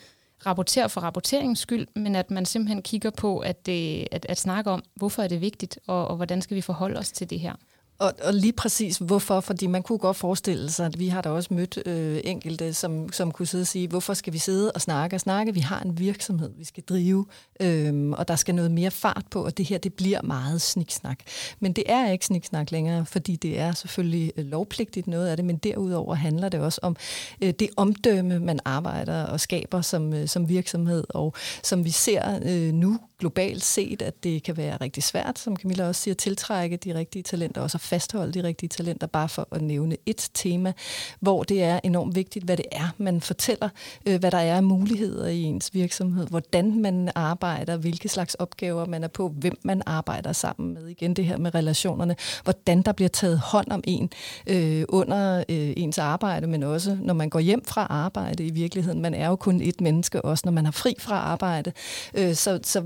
rapportere 0.47 0.89
for 0.89 1.01
rapporteringens 1.01 1.59
skyld, 1.59 1.87
men 1.95 2.17
at 2.17 2.31
man 2.31 2.47
simpelthen 2.47 2.83
kigger 2.83 3.11
på 3.11 3.39
at, 3.39 3.67
det, 3.67 4.09
at, 4.13 4.27
at 4.29 4.39
snakke 4.39 4.71
om, 4.71 4.83
hvorfor 4.95 5.23
er 5.23 5.29
det 5.29 5.41
vigtigt, 5.41 5.79
og, 5.87 6.09
og 6.09 6.17
hvordan 6.17 6.43
skal 6.43 6.55
vi 6.55 6.61
forholde 6.61 6.99
os 6.99 7.13
til 7.13 7.31
det 7.31 7.41
her. 7.41 7.55
Og, 8.01 8.13
og 8.23 8.35
lige 8.35 8.53
præcis 8.53 8.97
hvorfor, 8.99 9.41
fordi 9.41 9.67
man 9.67 9.83
kunne 9.83 9.99
godt 9.99 10.17
forestille 10.17 10.71
sig, 10.71 10.87
at 10.87 10.99
vi 10.99 11.09
har 11.09 11.21
da 11.21 11.29
også 11.29 11.55
mødt 11.55 11.79
øh, 11.87 12.21
enkelte, 12.25 12.75
som, 12.75 13.13
som 13.13 13.33
kunne 13.33 13.47
sidde 13.47 13.63
og 13.63 13.67
sige, 13.67 13.89
hvorfor 13.89 14.15
skal 14.15 14.33
vi 14.33 14.39
sidde 14.39 14.73
og 14.73 14.81
snakke 14.81 15.17
og 15.17 15.21
snakke? 15.21 15.55
Vi 15.55 15.61
har 15.61 15.81
en 15.81 15.99
virksomhed, 15.99 16.51
vi 16.59 16.65
skal 16.65 16.83
drive, 16.83 17.27
øh, 17.61 18.11
og 18.11 18.29
der 18.29 18.37
skal 18.37 18.55
noget 18.55 18.71
mere 18.71 18.91
fart 18.91 19.25
på, 19.31 19.45
og 19.45 19.59
det 19.59 19.67
her, 19.67 19.79
det 19.79 19.95
bliver 19.95 20.23
meget 20.23 20.63
sniksnak. 20.63 21.19
Men 21.61 21.73
det 21.73 21.85
er 21.87 22.11
ikke 22.11 22.27
sniksnak 22.27 22.71
længere, 22.71 23.07
fordi 23.07 23.37
det 23.37 23.59
er 23.59 23.73
selvfølgelig 23.73 24.33
øh, 24.37 24.45
lovpligtigt 24.45 25.07
noget 25.07 25.29
af 25.29 25.37
det, 25.37 25.45
men 25.45 25.57
derudover 25.57 26.15
handler 26.15 26.49
det 26.49 26.61
også 26.61 26.81
om 26.83 26.97
øh, 27.43 27.51
det 27.51 27.69
omdømme, 27.77 28.39
man 28.39 28.61
arbejder 28.65 29.25
og 29.25 29.41
skaber 29.41 29.81
som, 29.81 30.15
øh, 30.15 30.29
som 30.29 30.49
virksomhed, 30.49 31.05
og 31.09 31.35
som 31.63 31.85
vi 31.85 31.91
ser 31.91 32.39
øh, 32.43 32.73
nu 32.73 32.99
globalt 33.19 33.65
set, 33.65 34.03
at 34.03 34.25
det 34.25 34.43
kan 34.43 34.57
være 34.57 34.77
rigtig 34.77 35.03
svært, 35.03 35.39
som 35.39 35.57
Camilla 35.57 35.89
også 35.89 36.03
siger, 36.03 36.15
at 36.15 36.19
tiltrække 36.19 36.77
de 36.77 36.95
rigtige 36.95 37.23
talenter, 37.23 37.61
og 37.61 37.65
også 37.65 37.77
at 37.77 37.81
fastholde 37.81 38.33
de 38.33 38.43
rigtige 38.43 38.69
talenter, 38.69 39.07
bare 39.07 39.29
for 39.29 39.49
at 39.53 39.63
nævne 39.63 39.97
et 40.07 40.31
tema, 40.35 40.73
hvor 41.21 41.43
det 41.43 41.63
er 41.63 41.81
enormt 41.85 42.15
vigtigt, 42.15 42.45
hvad 42.45 42.57
det 42.57 42.67
er, 42.73 42.89
man 42.99 43.21
fortæller, 43.21 43.69
øh, 44.07 44.21
hvad 44.21 44.31
der 44.31 44.39
er 44.39 44.57
af 44.57 44.63
muligheder 44.63 45.27
i 45.27 45.43
ens 45.43 45.75
virksomhed, 45.75 46.27
hvordan 46.27 46.81
man 46.81 47.11
arbejder, 47.15 47.77
hvilke 47.77 48.09
slags 48.09 48.35
opgaver 48.35 48.87
man 48.87 49.05
er 49.05 49.09
på, 49.09 49.29
hvem 49.29 49.59
man 49.63 49.83
arbejder 49.87 50.33
sammen 50.33 50.75
med. 50.75 50.87
Igen 50.87 51.15
det 51.15 51.25
her 51.25 51.37
med 51.37 51.55
relationerne, 51.55 52.17
hvordan 52.45 52.83
der 52.83 52.93
bliver 52.93 53.09
taget 53.09 53.39
hånd 53.39 53.71
om 53.71 53.81
en 53.85 54.11
øh, 54.47 54.85
under 54.89 55.39
øh, 55.49 55.73
ens 55.77 55.99
arbejde, 55.99 56.47
men 56.47 56.63
også 56.63 56.97
når 57.01 57.15
man 57.15 57.31
går 57.31 57.41
hjem 57.41 57.65
fra 57.65 57.87
arbejde 57.91 58.47
i 58.47 58.51
virkeligheden. 58.51 59.03
Man 59.03 59.15
er 59.15 59.29
jo 59.29 59.37
kun 59.37 59.61
et 59.61 59.81
menneske, 59.81 60.25
også 60.25 60.43
når 60.45 60.53
man 60.53 60.65
har 60.65 60.73
fri 60.73 60.95
fra 60.99 61.15
arbejde. 61.15 61.73
Øh, 62.15 62.35
så, 62.35 62.61
så 62.63 62.85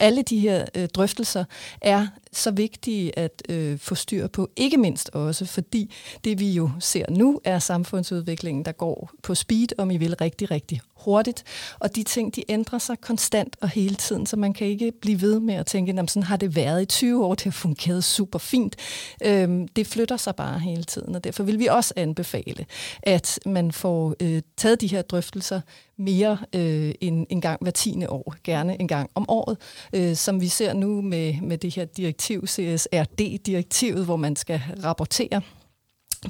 alle 0.00 0.22
de 0.22 0.38
her 0.38 0.64
øh, 0.74 0.88
drøftelser 0.88 1.44
er 1.80 2.06
så 2.36 2.50
vigtige 2.50 3.18
at 3.18 3.42
øh, 3.48 3.78
få 3.78 3.94
styr 3.94 4.26
på, 4.26 4.50
ikke 4.56 4.76
mindst 4.76 5.10
også, 5.12 5.44
fordi 5.46 5.94
det 6.24 6.40
vi 6.40 6.52
jo 6.52 6.70
ser 6.80 7.10
nu 7.10 7.40
er 7.44 7.58
samfundsudviklingen, 7.58 8.64
der 8.64 8.72
går 8.72 9.10
på 9.22 9.34
speed, 9.34 9.78
om 9.78 9.90
I 9.90 9.96
vil, 9.96 10.16
rigtig, 10.16 10.50
rigtig 10.50 10.80
hurtigt. 11.04 11.44
Og 11.78 11.96
de 11.96 12.02
ting, 12.02 12.36
de 12.36 12.42
ændrer 12.48 12.78
sig 12.78 13.00
konstant 13.00 13.56
og 13.60 13.68
hele 13.68 13.94
tiden, 13.94 14.26
så 14.26 14.36
man 14.36 14.52
kan 14.52 14.66
ikke 14.66 14.92
blive 15.00 15.20
ved 15.20 15.40
med 15.40 15.54
at 15.54 15.66
tænke, 15.66 15.92
at 15.92 16.10
sådan 16.10 16.22
har 16.22 16.36
det 16.36 16.56
været 16.56 16.82
i 16.82 16.84
20 16.84 17.24
år, 17.24 17.34
det 17.34 17.44
har 17.44 17.50
fungeret 17.50 18.04
super 18.04 18.38
fint. 18.38 18.76
Øhm, 19.22 19.68
det 19.68 19.86
flytter 19.86 20.16
sig 20.16 20.36
bare 20.36 20.58
hele 20.58 20.84
tiden, 20.84 21.14
og 21.14 21.24
derfor 21.24 21.42
vil 21.42 21.58
vi 21.58 21.66
også 21.66 21.94
anbefale, 21.96 22.66
at 23.02 23.38
man 23.46 23.72
får 23.72 24.14
øh, 24.22 24.42
taget 24.56 24.80
de 24.80 24.86
her 24.86 25.02
drøftelser 25.02 25.60
mere 25.96 26.38
øh, 26.54 26.94
end 27.00 27.26
en 27.30 27.40
gang 27.40 27.62
hver 27.62 27.70
tiende 27.70 28.10
år, 28.10 28.34
gerne 28.44 28.80
en 28.80 28.88
gang 28.88 29.10
om 29.14 29.24
året, 29.28 29.56
øh, 29.92 30.16
som 30.16 30.40
vi 30.40 30.48
ser 30.48 30.72
nu 30.72 31.00
med, 31.00 31.40
med 31.40 31.58
det 31.58 31.74
her 31.74 31.84
direktiv, 31.84 32.23
CSRD-direktivet, 32.46 34.04
hvor 34.04 34.16
man 34.16 34.36
skal 34.36 34.60
rapportere 34.84 35.42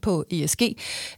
på 0.01 0.25
ESG, 0.31 0.63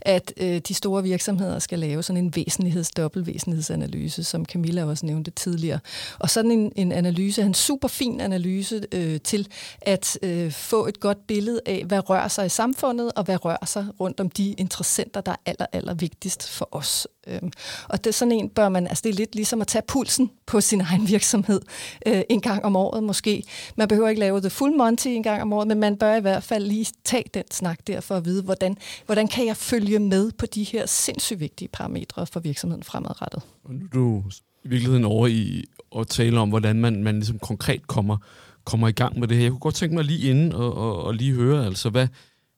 at 0.00 0.32
øh, 0.36 0.58
de 0.58 0.74
store 0.74 1.02
virksomheder 1.02 1.58
skal 1.58 1.78
lave 1.78 2.02
sådan 2.02 2.24
en 2.24 2.36
væsentligheds, 2.36 2.90
dobbeltvæsentlighedsanalyse, 2.90 4.24
som 4.24 4.44
Camilla 4.44 4.84
også 4.84 5.06
nævnte 5.06 5.30
tidligere. 5.30 5.78
Og 6.18 6.30
sådan 6.30 6.50
en, 6.50 6.72
en 6.76 6.92
analyse, 6.92 7.42
en 7.42 7.54
super 7.54 7.88
fin 7.88 8.20
analyse 8.20 8.82
øh, 8.92 9.20
til 9.20 9.48
at 9.80 10.18
øh, 10.22 10.52
få 10.52 10.86
et 10.86 11.00
godt 11.00 11.26
billede 11.26 11.60
af, 11.66 11.84
hvad 11.86 12.10
rører 12.10 12.28
sig 12.28 12.46
i 12.46 12.48
samfundet, 12.48 13.12
og 13.16 13.24
hvad 13.24 13.44
rører 13.44 13.66
sig 13.66 13.86
rundt 14.00 14.20
om 14.20 14.30
de 14.30 14.52
interessenter, 14.52 15.20
der 15.20 15.32
er 15.32 15.36
aller, 15.46 15.66
aller 15.72 15.94
vigtigst 15.94 16.48
for 16.48 16.68
os 16.72 17.06
Øhm, 17.26 17.50
og 17.88 18.04
det 18.04 18.10
er 18.10 18.14
sådan 18.14 18.32
en, 18.32 18.48
bør 18.48 18.68
man, 18.68 18.86
altså 18.86 19.02
det 19.02 19.10
er 19.10 19.14
lidt 19.14 19.34
ligesom 19.34 19.60
at 19.60 19.66
tage 19.66 19.82
pulsen 19.82 20.30
på 20.46 20.60
sin 20.60 20.80
egen 20.80 21.08
virksomhed 21.08 21.60
øh, 22.06 22.22
en 22.28 22.40
gang 22.40 22.64
om 22.64 22.76
året 22.76 23.02
måske. 23.02 23.42
Man 23.76 23.88
behøver 23.88 24.08
ikke 24.08 24.20
lave 24.20 24.40
det 24.40 24.52
full 24.52 24.76
monty 24.76 25.08
en 25.08 25.22
gang 25.22 25.42
om 25.42 25.52
året, 25.52 25.68
men 25.68 25.80
man 25.80 25.96
bør 25.96 26.14
i 26.14 26.20
hvert 26.20 26.42
fald 26.42 26.66
lige 26.66 26.86
tage 27.04 27.24
den 27.34 27.44
snak 27.50 27.78
der 27.86 28.00
for 28.00 28.16
at 28.16 28.24
vide, 28.24 28.42
hvordan, 28.42 28.65
hvordan 29.06 29.28
kan 29.28 29.46
jeg 29.46 29.56
følge 29.56 29.98
med 29.98 30.32
på 30.32 30.46
de 30.46 30.64
her 30.64 30.86
sindssygt 30.86 31.40
vigtige 31.40 31.68
parametre 31.68 32.26
for 32.26 32.40
virksomheden 32.40 32.82
fremadrettet. 32.82 33.42
Og 33.64 33.74
nu 33.74 33.84
er 33.84 33.88
du 33.88 34.22
i 34.64 34.68
virkeligheden 34.68 35.04
over 35.04 35.26
i 35.26 35.64
at 35.98 36.08
tale 36.08 36.40
om, 36.40 36.48
hvordan 36.48 36.80
man, 36.80 37.02
man 37.02 37.14
ligesom 37.14 37.38
konkret 37.38 37.86
kommer, 37.86 38.16
kommer 38.64 38.88
i 38.88 38.92
gang 38.92 39.18
med 39.18 39.28
det 39.28 39.36
her. 39.36 39.44
Jeg 39.44 39.50
kunne 39.50 39.60
godt 39.60 39.74
tænke 39.74 39.94
mig 39.94 40.04
lige 40.04 40.30
inden 40.30 40.52
og, 40.52 40.76
og, 40.76 41.04
og 41.04 41.14
lige 41.14 41.32
høre, 41.32 41.66
altså 41.66 41.90
hvad, 41.90 42.08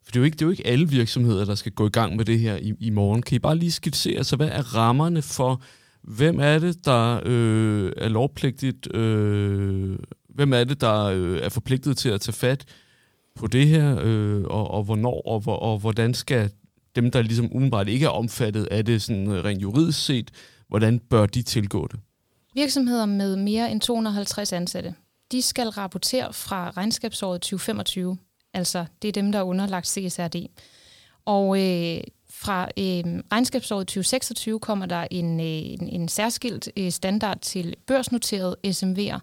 for 0.05 0.12
det 0.12 0.16
er, 0.16 0.21
jo 0.21 0.25
ikke, 0.25 0.35
det 0.35 0.42
er 0.42 0.47
jo 0.47 0.51
ikke 0.51 0.66
alle 0.66 0.88
virksomheder, 0.88 1.44
der 1.44 1.55
skal 1.55 1.73
gå 1.73 1.87
i 1.87 1.90
gang 1.90 2.16
med 2.16 2.25
det 2.25 2.38
her 2.38 2.57
i, 2.57 2.75
i 2.81 2.90
morgen. 2.90 3.23
Kan 3.23 3.37
I 3.37 3.38
bare 3.38 3.57
lige 3.57 3.73
skitsere, 3.73 4.16
altså 4.16 4.37
hvad 4.37 4.49
er 4.49 4.75
rammerne 4.75 5.23
for, 5.23 5.62
hvem 6.03 6.40
er 6.40 6.59
det, 6.59 6.85
der 6.85 7.21
øh, 7.25 7.92
er 7.97 8.09
lovpligtigt, 8.09 8.94
øh, 8.94 9.99
hvem 10.29 10.53
er 10.53 10.64
det, 10.64 10.81
der 10.81 11.05
øh, 11.05 11.38
er 11.42 11.49
forpligtet 11.49 11.97
til 11.97 12.09
at 12.09 12.21
tage 12.21 12.33
fat 12.33 12.64
på 13.38 13.46
det 13.46 13.68
her, 13.68 13.98
øh, 14.03 14.44
og, 14.44 14.70
og 14.70 14.83
hvornår, 14.83 15.22
og, 15.27 15.42
og, 15.46 15.62
og 15.62 15.79
hvordan 15.79 16.14
skal 16.14 16.51
dem, 16.96 17.11
der 17.11 17.22
ligesom 17.22 17.48
umiddelbart 17.53 17.88
ikke 17.88 18.07
er 18.07 18.11
omfattet 18.11 18.64
af 18.70 18.85
det 18.85 19.03
sådan 19.03 19.31
øh, 19.31 19.44
rent 19.44 19.62
juridisk 19.62 20.05
set, 20.05 20.31
hvordan 20.68 20.98
bør 20.98 21.27
de 21.27 21.42
tilgå 21.42 21.87
det? 21.87 22.01
Virksomheder 22.55 23.07
med 23.07 23.37
mere 23.37 23.70
end 23.70 23.81
250 23.81 24.53
ansatte, 24.53 24.94
de 25.33 25.42
skal 25.42 25.68
rapportere 25.68 26.33
fra 26.33 26.70
regnskabsåret 26.70 27.40
2025 27.40 28.16
Altså, 28.55 28.85
det 29.03 29.09
er 29.09 29.12
dem, 29.12 29.33
der 29.33 29.38
er 29.38 29.42
underlagt 29.42 29.88
CSRD. 29.88 30.46
Og 31.24 31.59
øh, 31.59 32.01
fra 32.31 32.64
øh, 32.64 33.22
regnskabsåret 33.33 33.87
2026 33.87 34.61
kommer 34.61 34.87
der 34.87 35.07
en, 35.11 35.40
øh, 35.40 35.46
en, 35.46 35.88
en 35.88 36.09
særskilt 36.09 36.68
øh, 36.77 36.90
standard 36.90 37.38
til 37.40 37.74
børsnoterede 37.87 38.57
SMV'er. 38.66 39.18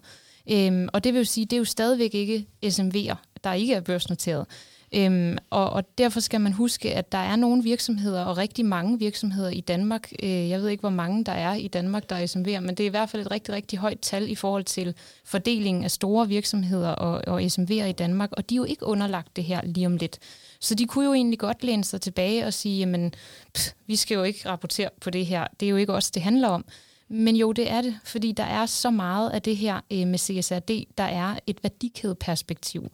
Øhm, 0.52 0.88
og 0.92 1.04
det 1.04 1.12
vil 1.12 1.18
jo 1.18 1.24
sige, 1.24 1.44
det 1.44 1.52
er 1.52 1.58
jo 1.58 1.64
stadigvæk 1.64 2.14
ikke 2.14 2.46
SMV'er, 2.64 3.16
der 3.46 3.52
ikke 3.52 3.74
er 3.74 3.80
børsnoteret. 3.80 4.46
Øhm, 4.94 5.38
og, 5.50 5.70
og 5.70 5.98
derfor 5.98 6.20
skal 6.20 6.40
man 6.40 6.52
huske, 6.52 6.94
at 6.94 7.12
der 7.12 7.18
er 7.18 7.36
nogle 7.36 7.62
virksomheder, 7.62 8.24
og 8.24 8.36
rigtig 8.36 8.66
mange 8.66 8.98
virksomheder 8.98 9.50
i 9.50 9.60
Danmark, 9.60 10.12
øh, 10.22 10.48
jeg 10.48 10.60
ved 10.60 10.68
ikke, 10.68 10.80
hvor 10.80 10.90
mange 10.90 11.24
der 11.24 11.32
er 11.32 11.54
i 11.54 11.68
Danmark, 11.68 12.10
der 12.10 12.16
er 12.16 12.26
SMV'er, 12.26 12.60
men 12.60 12.68
det 12.68 12.80
er 12.80 12.86
i 12.86 12.88
hvert 12.90 13.10
fald 13.10 13.22
et 13.22 13.30
rigtig, 13.30 13.54
rigtig 13.54 13.78
højt 13.78 14.00
tal 14.00 14.30
i 14.30 14.34
forhold 14.34 14.64
til 14.64 14.94
fordelingen 15.24 15.84
af 15.84 15.90
store 15.90 16.28
virksomheder 16.28 16.88
og, 16.88 17.22
og 17.26 17.40
SMV'er 17.40 17.84
i 17.84 17.92
Danmark, 17.92 18.32
og 18.32 18.50
de 18.50 18.54
er 18.54 18.56
jo 18.56 18.64
ikke 18.64 18.86
underlagt 18.86 19.36
det 19.36 19.44
her 19.44 19.60
lige 19.64 19.86
om 19.86 19.96
lidt. 19.96 20.18
Så 20.60 20.74
de 20.74 20.86
kunne 20.86 21.04
jo 21.04 21.12
egentlig 21.12 21.38
godt 21.38 21.64
læne 21.64 21.84
sig 21.84 22.00
tilbage 22.00 22.46
og 22.46 22.54
sige, 22.54 22.78
jamen, 22.78 23.12
pff, 23.54 23.72
vi 23.86 23.96
skal 23.96 24.14
jo 24.14 24.22
ikke 24.22 24.48
rapportere 24.48 24.90
på 25.00 25.10
det 25.10 25.26
her, 25.26 25.46
det 25.60 25.66
er 25.66 25.70
jo 25.70 25.76
ikke 25.76 25.92
os, 25.92 26.10
det 26.10 26.22
handler 26.22 26.48
om. 26.48 26.64
Men 27.08 27.36
jo, 27.36 27.52
det 27.52 27.70
er 27.70 27.80
det, 27.80 27.98
fordi 28.04 28.32
der 28.32 28.44
er 28.44 28.66
så 28.66 28.90
meget 28.90 29.30
af 29.30 29.42
det 29.42 29.56
her 29.56 29.80
øh, 29.92 30.06
med 30.06 30.18
CSRD, 30.18 30.86
der 30.98 31.04
er 31.04 31.38
et 31.46 31.62
værdikædeperspektiv. 31.62 32.90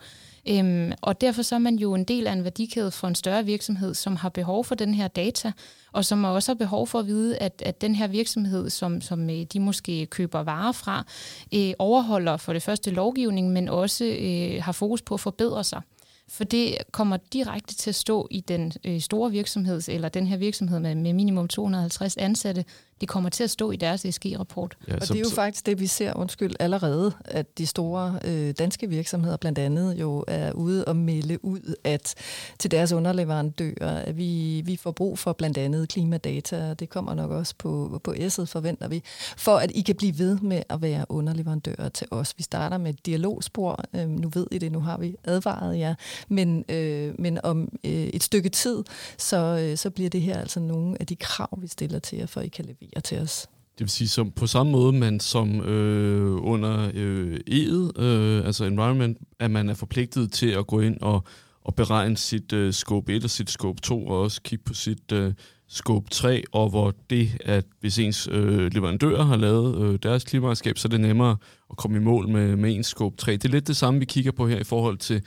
Øhm, 0.49 0.93
og 1.01 1.21
derfor 1.21 1.43
så 1.43 1.55
er 1.55 1.59
man 1.59 1.77
jo 1.77 1.95
en 1.95 2.05
del 2.05 2.27
af 2.27 2.33
en 2.33 2.45
værdikæde 2.45 2.91
for 2.91 3.09
en 3.09 3.15
større 3.15 3.45
virksomhed, 3.45 3.95
som 3.95 4.17
har 4.17 4.29
behov 4.29 4.65
for 4.65 4.75
den 4.75 4.95
her 4.95 5.09
data, 5.09 5.53
og 5.93 6.05
som 6.05 6.25
også 6.25 6.53
har 6.53 6.55
behov 6.55 6.87
for 6.87 6.99
at 6.99 7.07
vide, 7.07 7.39
at, 7.39 7.63
at 7.67 7.81
den 7.81 7.95
her 7.95 8.07
virksomhed, 8.07 8.71
som, 8.71 9.01
som 9.01 9.31
øh, 9.31 9.43
de 9.53 9.61
måske 9.61 10.07
køber 10.07 10.41
varer 10.41 10.73
fra, 10.73 11.07
øh, 11.55 11.73
overholder 11.79 12.37
for 12.37 12.53
det 12.53 12.63
første 12.63 12.91
lovgivning, 12.91 13.53
men 13.53 13.69
også 13.69 14.05
øh, 14.05 14.63
har 14.63 14.73
fokus 14.73 15.03
på 15.03 15.15
at 15.15 15.21
forbedre 15.21 15.65
sig. 15.65 15.83
For 16.29 16.45
det 16.45 16.77
kommer 16.93 17.17
direkte 17.33 17.75
til 17.75 17.91
at 17.91 17.95
stå 17.95 18.29
i 18.31 18.41
den 18.41 18.73
øh, 18.85 19.01
store 19.01 19.31
virksomhed, 19.31 19.89
eller 19.89 20.09
den 20.09 20.27
her 20.27 20.37
virksomhed 20.37 20.81
med, 20.81 20.95
med 20.95 21.13
minimum 21.13 21.49
250 21.49 22.17
ansatte, 22.17 22.65
det 23.03 23.09
kommer 23.09 23.31
til 23.31 23.45
at 23.45 23.51
stå 23.51 23.71
i 23.71 23.77
deres 23.77 24.05
ESG-rapport. 24.05 24.77
Ja, 24.89 24.95
og 24.95 25.01
det 25.01 25.11
er 25.11 25.21
jo 25.21 25.31
faktisk 25.35 25.67
det, 25.67 25.81
vi 25.81 25.87
ser, 25.87 26.13
undskyld, 26.17 26.55
allerede, 26.61 27.13
at 27.25 27.59
de 27.59 27.67
store 27.67 28.19
øh, 28.25 28.55
danske 28.59 28.89
virksomheder 28.89 29.37
blandt 29.37 29.59
andet 29.59 29.95
jo 30.01 30.25
er 30.29 30.53
ude 30.53 30.85
og 30.85 30.97
melde 30.97 31.45
ud, 31.45 31.75
at 31.85 32.15
til 32.59 32.71
deres 32.71 32.93
underleverandører, 32.93 33.99
at 33.99 34.17
vi, 34.17 34.63
vi 34.65 34.77
får 34.77 34.91
brug 34.91 35.19
for 35.19 35.33
blandt 35.33 35.59
andet 35.59 35.89
klimadata, 35.89 36.71
og 36.71 36.81
det 36.81 36.91
kommer 36.91 37.15
nok 37.15 37.31
også 37.31 37.55
på, 37.59 38.01
på 38.05 38.13
S'et, 38.13 38.45
forventer 38.45 38.89
vi, 38.89 39.03
for 39.37 39.57
at 39.57 39.71
I 39.75 39.81
kan 39.81 39.95
blive 39.95 40.19
ved 40.19 40.39
med 40.39 40.63
at 40.69 40.83
være 40.83 41.05
underleverandører 41.09 41.89
til 41.89 42.07
os. 42.11 42.35
Vi 42.37 42.43
starter 42.43 42.79
med 42.79 42.95
et 42.95 43.07
dialogspor, 43.07 43.85
øh, 43.95 44.09
nu 44.09 44.31
ved 44.35 44.47
I 44.51 44.59
det, 44.59 44.73
nu 44.73 44.81
har 44.81 44.99
vi 44.99 45.17
advaret 45.25 45.79
jer, 45.79 45.95
men, 46.29 46.65
øh, 46.69 47.15
men 47.19 47.45
om 47.45 47.79
øh, 47.85 47.93
et 47.93 48.23
stykke 48.23 48.49
tid, 48.49 48.85
så, 49.19 49.37
øh, 49.37 49.77
så 49.77 49.91
bliver 49.91 50.11
det 50.11 50.21
her 50.21 50.39
altså 50.39 50.61
nogle 50.61 50.97
af 51.01 51.07
de 51.07 51.17
krav, 51.17 51.59
vi 51.59 51.69
stiller 51.69 51.99
til 51.99 52.19
jer, 52.19 52.27
for 52.27 52.41
at 52.41 52.47
I 52.47 52.49
kan 52.49 52.65
levere 52.65 52.92
til 53.01 53.19
os. 53.19 53.47
Det 53.79 53.81
vil 53.81 53.89
sige, 53.89 54.09
som 54.09 54.31
på 54.31 54.47
samme 54.47 54.73
måde, 54.73 54.93
man 54.93 55.21
som 55.21 55.61
øh, 55.61 56.45
under 56.45 56.91
øh, 56.95 57.41
E'et, 57.51 58.03
øh, 58.03 58.47
altså 58.47 58.65
environment, 58.65 59.19
at 59.41 59.51
man 59.51 59.69
er 59.69 59.75
forpligtet 59.75 60.33
til 60.33 60.51
at 60.51 60.67
gå 60.67 60.81
ind 60.81 61.01
og, 61.01 61.25
og 61.65 61.75
beregne 61.75 62.17
sit 62.17 62.53
øh, 62.53 62.73
scope 62.73 63.13
1 63.13 63.25
og 63.25 63.31
sit 63.31 63.51
scope 63.51 63.81
2, 63.81 64.07
og 64.07 64.21
også 64.21 64.43
kigge 64.43 64.65
på 64.65 64.75
sit 64.75 65.13
øh, 65.13 65.33
scope 65.69 66.11
3, 66.11 66.43
og 66.53 66.69
hvor 66.69 66.95
det, 67.11 67.37
at 67.45 67.65
hvis 67.81 67.99
ens 67.99 68.29
øh, 68.33 68.73
leverandører 68.73 69.23
har 69.23 69.37
lavet 69.37 69.83
øh, 69.83 69.99
deres 70.03 70.25
klimaregnskab, 70.25 70.79
så 70.79 70.89
er 70.89 70.91
det 70.91 71.01
nemmere 71.01 71.37
at 71.71 71.77
komme 71.77 71.97
i 71.97 72.01
mål 72.01 72.29
med, 72.29 72.57
med 72.57 72.77
ens 72.77 72.87
scope 72.87 73.17
3. 73.17 73.33
Det 73.33 73.45
er 73.45 73.49
lidt 73.49 73.67
det 73.67 73.77
samme, 73.77 74.01
vi 74.01 74.07
kigger 74.07 74.33
på 74.33 74.49
her 74.49 74.59
i 74.59 74.65
forhold 74.65 74.99
til, 74.99 75.23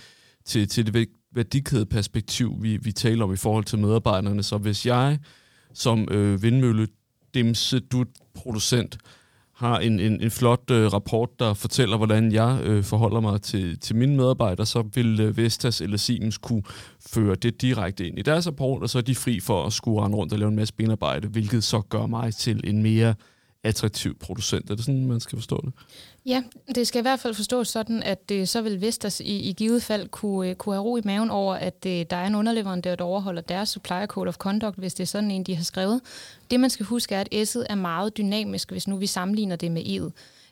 til, 0.45 0.67
til 0.67 0.93
det 0.93 1.08
værdikædeperspektiv, 1.36 2.56
vi, 2.62 2.78
vi 2.78 2.91
taler 2.91 3.23
om 3.23 3.34
i 3.34 3.38
forhold 3.38 3.63
til 3.63 3.80
medarbejderne. 3.80 4.43
Så 4.43 4.58
hvis 4.58 4.86
jeg 4.86 5.19
som 5.73 6.08
øh, 6.12 6.43
vindmølle 6.43 6.88
dimse 7.36 7.80
du 7.80 8.06
producent 8.34 8.98
har 9.56 9.80
en, 9.80 10.00
en, 10.00 10.21
en 10.21 10.32
flot 10.32 10.71
øh, 10.71 10.93
rapport, 10.93 11.39
der 11.39 11.54
fortæller, 11.54 11.98
hvordan 11.98 12.32
jeg 12.32 12.60
øh, 12.63 12.84
forholder 12.84 13.19
mig 13.19 13.41
til, 13.41 13.80
til 13.80 13.95
mine 13.95 14.15
medarbejdere, 14.15 14.65
så 14.65 14.84
vil 14.93 15.21
øh, 15.21 15.38
Vestas 15.38 15.82
eller 15.82 15.98
Siemens 15.98 16.38
kunne 16.38 16.63
føre 17.00 17.36
det 17.36 17.62
direkte 17.62 18.08
ind 18.08 18.19
i 18.19 18.21
deres 18.21 18.48
rapport, 18.48 18.82
og 18.82 18.89
så 18.89 18.98
er 18.98 19.02
de 19.02 19.15
fri 19.15 19.39
for 19.39 19.65
at 19.65 19.74
skulle 19.74 20.02
rende 20.02 20.17
rundt 20.17 20.34
og 20.34 20.39
lave 20.39 20.50
en 20.50 20.56
masse 20.56 20.74
benarbejde, 20.74 21.28
hvilket 21.28 21.63
så 21.63 21.82
gør 21.82 22.06
mig 22.06 22.34
til 22.34 22.62
en 22.63 22.84
mere 22.84 23.15
attraktiv 23.63 24.17
producent. 24.19 24.69
Er 24.69 24.76
det 24.76 24.86
sådan, 24.86 25.08
man 25.08 25.19
skal 25.19 25.38
forstå 25.38 25.62
det? 25.65 25.74
Ja, 26.25 26.43
det 26.75 26.88
skal 26.88 26.99
i 26.99 27.01
hvert 27.01 27.19
fald 27.19 27.33
forstås 27.33 27.67
sådan, 27.67 28.03
at 28.03 28.29
det 28.29 28.49
så 28.49 28.61
vil 28.61 28.81
Vestas 28.81 29.19
i, 29.19 29.49
i 29.49 29.53
givet 29.53 29.83
fald 29.83 30.07
kunne, 30.07 30.49
øh, 30.49 30.55
kunne 30.55 30.75
have 30.75 30.83
ro 30.83 30.97
i 30.97 31.01
maven 31.03 31.29
over, 31.31 31.55
at 31.55 31.83
det, 31.83 32.09
der 32.09 32.17
er 32.17 32.28
en 32.28 32.36
underleverandør, 32.36 32.95
der 32.95 33.03
overholder 33.03 33.41
deres 33.41 33.69
supplier 33.69 34.05
code 34.05 34.28
of 34.28 34.36
conduct, 34.36 34.78
hvis 34.78 34.93
det 34.93 35.03
er 35.03 35.07
sådan 35.07 35.32
en, 35.32 35.43
de 35.43 35.55
har 35.55 35.63
skrevet. 35.63 36.01
Det 36.51 36.59
man 36.59 36.69
skal 36.69 36.86
huske 36.86 37.15
er, 37.15 37.21
at 37.21 37.34
S'et 37.34 37.65
er 37.69 37.76
meget 37.76 38.17
dynamisk, 38.17 38.71
hvis 38.71 38.88
nu 38.88 38.97
vi 38.97 39.07
sammenligner 39.07 39.55
det 39.55 39.71
med 39.71 39.82
E'et. 39.82 40.11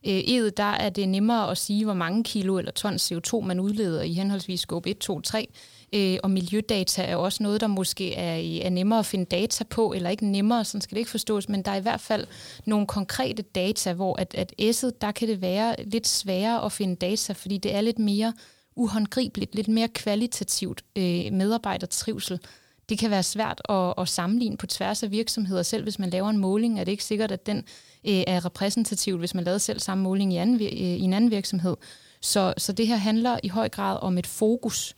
Øh, 0.09 0.19
E'et, 0.19 0.49
der 0.57 0.63
er 0.63 0.89
det 0.89 1.09
nemmere 1.09 1.51
at 1.51 1.57
sige, 1.57 1.86
hvor 1.86 1.93
mange 1.93 2.24
kilo 2.24 2.57
eller 2.57 2.71
tons 2.71 3.11
CO2 3.11 3.39
man 3.39 3.59
udleder 3.59 4.01
i 4.01 4.13
henholdsvis 4.13 4.59
scope 4.59 4.89
1, 4.89 4.97
2, 4.97 5.21
3. 5.21 5.47
Øh, 5.94 6.18
og 6.24 6.32
miljødata 6.32 7.04
er 7.04 7.16
også 7.16 7.44
noget, 7.44 7.62
der 7.62 7.68
måske 7.68 8.14
er, 8.14 8.66
er 8.66 8.70
nemmere 8.70 9.00
at 9.00 9.06
finde 9.06 9.26
data 9.26 9.64
på, 9.64 9.94
eller 9.94 10.10
ikke 10.10 10.26
nemmere, 10.26 10.66
sådan 10.66 10.82
skal 10.82 10.96
det 10.96 11.00
ikke 11.00 11.12
forstås, 11.12 11.50
men 11.50 11.62
der 11.62 11.72
er 11.72 11.76
i 11.76 11.82
hvert 11.82 12.02
fald 12.02 12.28
nogle 12.66 12.88
konkrete 12.88 13.41
data, 13.41 13.94
hvor 13.94 14.20
at, 14.20 14.36
at 14.36 14.54
S'et, 14.62 14.91
der 15.02 15.12
kan 15.12 15.28
det 15.28 15.41
være 15.41 15.76
lidt 15.84 16.08
sværere 16.08 16.66
at 16.66 16.72
finde 16.72 16.96
data, 16.96 17.34
fordi 17.34 17.58
det 17.58 17.76
er 17.76 17.82
lidt 17.82 18.00
mere 18.00 18.34
uhåndgribeligt, 18.76 19.56
lidt 19.56 19.68
mere 19.68 19.88
kvalitativt 19.88 20.84
øh, 20.96 21.32
medarbejdertrivsel. 21.32 22.39
Det 22.89 23.00
kan 23.00 23.12
være 23.12 23.24
svært 23.24 23.62
at, 23.70 23.94
at 23.98 24.10
sammenligne 24.10 24.58
på 24.58 24.68
tværs 24.68 25.04
af 25.04 25.12
virksomheder. 25.12 25.64
Selv 25.64 25.84
hvis 25.84 26.00
man 26.00 26.10
laver 26.10 26.30
en 26.30 26.38
måling, 26.38 26.80
er 26.80 26.84
det 26.84 26.91
ikke 26.91 27.04
sikkert, 27.04 27.32
at 27.32 27.46
den 27.46 27.58
øh, 28.08 28.24
er 28.28 28.46
repræsentativ, 28.46 29.18
hvis 29.18 29.36
man 29.36 29.44
lavede 29.44 29.60
selv 29.60 29.80
samme 29.80 30.04
måling 30.04 30.34
i, 30.34 30.38
anden, 30.38 30.56
øh, 30.56 30.72
i 30.72 31.02
en 31.02 31.14
anden 31.14 31.32
virksomhed. 31.32 31.76
Så, 32.22 32.54
så 32.58 32.72
det 32.74 32.88
her 32.88 32.96
handler 32.96 33.39
i 33.44 33.48
høj 33.48 33.70
grad 33.70 33.98
om 34.02 34.18
et 34.18 34.28
fokus 34.28 34.96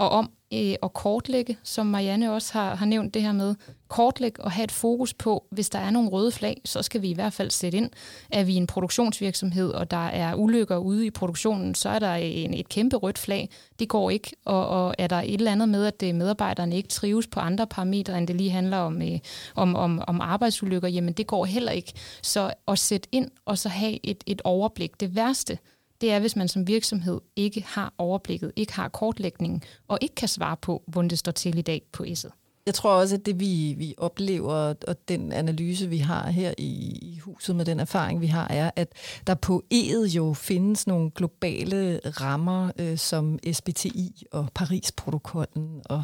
og 0.00 0.08
om 0.10 0.30
øh, 0.52 0.74
at 0.82 0.92
kortlægge, 0.92 1.58
som 1.62 1.86
Marianne 1.86 2.32
også 2.32 2.52
har, 2.52 2.74
har 2.74 2.86
nævnt 2.86 3.14
det 3.14 3.22
her 3.22 3.32
med, 3.32 3.54
kortlægge 3.88 4.42
og 4.44 4.50
have 4.50 4.64
et 4.64 4.72
fokus 4.72 5.14
på, 5.14 5.46
hvis 5.50 5.70
der 5.70 5.78
er 5.78 5.90
nogle 5.90 6.08
røde 6.08 6.32
flag, 6.32 6.60
så 6.64 6.82
skal 6.82 7.02
vi 7.02 7.10
i 7.10 7.14
hvert 7.14 7.32
fald 7.32 7.50
sætte 7.50 7.78
ind. 7.78 7.90
Er 8.30 8.44
vi 8.44 8.54
en 8.54 8.66
produktionsvirksomhed, 8.66 9.70
og 9.70 9.90
der 9.90 10.06
er 10.06 10.34
ulykker 10.34 10.76
ude 10.76 11.06
i 11.06 11.10
produktionen, 11.10 11.74
så 11.74 11.88
er 11.88 11.98
der 11.98 12.14
en, 12.14 12.54
et 12.54 12.68
kæmpe 12.68 12.96
rødt 12.96 13.18
flag. 13.18 13.48
Det 13.78 13.88
går 13.88 14.10
ikke. 14.10 14.36
Og, 14.44 14.68
og 14.68 14.94
er 14.98 15.06
der 15.06 15.20
et 15.20 15.34
eller 15.34 15.52
andet 15.52 15.68
med, 15.68 15.86
at 15.86 16.00
det, 16.00 16.14
medarbejderne 16.14 16.76
ikke 16.76 16.88
trives 16.88 17.26
på 17.26 17.40
andre 17.40 17.66
parametre, 17.66 18.18
end 18.18 18.28
det 18.28 18.36
lige 18.36 18.50
handler 18.50 18.76
om, 18.76 19.02
øh, 19.02 19.18
om, 19.54 19.76
om, 19.76 20.02
om 20.06 20.20
arbejdsulykker, 20.20 20.88
jamen 20.88 21.12
det 21.12 21.26
går 21.26 21.44
heller 21.44 21.72
ikke. 21.72 21.92
Så 22.22 22.52
at 22.68 22.78
sætte 22.78 23.08
ind 23.12 23.30
og 23.44 23.58
så 23.58 23.68
have 23.68 24.06
et, 24.06 24.24
et 24.26 24.42
overblik. 24.44 25.00
Det 25.00 25.16
værste, 25.16 25.58
det 26.00 26.12
er, 26.12 26.20
hvis 26.20 26.36
man 26.36 26.48
som 26.48 26.66
virksomhed 26.66 27.20
ikke 27.36 27.64
har 27.66 27.94
overblikket, 27.98 28.52
ikke 28.56 28.72
har 28.72 28.88
kortlægningen, 28.88 29.62
og 29.88 29.98
ikke 30.00 30.14
kan 30.14 30.28
svare 30.28 30.56
på, 30.56 30.82
hvordan 30.86 31.10
det 31.10 31.18
står 31.18 31.32
til 31.32 31.58
i 31.58 31.62
dag 31.62 31.82
på 31.92 32.04
S'et. 32.04 32.39
Jeg 32.66 32.74
tror 32.74 32.90
også, 32.90 33.14
at 33.14 33.26
det 33.26 33.40
vi, 33.40 33.74
vi 33.78 33.94
oplever, 33.98 34.74
og 34.88 34.96
den 35.08 35.32
analyse, 35.32 35.88
vi 35.88 35.98
har 35.98 36.30
her 36.30 36.54
i, 36.58 36.98
i 37.02 37.18
huset 37.18 37.56
med 37.56 37.64
den 37.64 37.80
erfaring, 37.80 38.20
vi 38.20 38.26
har, 38.26 38.46
er, 38.50 38.70
at 38.76 38.92
der 39.26 39.34
på 39.34 39.64
E'et 39.74 40.06
jo 40.06 40.34
findes 40.34 40.86
nogle 40.86 41.10
globale 41.10 42.00
rammer, 42.04 42.70
øh, 42.78 42.98
som 42.98 43.38
SBTI 43.52 44.26
og 44.32 44.48
Paris-protokollen 44.54 45.82
og 45.84 46.02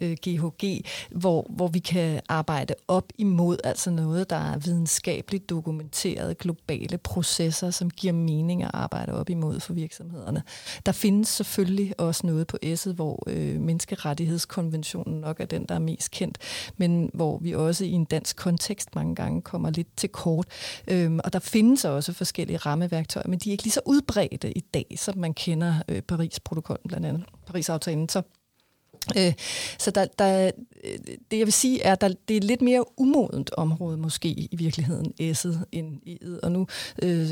øh, 0.00 0.16
GHG, 0.22 0.84
hvor, 1.10 1.46
hvor 1.50 1.68
vi 1.68 1.78
kan 1.78 2.20
arbejde 2.28 2.74
op 2.88 3.12
imod 3.18 3.56
altså 3.64 3.90
noget, 3.90 4.30
der 4.30 4.36
er 4.36 4.58
videnskabeligt 4.58 5.50
dokumenteret 5.50 6.38
globale 6.38 6.98
processer, 6.98 7.70
som 7.70 7.90
giver 7.90 8.12
mening 8.12 8.62
at 8.62 8.70
arbejde 8.74 9.12
op 9.12 9.30
imod 9.30 9.60
for 9.60 9.72
virksomhederne. 9.72 10.42
Der 10.86 10.92
findes 10.92 11.28
selvfølgelig 11.28 12.00
også 12.00 12.26
noget 12.26 12.46
på 12.46 12.58
S'et, 12.64 12.92
hvor 12.92 13.22
øh, 13.26 13.60
menneskerettighedskonventionen 13.60 15.20
nok 15.20 15.40
er 15.40 15.44
den, 15.44 15.64
der 15.68 15.74
er 15.74 15.78
mest 15.94 16.10
kendt, 16.10 16.38
men 16.76 17.10
hvor 17.14 17.38
vi 17.38 17.54
også 17.54 17.84
i 17.84 17.90
en 17.90 18.04
dansk 18.04 18.36
kontekst 18.36 18.94
mange 18.94 19.14
gange 19.14 19.42
kommer 19.42 19.70
lidt 19.70 19.88
til 19.96 20.08
kort. 20.08 20.46
Øhm, 20.88 21.20
og 21.24 21.32
der 21.32 21.38
findes 21.38 21.84
også 21.84 22.12
forskellige 22.12 22.56
rammeværktøjer, 22.56 23.28
men 23.28 23.38
de 23.38 23.48
er 23.48 23.52
ikke 23.52 23.64
lige 23.64 23.72
så 23.72 23.80
udbredte 23.86 24.58
i 24.58 24.60
dag, 24.60 24.86
som 24.96 25.18
man 25.18 25.34
kender 25.34 25.74
øh, 25.88 26.02
Paris-protokollen 26.02 26.88
blandt 26.88 27.06
andet, 27.06 27.24
Paris-aftalen. 27.46 28.08
Så 28.08 28.22
Øh, 29.18 29.32
så 29.78 29.90
der, 29.90 30.06
der, 30.18 30.50
det 31.30 31.38
jeg 31.38 31.46
vil 31.46 31.52
sige 31.52 31.82
er, 31.82 31.92
at 31.92 32.00
der, 32.00 32.08
det 32.28 32.36
er 32.36 32.40
lidt 32.40 32.62
mere 32.62 33.00
umodent 33.00 33.50
område 33.56 33.96
måske 33.96 34.28
i 34.28 34.56
virkeligheden, 34.58 35.12
S'et 35.20 35.58
end 35.72 36.00
E'et. 36.06 36.40
Og 36.42 36.52
nu 36.52 36.66
øh, 37.02 37.30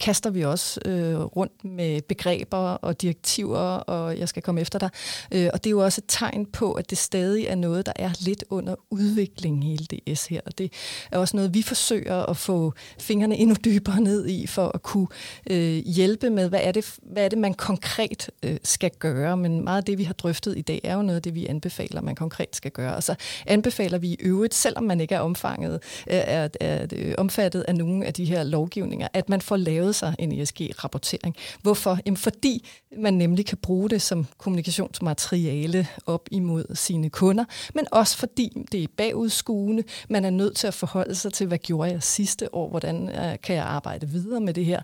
kaster 0.00 0.30
vi 0.30 0.44
også 0.44 0.80
øh, 0.84 1.20
rundt 1.20 1.64
med 1.64 2.02
begreber 2.02 2.56
og 2.56 3.02
direktiver, 3.02 3.58
og 3.58 4.18
jeg 4.18 4.28
skal 4.28 4.42
komme 4.42 4.60
efter 4.60 4.78
dig. 4.78 4.90
Øh, 5.32 5.50
og 5.52 5.64
det 5.64 5.70
er 5.70 5.70
jo 5.70 5.84
også 5.84 6.00
et 6.00 6.04
tegn 6.08 6.46
på, 6.46 6.72
at 6.72 6.90
det 6.90 6.98
stadig 6.98 7.46
er 7.46 7.54
noget, 7.54 7.86
der 7.86 7.92
er 7.96 8.10
lidt 8.20 8.44
under 8.50 8.74
udvikling, 8.90 9.64
hele 9.64 9.86
det 9.86 10.18
S 10.18 10.26
her. 10.26 10.40
Og 10.46 10.58
det 10.58 10.72
er 11.12 11.18
også 11.18 11.36
noget, 11.36 11.54
vi 11.54 11.62
forsøger 11.62 12.26
at 12.26 12.36
få 12.36 12.72
fingrene 12.98 13.36
endnu 13.36 13.56
dybere 13.64 14.00
ned 14.00 14.26
i, 14.26 14.46
for 14.46 14.70
at 14.74 14.82
kunne 14.82 15.06
øh, 15.50 15.82
hjælpe 15.86 16.30
med, 16.30 16.48
hvad 16.48 16.60
er, 16.62 16.72
det, 16.72 16.94
hvad 17.02 17.24
er 17.24 17.28
det, 17.28 17.38
man 17.38 17.54
konkret 17.54 18.30
øh, 18.42 18.56
skal 18.64 18.90
gøre. 18.98 19.36
Men 19.36 19.64
meget 19.64 19.78
af 19.78 19.84
det, 19.84 19.98
vi 19.98 20.04
har 20.04 20.14
drøftet 20.14 20.58
i 20.58 20.62
dag, 20.62 20.80
er 20.84 20.94
jo 20.94 21.02
noget 21.02 21.16
af 21.16 21.22
det, 21.22 21.34
vi 21.34 21.46
anbefaler, 21.46 22.00
man 22.00 22.14
konkret 22.14 22.56
skal 22.56 22.70
gøre. 22.70 22.93
Og 22.94 23.02
så 23.02 23.14
anbefaler 23.46 23.98
vi 23.98 24.08
i 24.08 24.16
øvrigt, 24.20 24.54
selvom 24.54 24.84
man 24.84 25.00
ikke 25.00 25.14
er 25.14 25.20
omfanget, 25.20 25.74
øh, 26.06 26.16
er, 26.16 26.48
er, 26.60 26.86
er 26.92 27.14
omfattet 27.18 27.60
af 27.68 27.74
nogle 27.74 28.06
af 28.06 28.14
de 28.14 28.24
her 28.24 28.42
lovgivninger, 28.42 29.08
at 29.12 29.28
man 29.28 29.40
får 29.40 29.56
lavet 29.56 29.94
sig 29.94 30.14
en 30.18 30.32
ESG-rapportering. 30.32 31.36
Hvorfor? 31.62 31.98
Jamen 32.06 32.16
fordi 32.16 32.68
man 32.98 33.14
nemlig 33.14 33.46
kan 33.46 33.58
bruge 33.58 33.90
det 33.90 34.02
som 34.02 34.26
kommunikationsmateriale 34.38 35.88
op 36.06 36.28
imod 36.30 36.74
sine 36.74 37.10
kunder, 37.10 37.44
men 37.74 37.86
også 37.92 38.16
fordi 38.16 38.66
det 38.72 38.82
er 38.82 38.88
bagudskuende. 38.96 39.82
Man 40.08 40.24
er 40.24 40.30
nødt 40.30 40.56
til 40.56 40.66
at 40.66 40.74
forholde 40.74 41.14
sig 41.14 41.32
til, 41.32 41.46
hvad 41.46 41.58
gjorde 41.58 41.90
jeg 41.90 42.02
sidste 42.02 42.54
år, 42.54 42.68
hvordan 42.68 43.08
øh, 43.08 43.36
kan 43.42 43.56
jeg 43.56 43.64
arbejde 43.64 44.08
videre 44.08 44.40
med 44.40 44.54
det 44.54 44.64
her, 44.64 44.82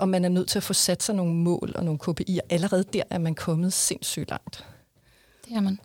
og 0.00 0.08
man 0.08 0.24
er 0.24 0.28
nødt 0.28 0.48
til 0.48 0.58
at 0.58 0.62
få 0.62 0.72
sat 0.72 1.02
sig 1.02 1.14
nogle 1.14 1.34
mål 1.34 1.72
og 1.74 1.84
nogle 1.84 2.00
KPI'er. 2.08 2.40
Allerede 2.50 2.84
der 2.92 3.02
er 3.10 3.18
man 3.18 3.34
kommet 3.34 3.72
sindssygt 3.72 4.30
langt. 4.30 4.64
Det 5.48 5.56
er 5.56 5.60
man. 5.60 5.80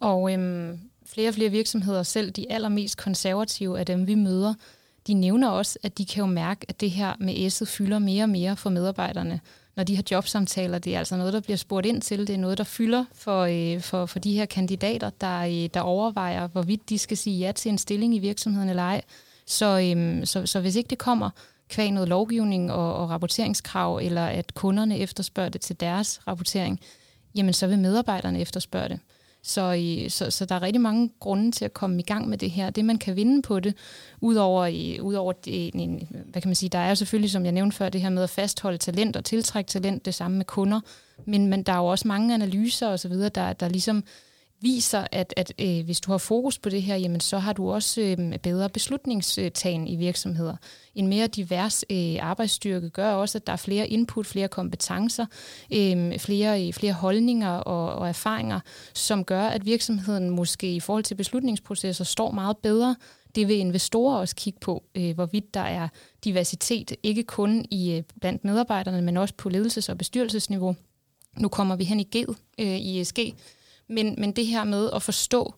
Og 0.00 0.32
øhm, 0.32 0.80
flere 1.12 1.28
og 1.28 1.34
flere 1.34 1.50
virksomheder, 1.50 2.02
selv 2.02 2.30
de 2.30 2.52
allermest 2.52 2.96
konservative 2.96 3.78
af 3.78 3.86
dem, 3.86 4.06
vi 4.06 4.14
møder, 4.14 4.54
de 5.06 5.14
nævner 5.14 5.48
også, 5.48 5.78
at 5.82 5.98
de 5.98 6.06
kan 6.06 6.20
jo 6.20 6.26
mærke, 6.26 6.66
at 6.68 6.80
det 6.80 6.90
her 6.90 7.14
med 7.20 7.34
S'et 7.34 7.64
fylder 7.64 7.98
mere 7.98 8.24
og 8.24 8.28
mere 8.28 8.56
for 8.56 8.70
medarbejderne. 8.70 9.40
Når 9.76 9.84
de 9.84 9.96
har 9.96 10.02
jobsamtaler, 10.10 10.78
det 10.78 10.94
er 10.94 10.98
altså 10.98 11.16
noget, 11.16 11.32
der 11.32 11.40
bliver 11.40 11.56
spurgt 11.56 11.86
ind 11.86 12.02
til. 12.02 12.26
Det 12.26 12.34
er 12.34 12.38
noget, 12.38 12.58
der 12.58 12.64
fylder 12.64 13.04
for, 13.12 13.42
øh, 13.42 13.80
for, 13.80 14.06
for 14.06 14.18
de 14.18 14.34
her 14.34 14.46
kandidater, 14.46 15.10
der, 15.10 15.40
øh, 15.40 15.68
der 15.74 15.80
overvejer, 15.80 16.48
hvorvidt 16.48 16.88
de 16.88 16.98
skal 16.98 17.16
sige 17.16 17.38
ja 17.38 17.52
til 17.52 17.68
en 17.68 17.78
stilling 17.78 18.14
i 18.14 18.18
virksomheden 18.18 18.68
eller 18.68 18.82
ej. 18.82 19.02
Så, 19.46 19.92
øhm, 19.96 20.26
så, 20.26 20.46
så 20.46 20.60
hvis 20.60 20.76
ikke 20.76 20.90
det 20.90 20.98
kommer 20.98 21.30
kvæg 21.68 21.90
noget 21.90 22.08
lovgivning 22.08 22.72
og, 22.72 22.94
og 22.94 23.10
rapporteringskrav, 23.10 23.96
eller 24.02 24.26
at 24.26 24.54
kunderne 24.54 24.98
efterspørger 24.98 25.48
det 25.50 25.60
til 25.60 25.80
deres 25.80 26.20
rapportering, 26.26 26.80
jamen 27.34 27.54
så 27.54 27.66
vil 27.66 27.78
medarbejderne 27.78 28.40
efterspørge 28.40 28.88
det. 28.88 29.00
Så, 29.42 29.72
i, 29.72 30.08
så, 30.08 30.30
så 30.30 30.44
der 30.44 30.54
er 30.54 30.62
rigtig 30.62 30.80
mange 30.80 31.10
grunde 31.20 31.52
til 31.52 31.64
at 31.64 31.74
komme 31.74 32.00
i 32.00 32.02
gang 32.02 32.28
med 32.28 32.38
det 32.38 32.50
her. 32.50 32.70
Det, 32.70 32.84
man 32.84 32.98
kan 32.98 33.16
vinde 33.16 33.42
på 33.42 33.60
det, 33.60 33.74
udover, 34.20 34.66
i, 34.66 35.00
udover 35.00 35.32
det, 35.32 35.70
en, 35.74 36.08
hvad 36.26 36.42
kan 36.42 36.48
man 36.48 36.54
sige, 36.54 36.70
der 36.70 36.78
er 36.78 36.88
jo 36.88 36.94
selvfølgelig, 36.94 37.30
som 37.30 37.44
jeg 37.44 37.52
nævnte 37.52 37.76
før, 37.76 37.88
det 37.88 38.00
her 38.00 38.10
med 38.10 38.22
at 38.22 38.30
fastholde 38.30 38.78
talent 38.78 39.16
og 39.16 39.24
tiltrække 39.24 39.68
talent, 39.68 40.04
det 40.04 40.14
samme 40.14 40.36
med 40.36 40.44
kunder, 40.44 40.80
men, 41.24 41.46
men 41.46 41.62
der 41.62 41.72
er 41.72 41.76
jo 41.76 41.86
også 41.86 42.08
mange 42.08 42.34
analyser 42.34 42.88
osv., 42.88 43.12
der, 43.12 43.52
der 43.52 43.68
ligesom 43.68 44.04
viser, 44.60 45.06
at, 45.12 45.34
at 45.36 45.52
øh, 45.58 45.84
hvis 45.84 46.00
du 46.00 46.10
har 46.10 46.18
fokus 46.18 46.58
på 46.58 46.68
det 46.68 46.82
her, 46.82 46.96
jamen, 46.96 47.20
så 47.20 47.38
har 47.38 47.52
du 47.52 47.70
også 47.70 48.00
øh, 48.00 48.38
bedre 48.38 48.68
beslutningstagen 48.68 49.88
i 49.88 49.96
virksomheder. 49.96 50.56
En 50.94 51.08
mere 51.08 51.26
divers 51.26 51.84
øh, 51.90 52.16
arbejdsstyrke 52.20 52.90
gør 52.90 53.12
også, 53.12 53.38
at 53.38 53.46
der 53.46 53.52
er 53.52 53.56
flere 53.56 53.88
input, 53.88 54.26
flere 54.26 54.48
kompetencer, 54.48 55.26
øhm, 55.74 56.12
øh, 56.12 56.18
flere, 56.18 56.72
flere 56.72 56.92
holdninger 56.92 57.50
og, 57.50 57.94
og 57.94 58.08
erfaringer, 58.08 58.60
som 58.94 59.24
gør, 59.24 59.42
at 59.42 59.66
virksomheden 59.66 60.30
måske 60.30 60.74
i 60.74 60.80
forhold 60.80 61.04
til 61.04 61.14
beslutningsprocesser 61.14 62.04
står 62.04 62.30
meget 62.30 62.56
bedre. 62.56 62.96
Det 63.34 63.48
vil 63.48 63.56
investorer 63.56 64.18
også 64.18 64.36
kigge 64.36 64.58
på, 64.60 64.84
øh, 64.94 65.14
hvorvidt 65.14 65.54
der 65.54 65.60
er 65.60 65.88
diversitet, 66.24 66.92
ikke 67.02 67.22
kun 67.22 67.64
i 67.70 67.92
øh, 67.92 68.02
blandt 68.20 68.44
medarbejderne, 68.44 69.02
men 69.02 69.16
også 69.16 69.34
på 69.34 69.48
ledelses- 69.48 69.90
og 69.90 69.98
bestyrelsesniveau. 69.98 70.76
Nu 71.38 71.48
kommer 71.48 71.76
vi 71.76 71.84
hen 71.84 72.00
i 72.00 72.08
G, 72.16 72.16
øh, 72.58 72.66
i 72.66 73.00
ESG, 73.00 73.18
men, 73.90 74.14
men 74.18 74.32
det 74.32 74.46
her 74.46 74.64
med 74.64 74.90
at 74.94 75.02
forstå 75.02 75.54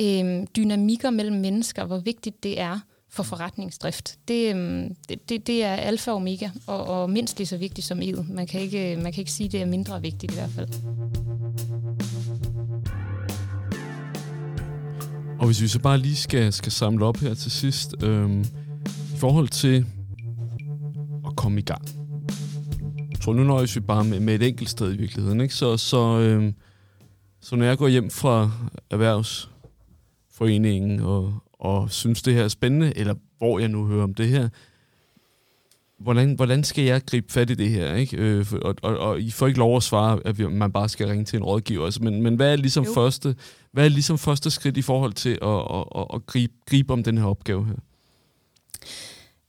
øh, 0.00 0.46
dynamikker 0.56 1.10
mellem 1.10 1.36
mennesker, 1.36 1.84
hvor 1.84 1.98
vigtigt 1.98 2.42
det 2.42 2.60
er 2.60 2.80
for 3.10 3.22
forretningsdrift, 3.22 4.18
det, 4.28 4.56
øh, 4.56 4.90
det, 5.28 5.46
det 5.46 5.64
er 5.64 5.74
alfa 5.74 6.10
og 6.10 6.16
omega, 6.16 6.48
og, 6.66 6.84
og 6.84 7.10
mindst 7.10 7.38
lige 7.38 7.46
så 7.46 7.56
vigtigt 7.56 7.86
som 7.86 8.02
ed. 8.02 8.24
Man 8.24 8.46
kan 8.46 8.60
ikke, 8.60 8.92
øh, 8.92 9.02
man 9.02 9.12
kan 9.12 9.20
ikke 9.20 9.32
sige, 9.32 9.46
at 9.46 9.52
det 9.52 9.62
er 9.62 9.66
mindre 9.66 10.02
vigtigt 10.02 10.32
i 10.32 10.34
hvert 10.34 10.50
fald. 10.50 10.68
Og 15.38 15.46
hvis 15.46 15.62
vi 15.62 15.68
så 15.68 15.78
bare 15.78 15.98
lige 15.98 16.16
skal, 16.16 16.52
skal 16.52 16.72
samle 16.72 17.04
op 17.04 17.16
her 17.16 17.34
til 17.34 17.50
sidst, 17.50 17.94
øh, 18.02 18.44
i 19.14 19.16
forhold 19.16 19.48
til 19.48 19.86
at 21.26 21.36
komme 21.36 21.58
i 21.58 21.62
gang. 21.62 21.88
Jeg 23.10 23.20
tror, 23.20 23.32
nu 23.32 23.44
nøjes 23.44 23.76
vi 23.76 23.80
bare 23.80 24.04
med, 24.04 24.20
med 24.20 24.34
et 24.34 24.42
enkelt 24.42 24.70
sted 24.70 24.94
i 24.94 24.96
virkeligheden. 24.96 25.40
Ikke? 25.40 25.54
Så, 25.54 25.76
så 25.76 26.18
øh, 26.18 26.52
så 27.48 27.56
når 27.56 27.64
jeg 27.64 27.78
går 27.78 27.88
hjem 27.88 28.10
fra 28.10 28.50
erhvervsforeningen 28.90 31.00
og, 31.00 31.34
og 31.52 31.90
synes, 31.90 32.22
det 32.22 32.34
her 32.34 32.44
er 32.44 32.48
spændende, 32.48 32.92
eller 32.96 33.14
hvor 33.38 33.58
jeg 33.58 33.68
nu 33.68 33.86
hører 33.86 34.02
om 34.02 34.14
det 34.14 34.28
her, 34.28 34.48
hvordan, 35.98 36.34
hvordan 36.34 36.64
skal 36.64 36.84
jeg 36.84 37.02
gribe 37.06 37.32
fat 37.32 37.50
i 37.50 37.54
det 37.54 37.70
her? 37.70 37.94
Ikke? 37.94 38.16
Øh, 38.16 38.46
og, 38.62 38.74
og, 38.82 38.98
og 38.98 39.20
I 39.20 39.30
får 39.30 39.46
ikke 39.46 39.58
lov 39.58 39.76
at 39.76 39.82
svare, 39.82 40.20
at 40.24 40.38
man 40.38 40.72
bare 40.72 40.88
skal 40.88 41.08
ringe 41.08 41.24
til 41.24 41.36
en 41.36 41.42
rådgiver. 41.42 41.84
Altså, 41.84 42.02
men, 42.02 42.22
men 42.22 42.36
hvad 42.36 42.52
er 42.52 42.56
ligesom 42.56 42.86
første, 42.94 43.36
hvad 43.72 43.84
er 43.84 43.88
ligesom 43.88 44.18
første 44.18 44.50
skridt 44.50 44.76
i 44.76 44.82
forhold 44.82 45.12
til 45.12 45.38
at, 45.42 45.48
at, 45.48 45.84
at, 45.96 46.06
at 46.14 46.26
gribe, 46.26 46.52
gribe 46.66 46.92
om 46.92 47.02
den 47.02 47.18
her 47.18 47.24
opgave 47.24 47.66
her? 47.66 47.76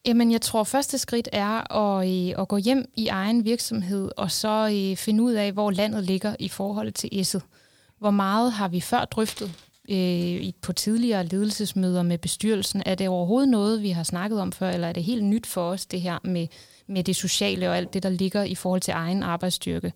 Jamen, 0.05 0.31
jeg 0.31 0.41
tror, 0.41 0.63
første 0.63 0.97
skridt 0.97 1.29
er 1.31 1.77
at, 1.77 2.09
øh, 2.09 2.41
at 2.41 2.47
gå 2.47 2.57
hjem 2.57 2.85
i 2.97 3.07
egen 3.07 3.45
virksomhed, 3.45 4.11
og 4.17 4.31
så 4.31 4.69
øh, 4.73 4.97
finde 4.97 5.23
ud 5.23 5.33
af, 5.33 5.51
hvor 5.51 5.71
landet 5.71 6.03
ligger 6.03 6.35
i 6.39 6.49
forhold 6.49 6.91
til 6.91 7.09
S'et. 7.13 7.58
Hvor 7.99 8.11
meget 8.11 8.51
har 8.51 8.67
vi 8.67 8.81
før 8.81 9.05
drøftet 9.05 9.51
øh, 9.89 10.53
på 10.61 10.73
tidligere 10.73 11.25
ledelsesmøder 11.25 12.03
med 12.03 12.17
bestyrelsen? 12.17 12.83
Er 12.85 12.95
det 12.95 13.07
overhovedet 13.07 13.49
noget, 13.49 13.81
vi 13.81 13.89
har 13.89 14.03
snakket 14.03 14.41
om 14.41 14.51
før, 14.51 14.69
eller 14.69 14.87
er 14.87 14.93
det 14.93 15.03
helt 15.03 15.23
nyt 15.23 15.47
for 15.47 15.69
os, 15.69 15.85
det 15.85 16.01
her 16.01 16.17
med, 16.23 16.47
med 16.87 17.03
det 17.03 17.15
sociale 17.15 17.69
og 17.69 17.77
alt 17.77 17.93
det, 17.93 18.03
der 18.03 18.09
ligger 18.09 18.43
i 18.43 18.55
forhold 18.55 18.81
til 18.81 18.91
egen 18.91 19.23
arbejdsstyrke? 19.23 19.93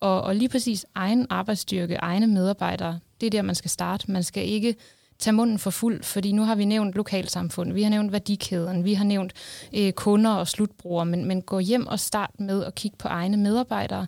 Og, 0.00 0.22
og 0.22 0.36
lige 0.36 0.48
præcis 0.48 0.86
egen 0.94 1.26
arbejdsstyrke, 1.30 1.94
egne 1.94 2.26
medarbejdere, 2.26 2.98
det 3.20 3.26
er 3.26 3.30
der, 3.30 3.42
man 3.42 3.54
skal 3.54 3.70
starte. 3.70 4.10
Man 4.10 4.22
skal 4.22 4.48
ikke 4.48 4.74
tage 5.18 5.34
munden 5.34 5.58
for 5.58 5.70
fuld, 5.70 6.02
fordi 6.02 6.32
nu 6.32 6.42
har 6.42 6.54
vi 6.54 6.64
nævnt 6.64 6.94
lokalsamfund, 6.94 7.72
vi 7.72 7.82
har 7.82 7.90
nævnt 7.90 8.12
værdikæden, 8.12 8.84
vi 8.84 8.94
har 8.94 9.04
nævnt 9.04 9.32
øh, 9.72 9.92
kunder 9.92 10.30
og 10.30 10.48
slutbrugere, 10.48 11.06
men, 11.06 11.24
men 11.24 11.42
gå 11.42 11.58
hjem 11.58 11.86
og 11.86 12.00
start 12.00 12.30
med 12.38 12.64
at 12.64 12.74
kigge 12.74 12.96
på 12.96 13.08
egne 13.08 13.36
medarbejdere. 13.36 14.06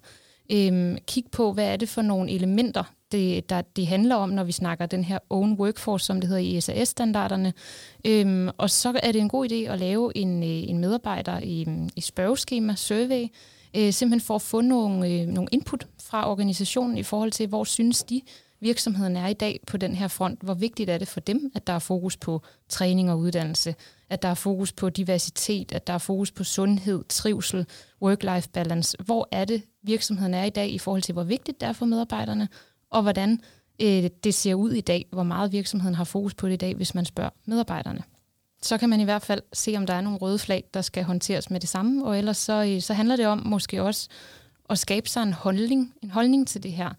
Øhm, 0.53 0.99
kig 1.07 1.25
på, 1.33 1.53
hvad 1.53 1.73
er 1.73 1.77
det 1.77 1.89
for 1.89 2.03
nogle 2.03 2.31
elementer, 2.31 2.85
det, 3.13 3.51
der, 3.51 3.61
det 3.61 3.87
handler 3.87 4.15
om, 4.15 4.29
når 4.29 4.45
vi 4.45 4.53
snakker 4.53 4.87
den 4.87 5.05
her 5.05 5.19
own 5.31 5.53
workforce, 5.53 6.07
som 6.07 6.21
det 6.21 6.29
hedder 6.29 6.43
i 6.43 6.61
SAS-standarderne. 6.61 7.53
Øhm, 8.07 8.49
og 8.59 8.71
så 8.71 9.01
er 9.03 9.13
det 9.13 9.21
en 9.21 9.29
god 9.29 9.51
idé 9.51 9.55
at 9.55 9.79
lave 9.79 10.17
en, 10.17 10.43
øh, 10.43 10.49
en 10.49 10.79
medarbejder 10.79 11.41
i, 11.41 11.65
mm, 11.67 11.89
i 11.97 12.01
spørgeskema, 12.01 12.75
survey, 12.75 13.27
øh, 13.77 13.93
simpelthen 13.93 14.27
for 14.27 14.35
at 14.35 14.43
få 14.43 14.61
nogle, 14.61 15.09
øh, 15.09 15.27
nogle 15.27 15.49
input 15.53 15.87
fra 16.03 16.31
organisationen 16.31 16.99
i 16.99 17.03
forhold 17.03 17.31
til, 17.31 17.49
hvor 17.49 17.65
synes 17.65 18.03
de, 18.03 18.21
virksomheden 18.61 19.17
er 19.17 19.27
i 19.27 19.35
dag 19.35 19.61
på 19.67 19.77
den 19.77 19.95
her 19.95 20.09
front. 20.09 20.41
Hvor 20.43 20.55
vigtigt 20.55 20.91
er 20.91 20.99
det 20.99 21.09
for 21.09 21.21
dem, 21.21 21.53
at 21.55 21.67
der 21.67 21.73
er 21.73 21.79
fokus 21.79 22.17
på 22.17 22.43
træning 22.69 23.11
og 23.11 23.19
uddannelse, 23.19 23.75
at 24.11 24.23
der 24.23 24.29
er 24.29 24.35
fokus 24.35 24.73
på 24.73 24.91
diversitet, 24.91 25.73
at 25.73 25.87
der 25.87 25.93
er 25.93 25.99
fokus 25.99 26.31
på 26.31 26.45
sundhed, 26.45 27.05
trivsel, 27.09 27.67
work-life 28.05 28.49
balance. 28.53 28.97
Hvor 29.05 29.29
er 29.33 29.45
det, 29.45 29.63
virksomheden 29.83 30.35
er 30.35 30.45
i 30.45 30.51
dag 30.51 30.71
i 30.71 30.79
forhold 30.79 31.03
til, 31.03 31.13
hvor 31.13 31.23
vigtigt 31.23 31.61
det 31.61 31.69
er 31.69 31.73
for 31.73 31.87
medarbejderne, 31.87 32.49
og 32.91 33.03
hvordan 33.03 33.41
øh, 33.83 34.11
det 34.25 34.35
ser 34.35 34.55
ud 34.55 34.73
i 34.73 34.81
dag, 34.81 35.07
hvor 35.11 35.23
meget 35.23 35.53
virksomheden 35.53 35.95
har 35.95 36.05
fokus 36.05 36.35
på 36.35 36.47
det 36.47 36.53
i 36.53 36.57
dag, 36.57 36.75
hvis 36.75 36.95
man 36.95 37.05
spørger 37.05 37.31
medarbejderne. 37.45 38.03
Så 38.63 38.79
kan 38.79 38.89
man 38.89 39.01
i 39.01 39.05
hvert 39.05 39.23
fald 39.23 39.43
se, 39.53 39.75
om 39.77 39.87
der 39.87 39.95
er 39.95 40.01
nogle 40.01 40.19
røde 40.19 40.39
flag, 40.39 40.65
der 40.75 40.81
skal 40.81 41.05
håndteres 41.05 41.51
med 41.51 41.61
det 41.61 41.69
samme, 41.69 42.05
og 42.05 42.19
ellers 42.19 42.37
så, 42.37 42.65
øh, 42.65 42.81
så 42.81 42.95
handler 42.95 43.17
det 43.17 43.27
om 43.27 43.43
måske 43.47 43.83
også 43.83 44.09
at 44.71 44.79
skabe 44.79 45.09
sig 45.09 45.23
en 45.23 45.33
holdning, 45.33 45.95
en 46.03 46.11
holdning 46.11 46.49
til 46.49 46.63
det 46.63 46.73
her. 46.73 46.91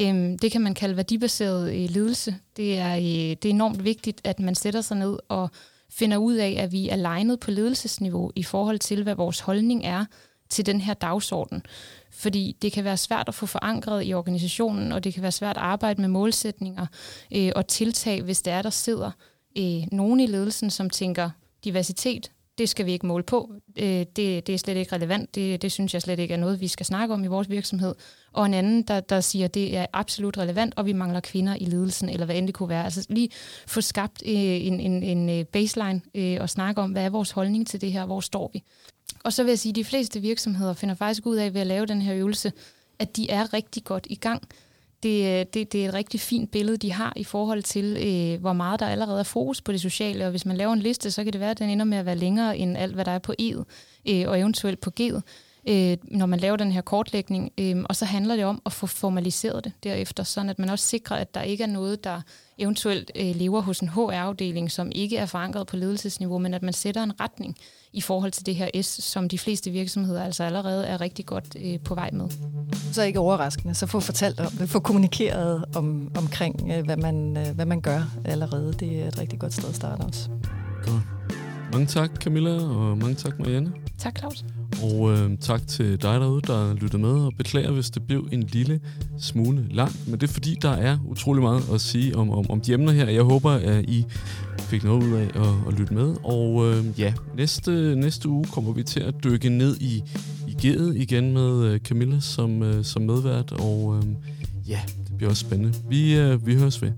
Øhm, 0.00 0.38
det 0.38 0.52
kan 0.52 0.60
man 0.60 0.74
kalde 0.74 0.96
værdibaseret 0.96 1.74
øh, 1.74 1.90
ledelse. 1.90 2.36
Det 2.56 2.78
er, 2.78 2.96
øh, 2.96 3.02
det 3.02 3.44
er 3.44 3.50
enormt 3.50 3.84
vigtigt, 3.84 4.20
at 4.24 4.40
man 4.40 4.54
sætter 4.54 4.80
sig 4.80 4.96
ned 4.96 5.18
og 5.28 5.50
finder 5.90 6.16
ud 6.16 6.34
af, 6.34 6.56
at 6.58 6.72
vi 6.72 6.88
er 6.88 6.96
legnet 6.96 7.40
på 7.40 7.50
ledelsesniveau 7.50 8.30
i 8.34 8.42
forhold 8.42 8.78
til, 8.78 9.02
hvad 9.02 9.14
vores 9.14 9.40
holdning 9.40 9.84
er 9.84 10.04
til 10.48 10.66
den 10.66 10.80
her 10.80 10.94
dagsorden. 10.94 11.62
Fordi 12.10 12.56
det 12.62 12.72
kan 12.72 12.84
være 12.84 12.96
svært 12.96 13.28
at 13.28 13.34
få 13.34 13.46
forankret 13.46 14.06
i 14.06 14.14
organisationen, 14.14 14.92
og 14.92 15.04
det 15.04 15.14
kan 15.14 15.22
være 15.22 15.32
svært 15.32 15.56
at 15.56 15.62
arbejde 15.62 16.00
med 16.00 16.08
målsætninger 16.08 16.86
øh, 17.34 17.52
og 17.56 17.66
tiltag, 17.66 18.22
hvis 18.22 18.42
der 18.42 18.52
er, 18.52 18.62
der 18.62 18.70
sidder 18.70 19.10
øh, 19.58 19.82
nogen 19.92 20.20
i 20.20 20.26
ledelsen, 20.26 20.70
som 20.70 20.90
tænker, 20.90 21.30
diversitet, 21.64 22.30
det 22.58 22.68
skal 22.68 22.86
vi 22.86 22.92
ikke 22.92 23.06
måle 23.06 23.24
på. 23.24 23.52
Øh, 23.76 23.86
det, 23.86 24.46
det 24.46 24.48
er 24.48 24.58
slet 24.58 24.76
ikke 24.76 24.94
relevant. 24.94 25.34
Det, 25.34 25.62
det 25.62 25.72
synes 25.72 25.94
jeg 25.94 26.02
slet 26.02 26.18
ikke 26.18 26.34
er 26.34 26.38
noget, 26.38 26.60
vi 26.60 26.68
skal 26.68 26.86
snakke 26.86 27.14
om 27.14 27.24
i 27.24 27.26
vores 27.26 27.50
virksomhed. 27.50 27.94
Og 28.32 28.46
en 28.46 28.54
anden, 28.54 28.82
der, 28.82 29.00
der 29.00 29.20
siger, 29.20 29.44
at 29.44 29.54
det 29.54 29.76
er 29.76 29.86
absolut 29.92 30.38
relevant, 30.38 30.74
og 30.76 30.86
vi 30.86 30.92
mangler 30.92 31.20
kvinder 31.20 31.56
i 31.60 31.64
ledelsen, 31.64 32.08
eller 32.08 32.26
hvad 32.26 32.36
end 32.36 32.46
det 32.46 32.54
kunne 32.54 32.68
være. 32.68 32.84
Altså 32.84 33.06
lige 33.08 33.28
få 33.66 33.80
skabt 33.80 34.22
øh, 34.26 34.32
en, 34.32 34.80
en, 34.80 35.02
en 35.02 35.28
øh, 35.28 35.44
baseline 35.44 36.00
og 36.40 36.50
snakke 36.50 36.80
om, 36.80 36.90
hvad 36.90 37.04
er 37.04 37.10
vores 37.10 37.30
holdning 37.30 37.66
til 37.66 37.80
det 37.80 37.92
her, 37.92 38.06
hvor 38.06 38.20
står 38.20 38.50
vi. 38.52 38.62
Og 39.24 39.32
så 39.32 39.42
vil 39.42 39.50
jeg 39.50 39.58
sige, 39.58 39.70
at 39.70 39.76
de 39.76 39.84
fleste 39.84 40.20
virksomheder 40.20 40.72
finder 40.72 40.94
faktisk 40.94 41.26
ud 41.26 41.36
af 41.36 41.54
ved 41.54 41.60
at 41.60 41.66
lave 41.66 41.86
den 41.86 42.02
her 42.02 42.14
øvelse, 42.14 42.52
at 42.98 43.16
de 43.16 43.30
er 43.30 43.52
rigtig 43.54 43.84
godt 43.84 44.06
i 44.10 44.14
gang 44.14 44.42
det, 45.02 45.40
øh, 45.40 45.46
det, 45.54 45.72
det 45.72 45.84
er 45.84 45.88
et 45.88 45.94
rigtig 45.94 46.20
fint 46.20 46.50
billede, 46.50 46.76
de 46.76 46.92
har 46.92 47.12
i 47.16 47.24
forhold 47.24 47.62
til, 47.62 47.84
øh, 47.84 48.40
hvor 48.40 48.52
meget 48.52 48.80
der 48.80 48.86
allerede 48.86 49.18
er 49.18 49.24
fokus 49.24 49.60
på 49.60 49.72
det 49.72 49.80
sociale. 49.80 50.24
Og 50.24 50.30
hvis 50.30 50.46
man 50.46 50.56
laver 50.56 50.72
en 50.72 50.78
liste, 50.78 51.10
så 51.10 51.24
kan 51.24 51.32
det 51.32 51.40
være, 51.40 51.50
at 51.50 51.58
den 51.58 51.70
ender 51.70 51.84
med 51.84 51.98
at 51.98 52.06
være 52.06 52.16
længere 52.16 52.58
end 52.58 52.76
alt, 52.76 52.94
hvad 52.94 53.04
der 53.04 53.12
er 53.12 53.18
på 53.18 53.34
E'et, 53.40 53.64
øh, 54.08 54.28
og 54.28 54.40
eventuelt 54.40 54.80
på 54.80 54.90
G'et, 55.00 55.20
øh, 55.68 55.96
når 56.04 56.26
man 56.26 56.38
laver 56.38 56.56
den 56.56 56.72
her 56.72 56.80
kortlægning. 56.80 57.52
Øh, 57.58 57.76
og 57.88 57.96
så 57.96 58.04
handler 58.04 58.36
det 58.36 58.44
om 58.44 58.62
at 58.66 58.72
få 58.72 58.86
formaliseret 58.86 59.64
det 59.64 59.72
derefter, 59.84 60.22
sådan 60.22 60.50
at 60.50 60.58
man 60.58 60.70
også 60.70 60.86
sikrer, 60.86 61.16
at 61.16 61.34
der 61.34 61.42
ikke 61.42 61.64
er 61.64 61.68
noget, 61.68 62.04
der 62.04 62.20
eventuelt 62.58 63.10
øh, 63.16 63.36
lever 63.36 63.60
hos 63.60 63.80
en 63.80 63.88
HR-afdeling, 63.88 64.70
som 64.70 64.92
ikke 64.94 65.16
er 65.16 65.26
forankret 65.26 65.66
på 65.66 65.76
ledelsesniveau, 65.76 66.38
men 66.38 66.54
at 66.54 66.62
man 66.62 66.72
sætter 66.72 67.02
en 67.02 67.20
retning 67.20 67.56
i 67.92 68.00
forhold 68.00 68.32
til 68.32 68.46
det 68.46 68.54
her 68.54 68.82
S, 68.82 68.86
som 68.86 69.28
de 69.28 69.38
fleste 69.38 69.70
virksomheder 69.70 70.24
altså 70.24 70.44
allerede 70.44 70.86
er 70.86 71.00
rigtig 71.00 71.26
godt 71.26 71.56
øh, 71.60 71.80
på 71.80 71.94
vej 71.94 72.10
med. 72.12 72.28
Så 72.92 73.02
ikke 73.02 73.18
overraskende, 73.18 73.74
så 73.74 73.86
få 73.86 74.00
fortalt 74.00 74.40
om 74.40 74.52
det, 74.52 74.68
få 74.68 74.80
kommunikeret 74.80 75.64
om, 75.74 76.10
omkring, 76.16 76.70
øh, 76.72 76.84
hvad, 76.84 76.96
man, 76.96 77.36
øh, 77.36 77.54
hvad 77.54 77.66
man 77.66 77.80
gør 77.80 78.02
allerede. 78.24 78.72
Det 78.72 79.02
er 79.02 79.08
et 79.08 79.18
rigtig 79.18 79.38
godt 79.38 79.52
sted 79.52 79.68
at 79.68 79.76
starte 79.76 80.00
også. 80.00 80.28
Godt. 80.84 81.15
Mange 81.72 81.86
tak, 81.86 82.10
Camilla, 82.14 82.54
og 82.54 82.98
mange 82.98 83.14
tak, 83.14 83.38
Marianne. 83.38 83.72
Tak, 83.98 84.18
Claus. 84.18 84.44
Og 84.82 85.12
øh, 85.12 85.38
tak 85.40 85.66
til 85.66 86.02
dig 86.02 86.20
derude, 86.20 86.40
der 86.46 86.74
lyttede 86.74 87.02
med, 87.02 87.10
og 87.10 87.32
beklager, 87.38 87.72
hvis 87.72 87.90
det 87.90 88.02
blev 88.06 88.28
en 88.32 88.42
lille 88.42 88.80
smule 89.18 89.66
langt. 89.70 90.08
Men 90.08 90.20
det 90.20 90.28
er 90.28 90.32
fordi, 90.32 90.56
der 90.62 90.70
er 90.70 90.98
utrolig 91.06 91.42
meget 91.42 91.62
at 91.74 91.80
sige 91.80 92.16
om, 92.16 92.30
om, 92.30 92.50
om 92.50 92.60
de 92.60 92.72
emner 92.72 92.92
her. 92.92 93.08
Jeg 93.08 93.22
håber, 93.22 93.50
at 93.50 93.84
I 93.84 94.04
fik 94.58 94.84
noget 94.84 95.02
ud 95.02 95.12
af 95.12 95.30
at, 95.34 95.68
at 95.68 95.78
lytte 95.78 95.94
med. 95.94 96.16
Og 96.24 96.66
øh, 96.66 97.00
ja, 97.00 97.12
næste, 97.36 97.96
næste 97.96 98.28
uge 98.28 98.44
kommer 98.44 98.72
vi 98.72 98.82
til 98.82 99.00
at 99.00 99.14
dykke 99.24 99.48
ned 99.48 99.76
i, 99.80 100.02
i 100.46 100.56
G'et 100.62 100.92
igen 100.94 101.32
med 101.32 101.64
øh, 101.64 101.80
Camilla 101.80 102.20
som, 102.20 102.62
øh, 102.62 102.84
som 102.84 103.02
medvært. 103.02 103.52
Og 103.52 103.96
øh, 103.96 104.04
ja, 104.68 104.80
det 105.08 105.16
bliver 105.16 105.30
også 105.30 105.40
spændende. 105.40 105.78
Vi, 105.88 106.18
øh, 106.18 106.46
vi 106.46 106.54
høres 106.54 106.82
ved. 106.82 106.92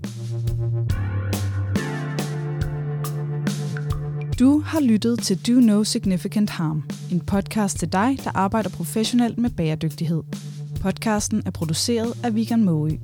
Du 4.39 4.59
har 4.59 4.79
lyttet 4.79 5.19
til 5.19 5.47
Do 5.47 5.59
No 5.59 5.83
Significant 5.83 6.49
Harm, 6.49 6.83
en 7.11 7.19
podcast 7.19 7.79
til 7.79 7.91
dig, 7.93 8.17
der 8.23 8.31
arbejder 8.33 8.69
professionelt 8.69 9.37
med 9.37 9.49
bæredygtighed. 9.49 10.23
Podcasten 10.81 11.43
er 11.45 11.51
produceret 11.51 12.13
af 12.23 12.35
Vigan 12.35 12.63
Måge. 12.63 12.99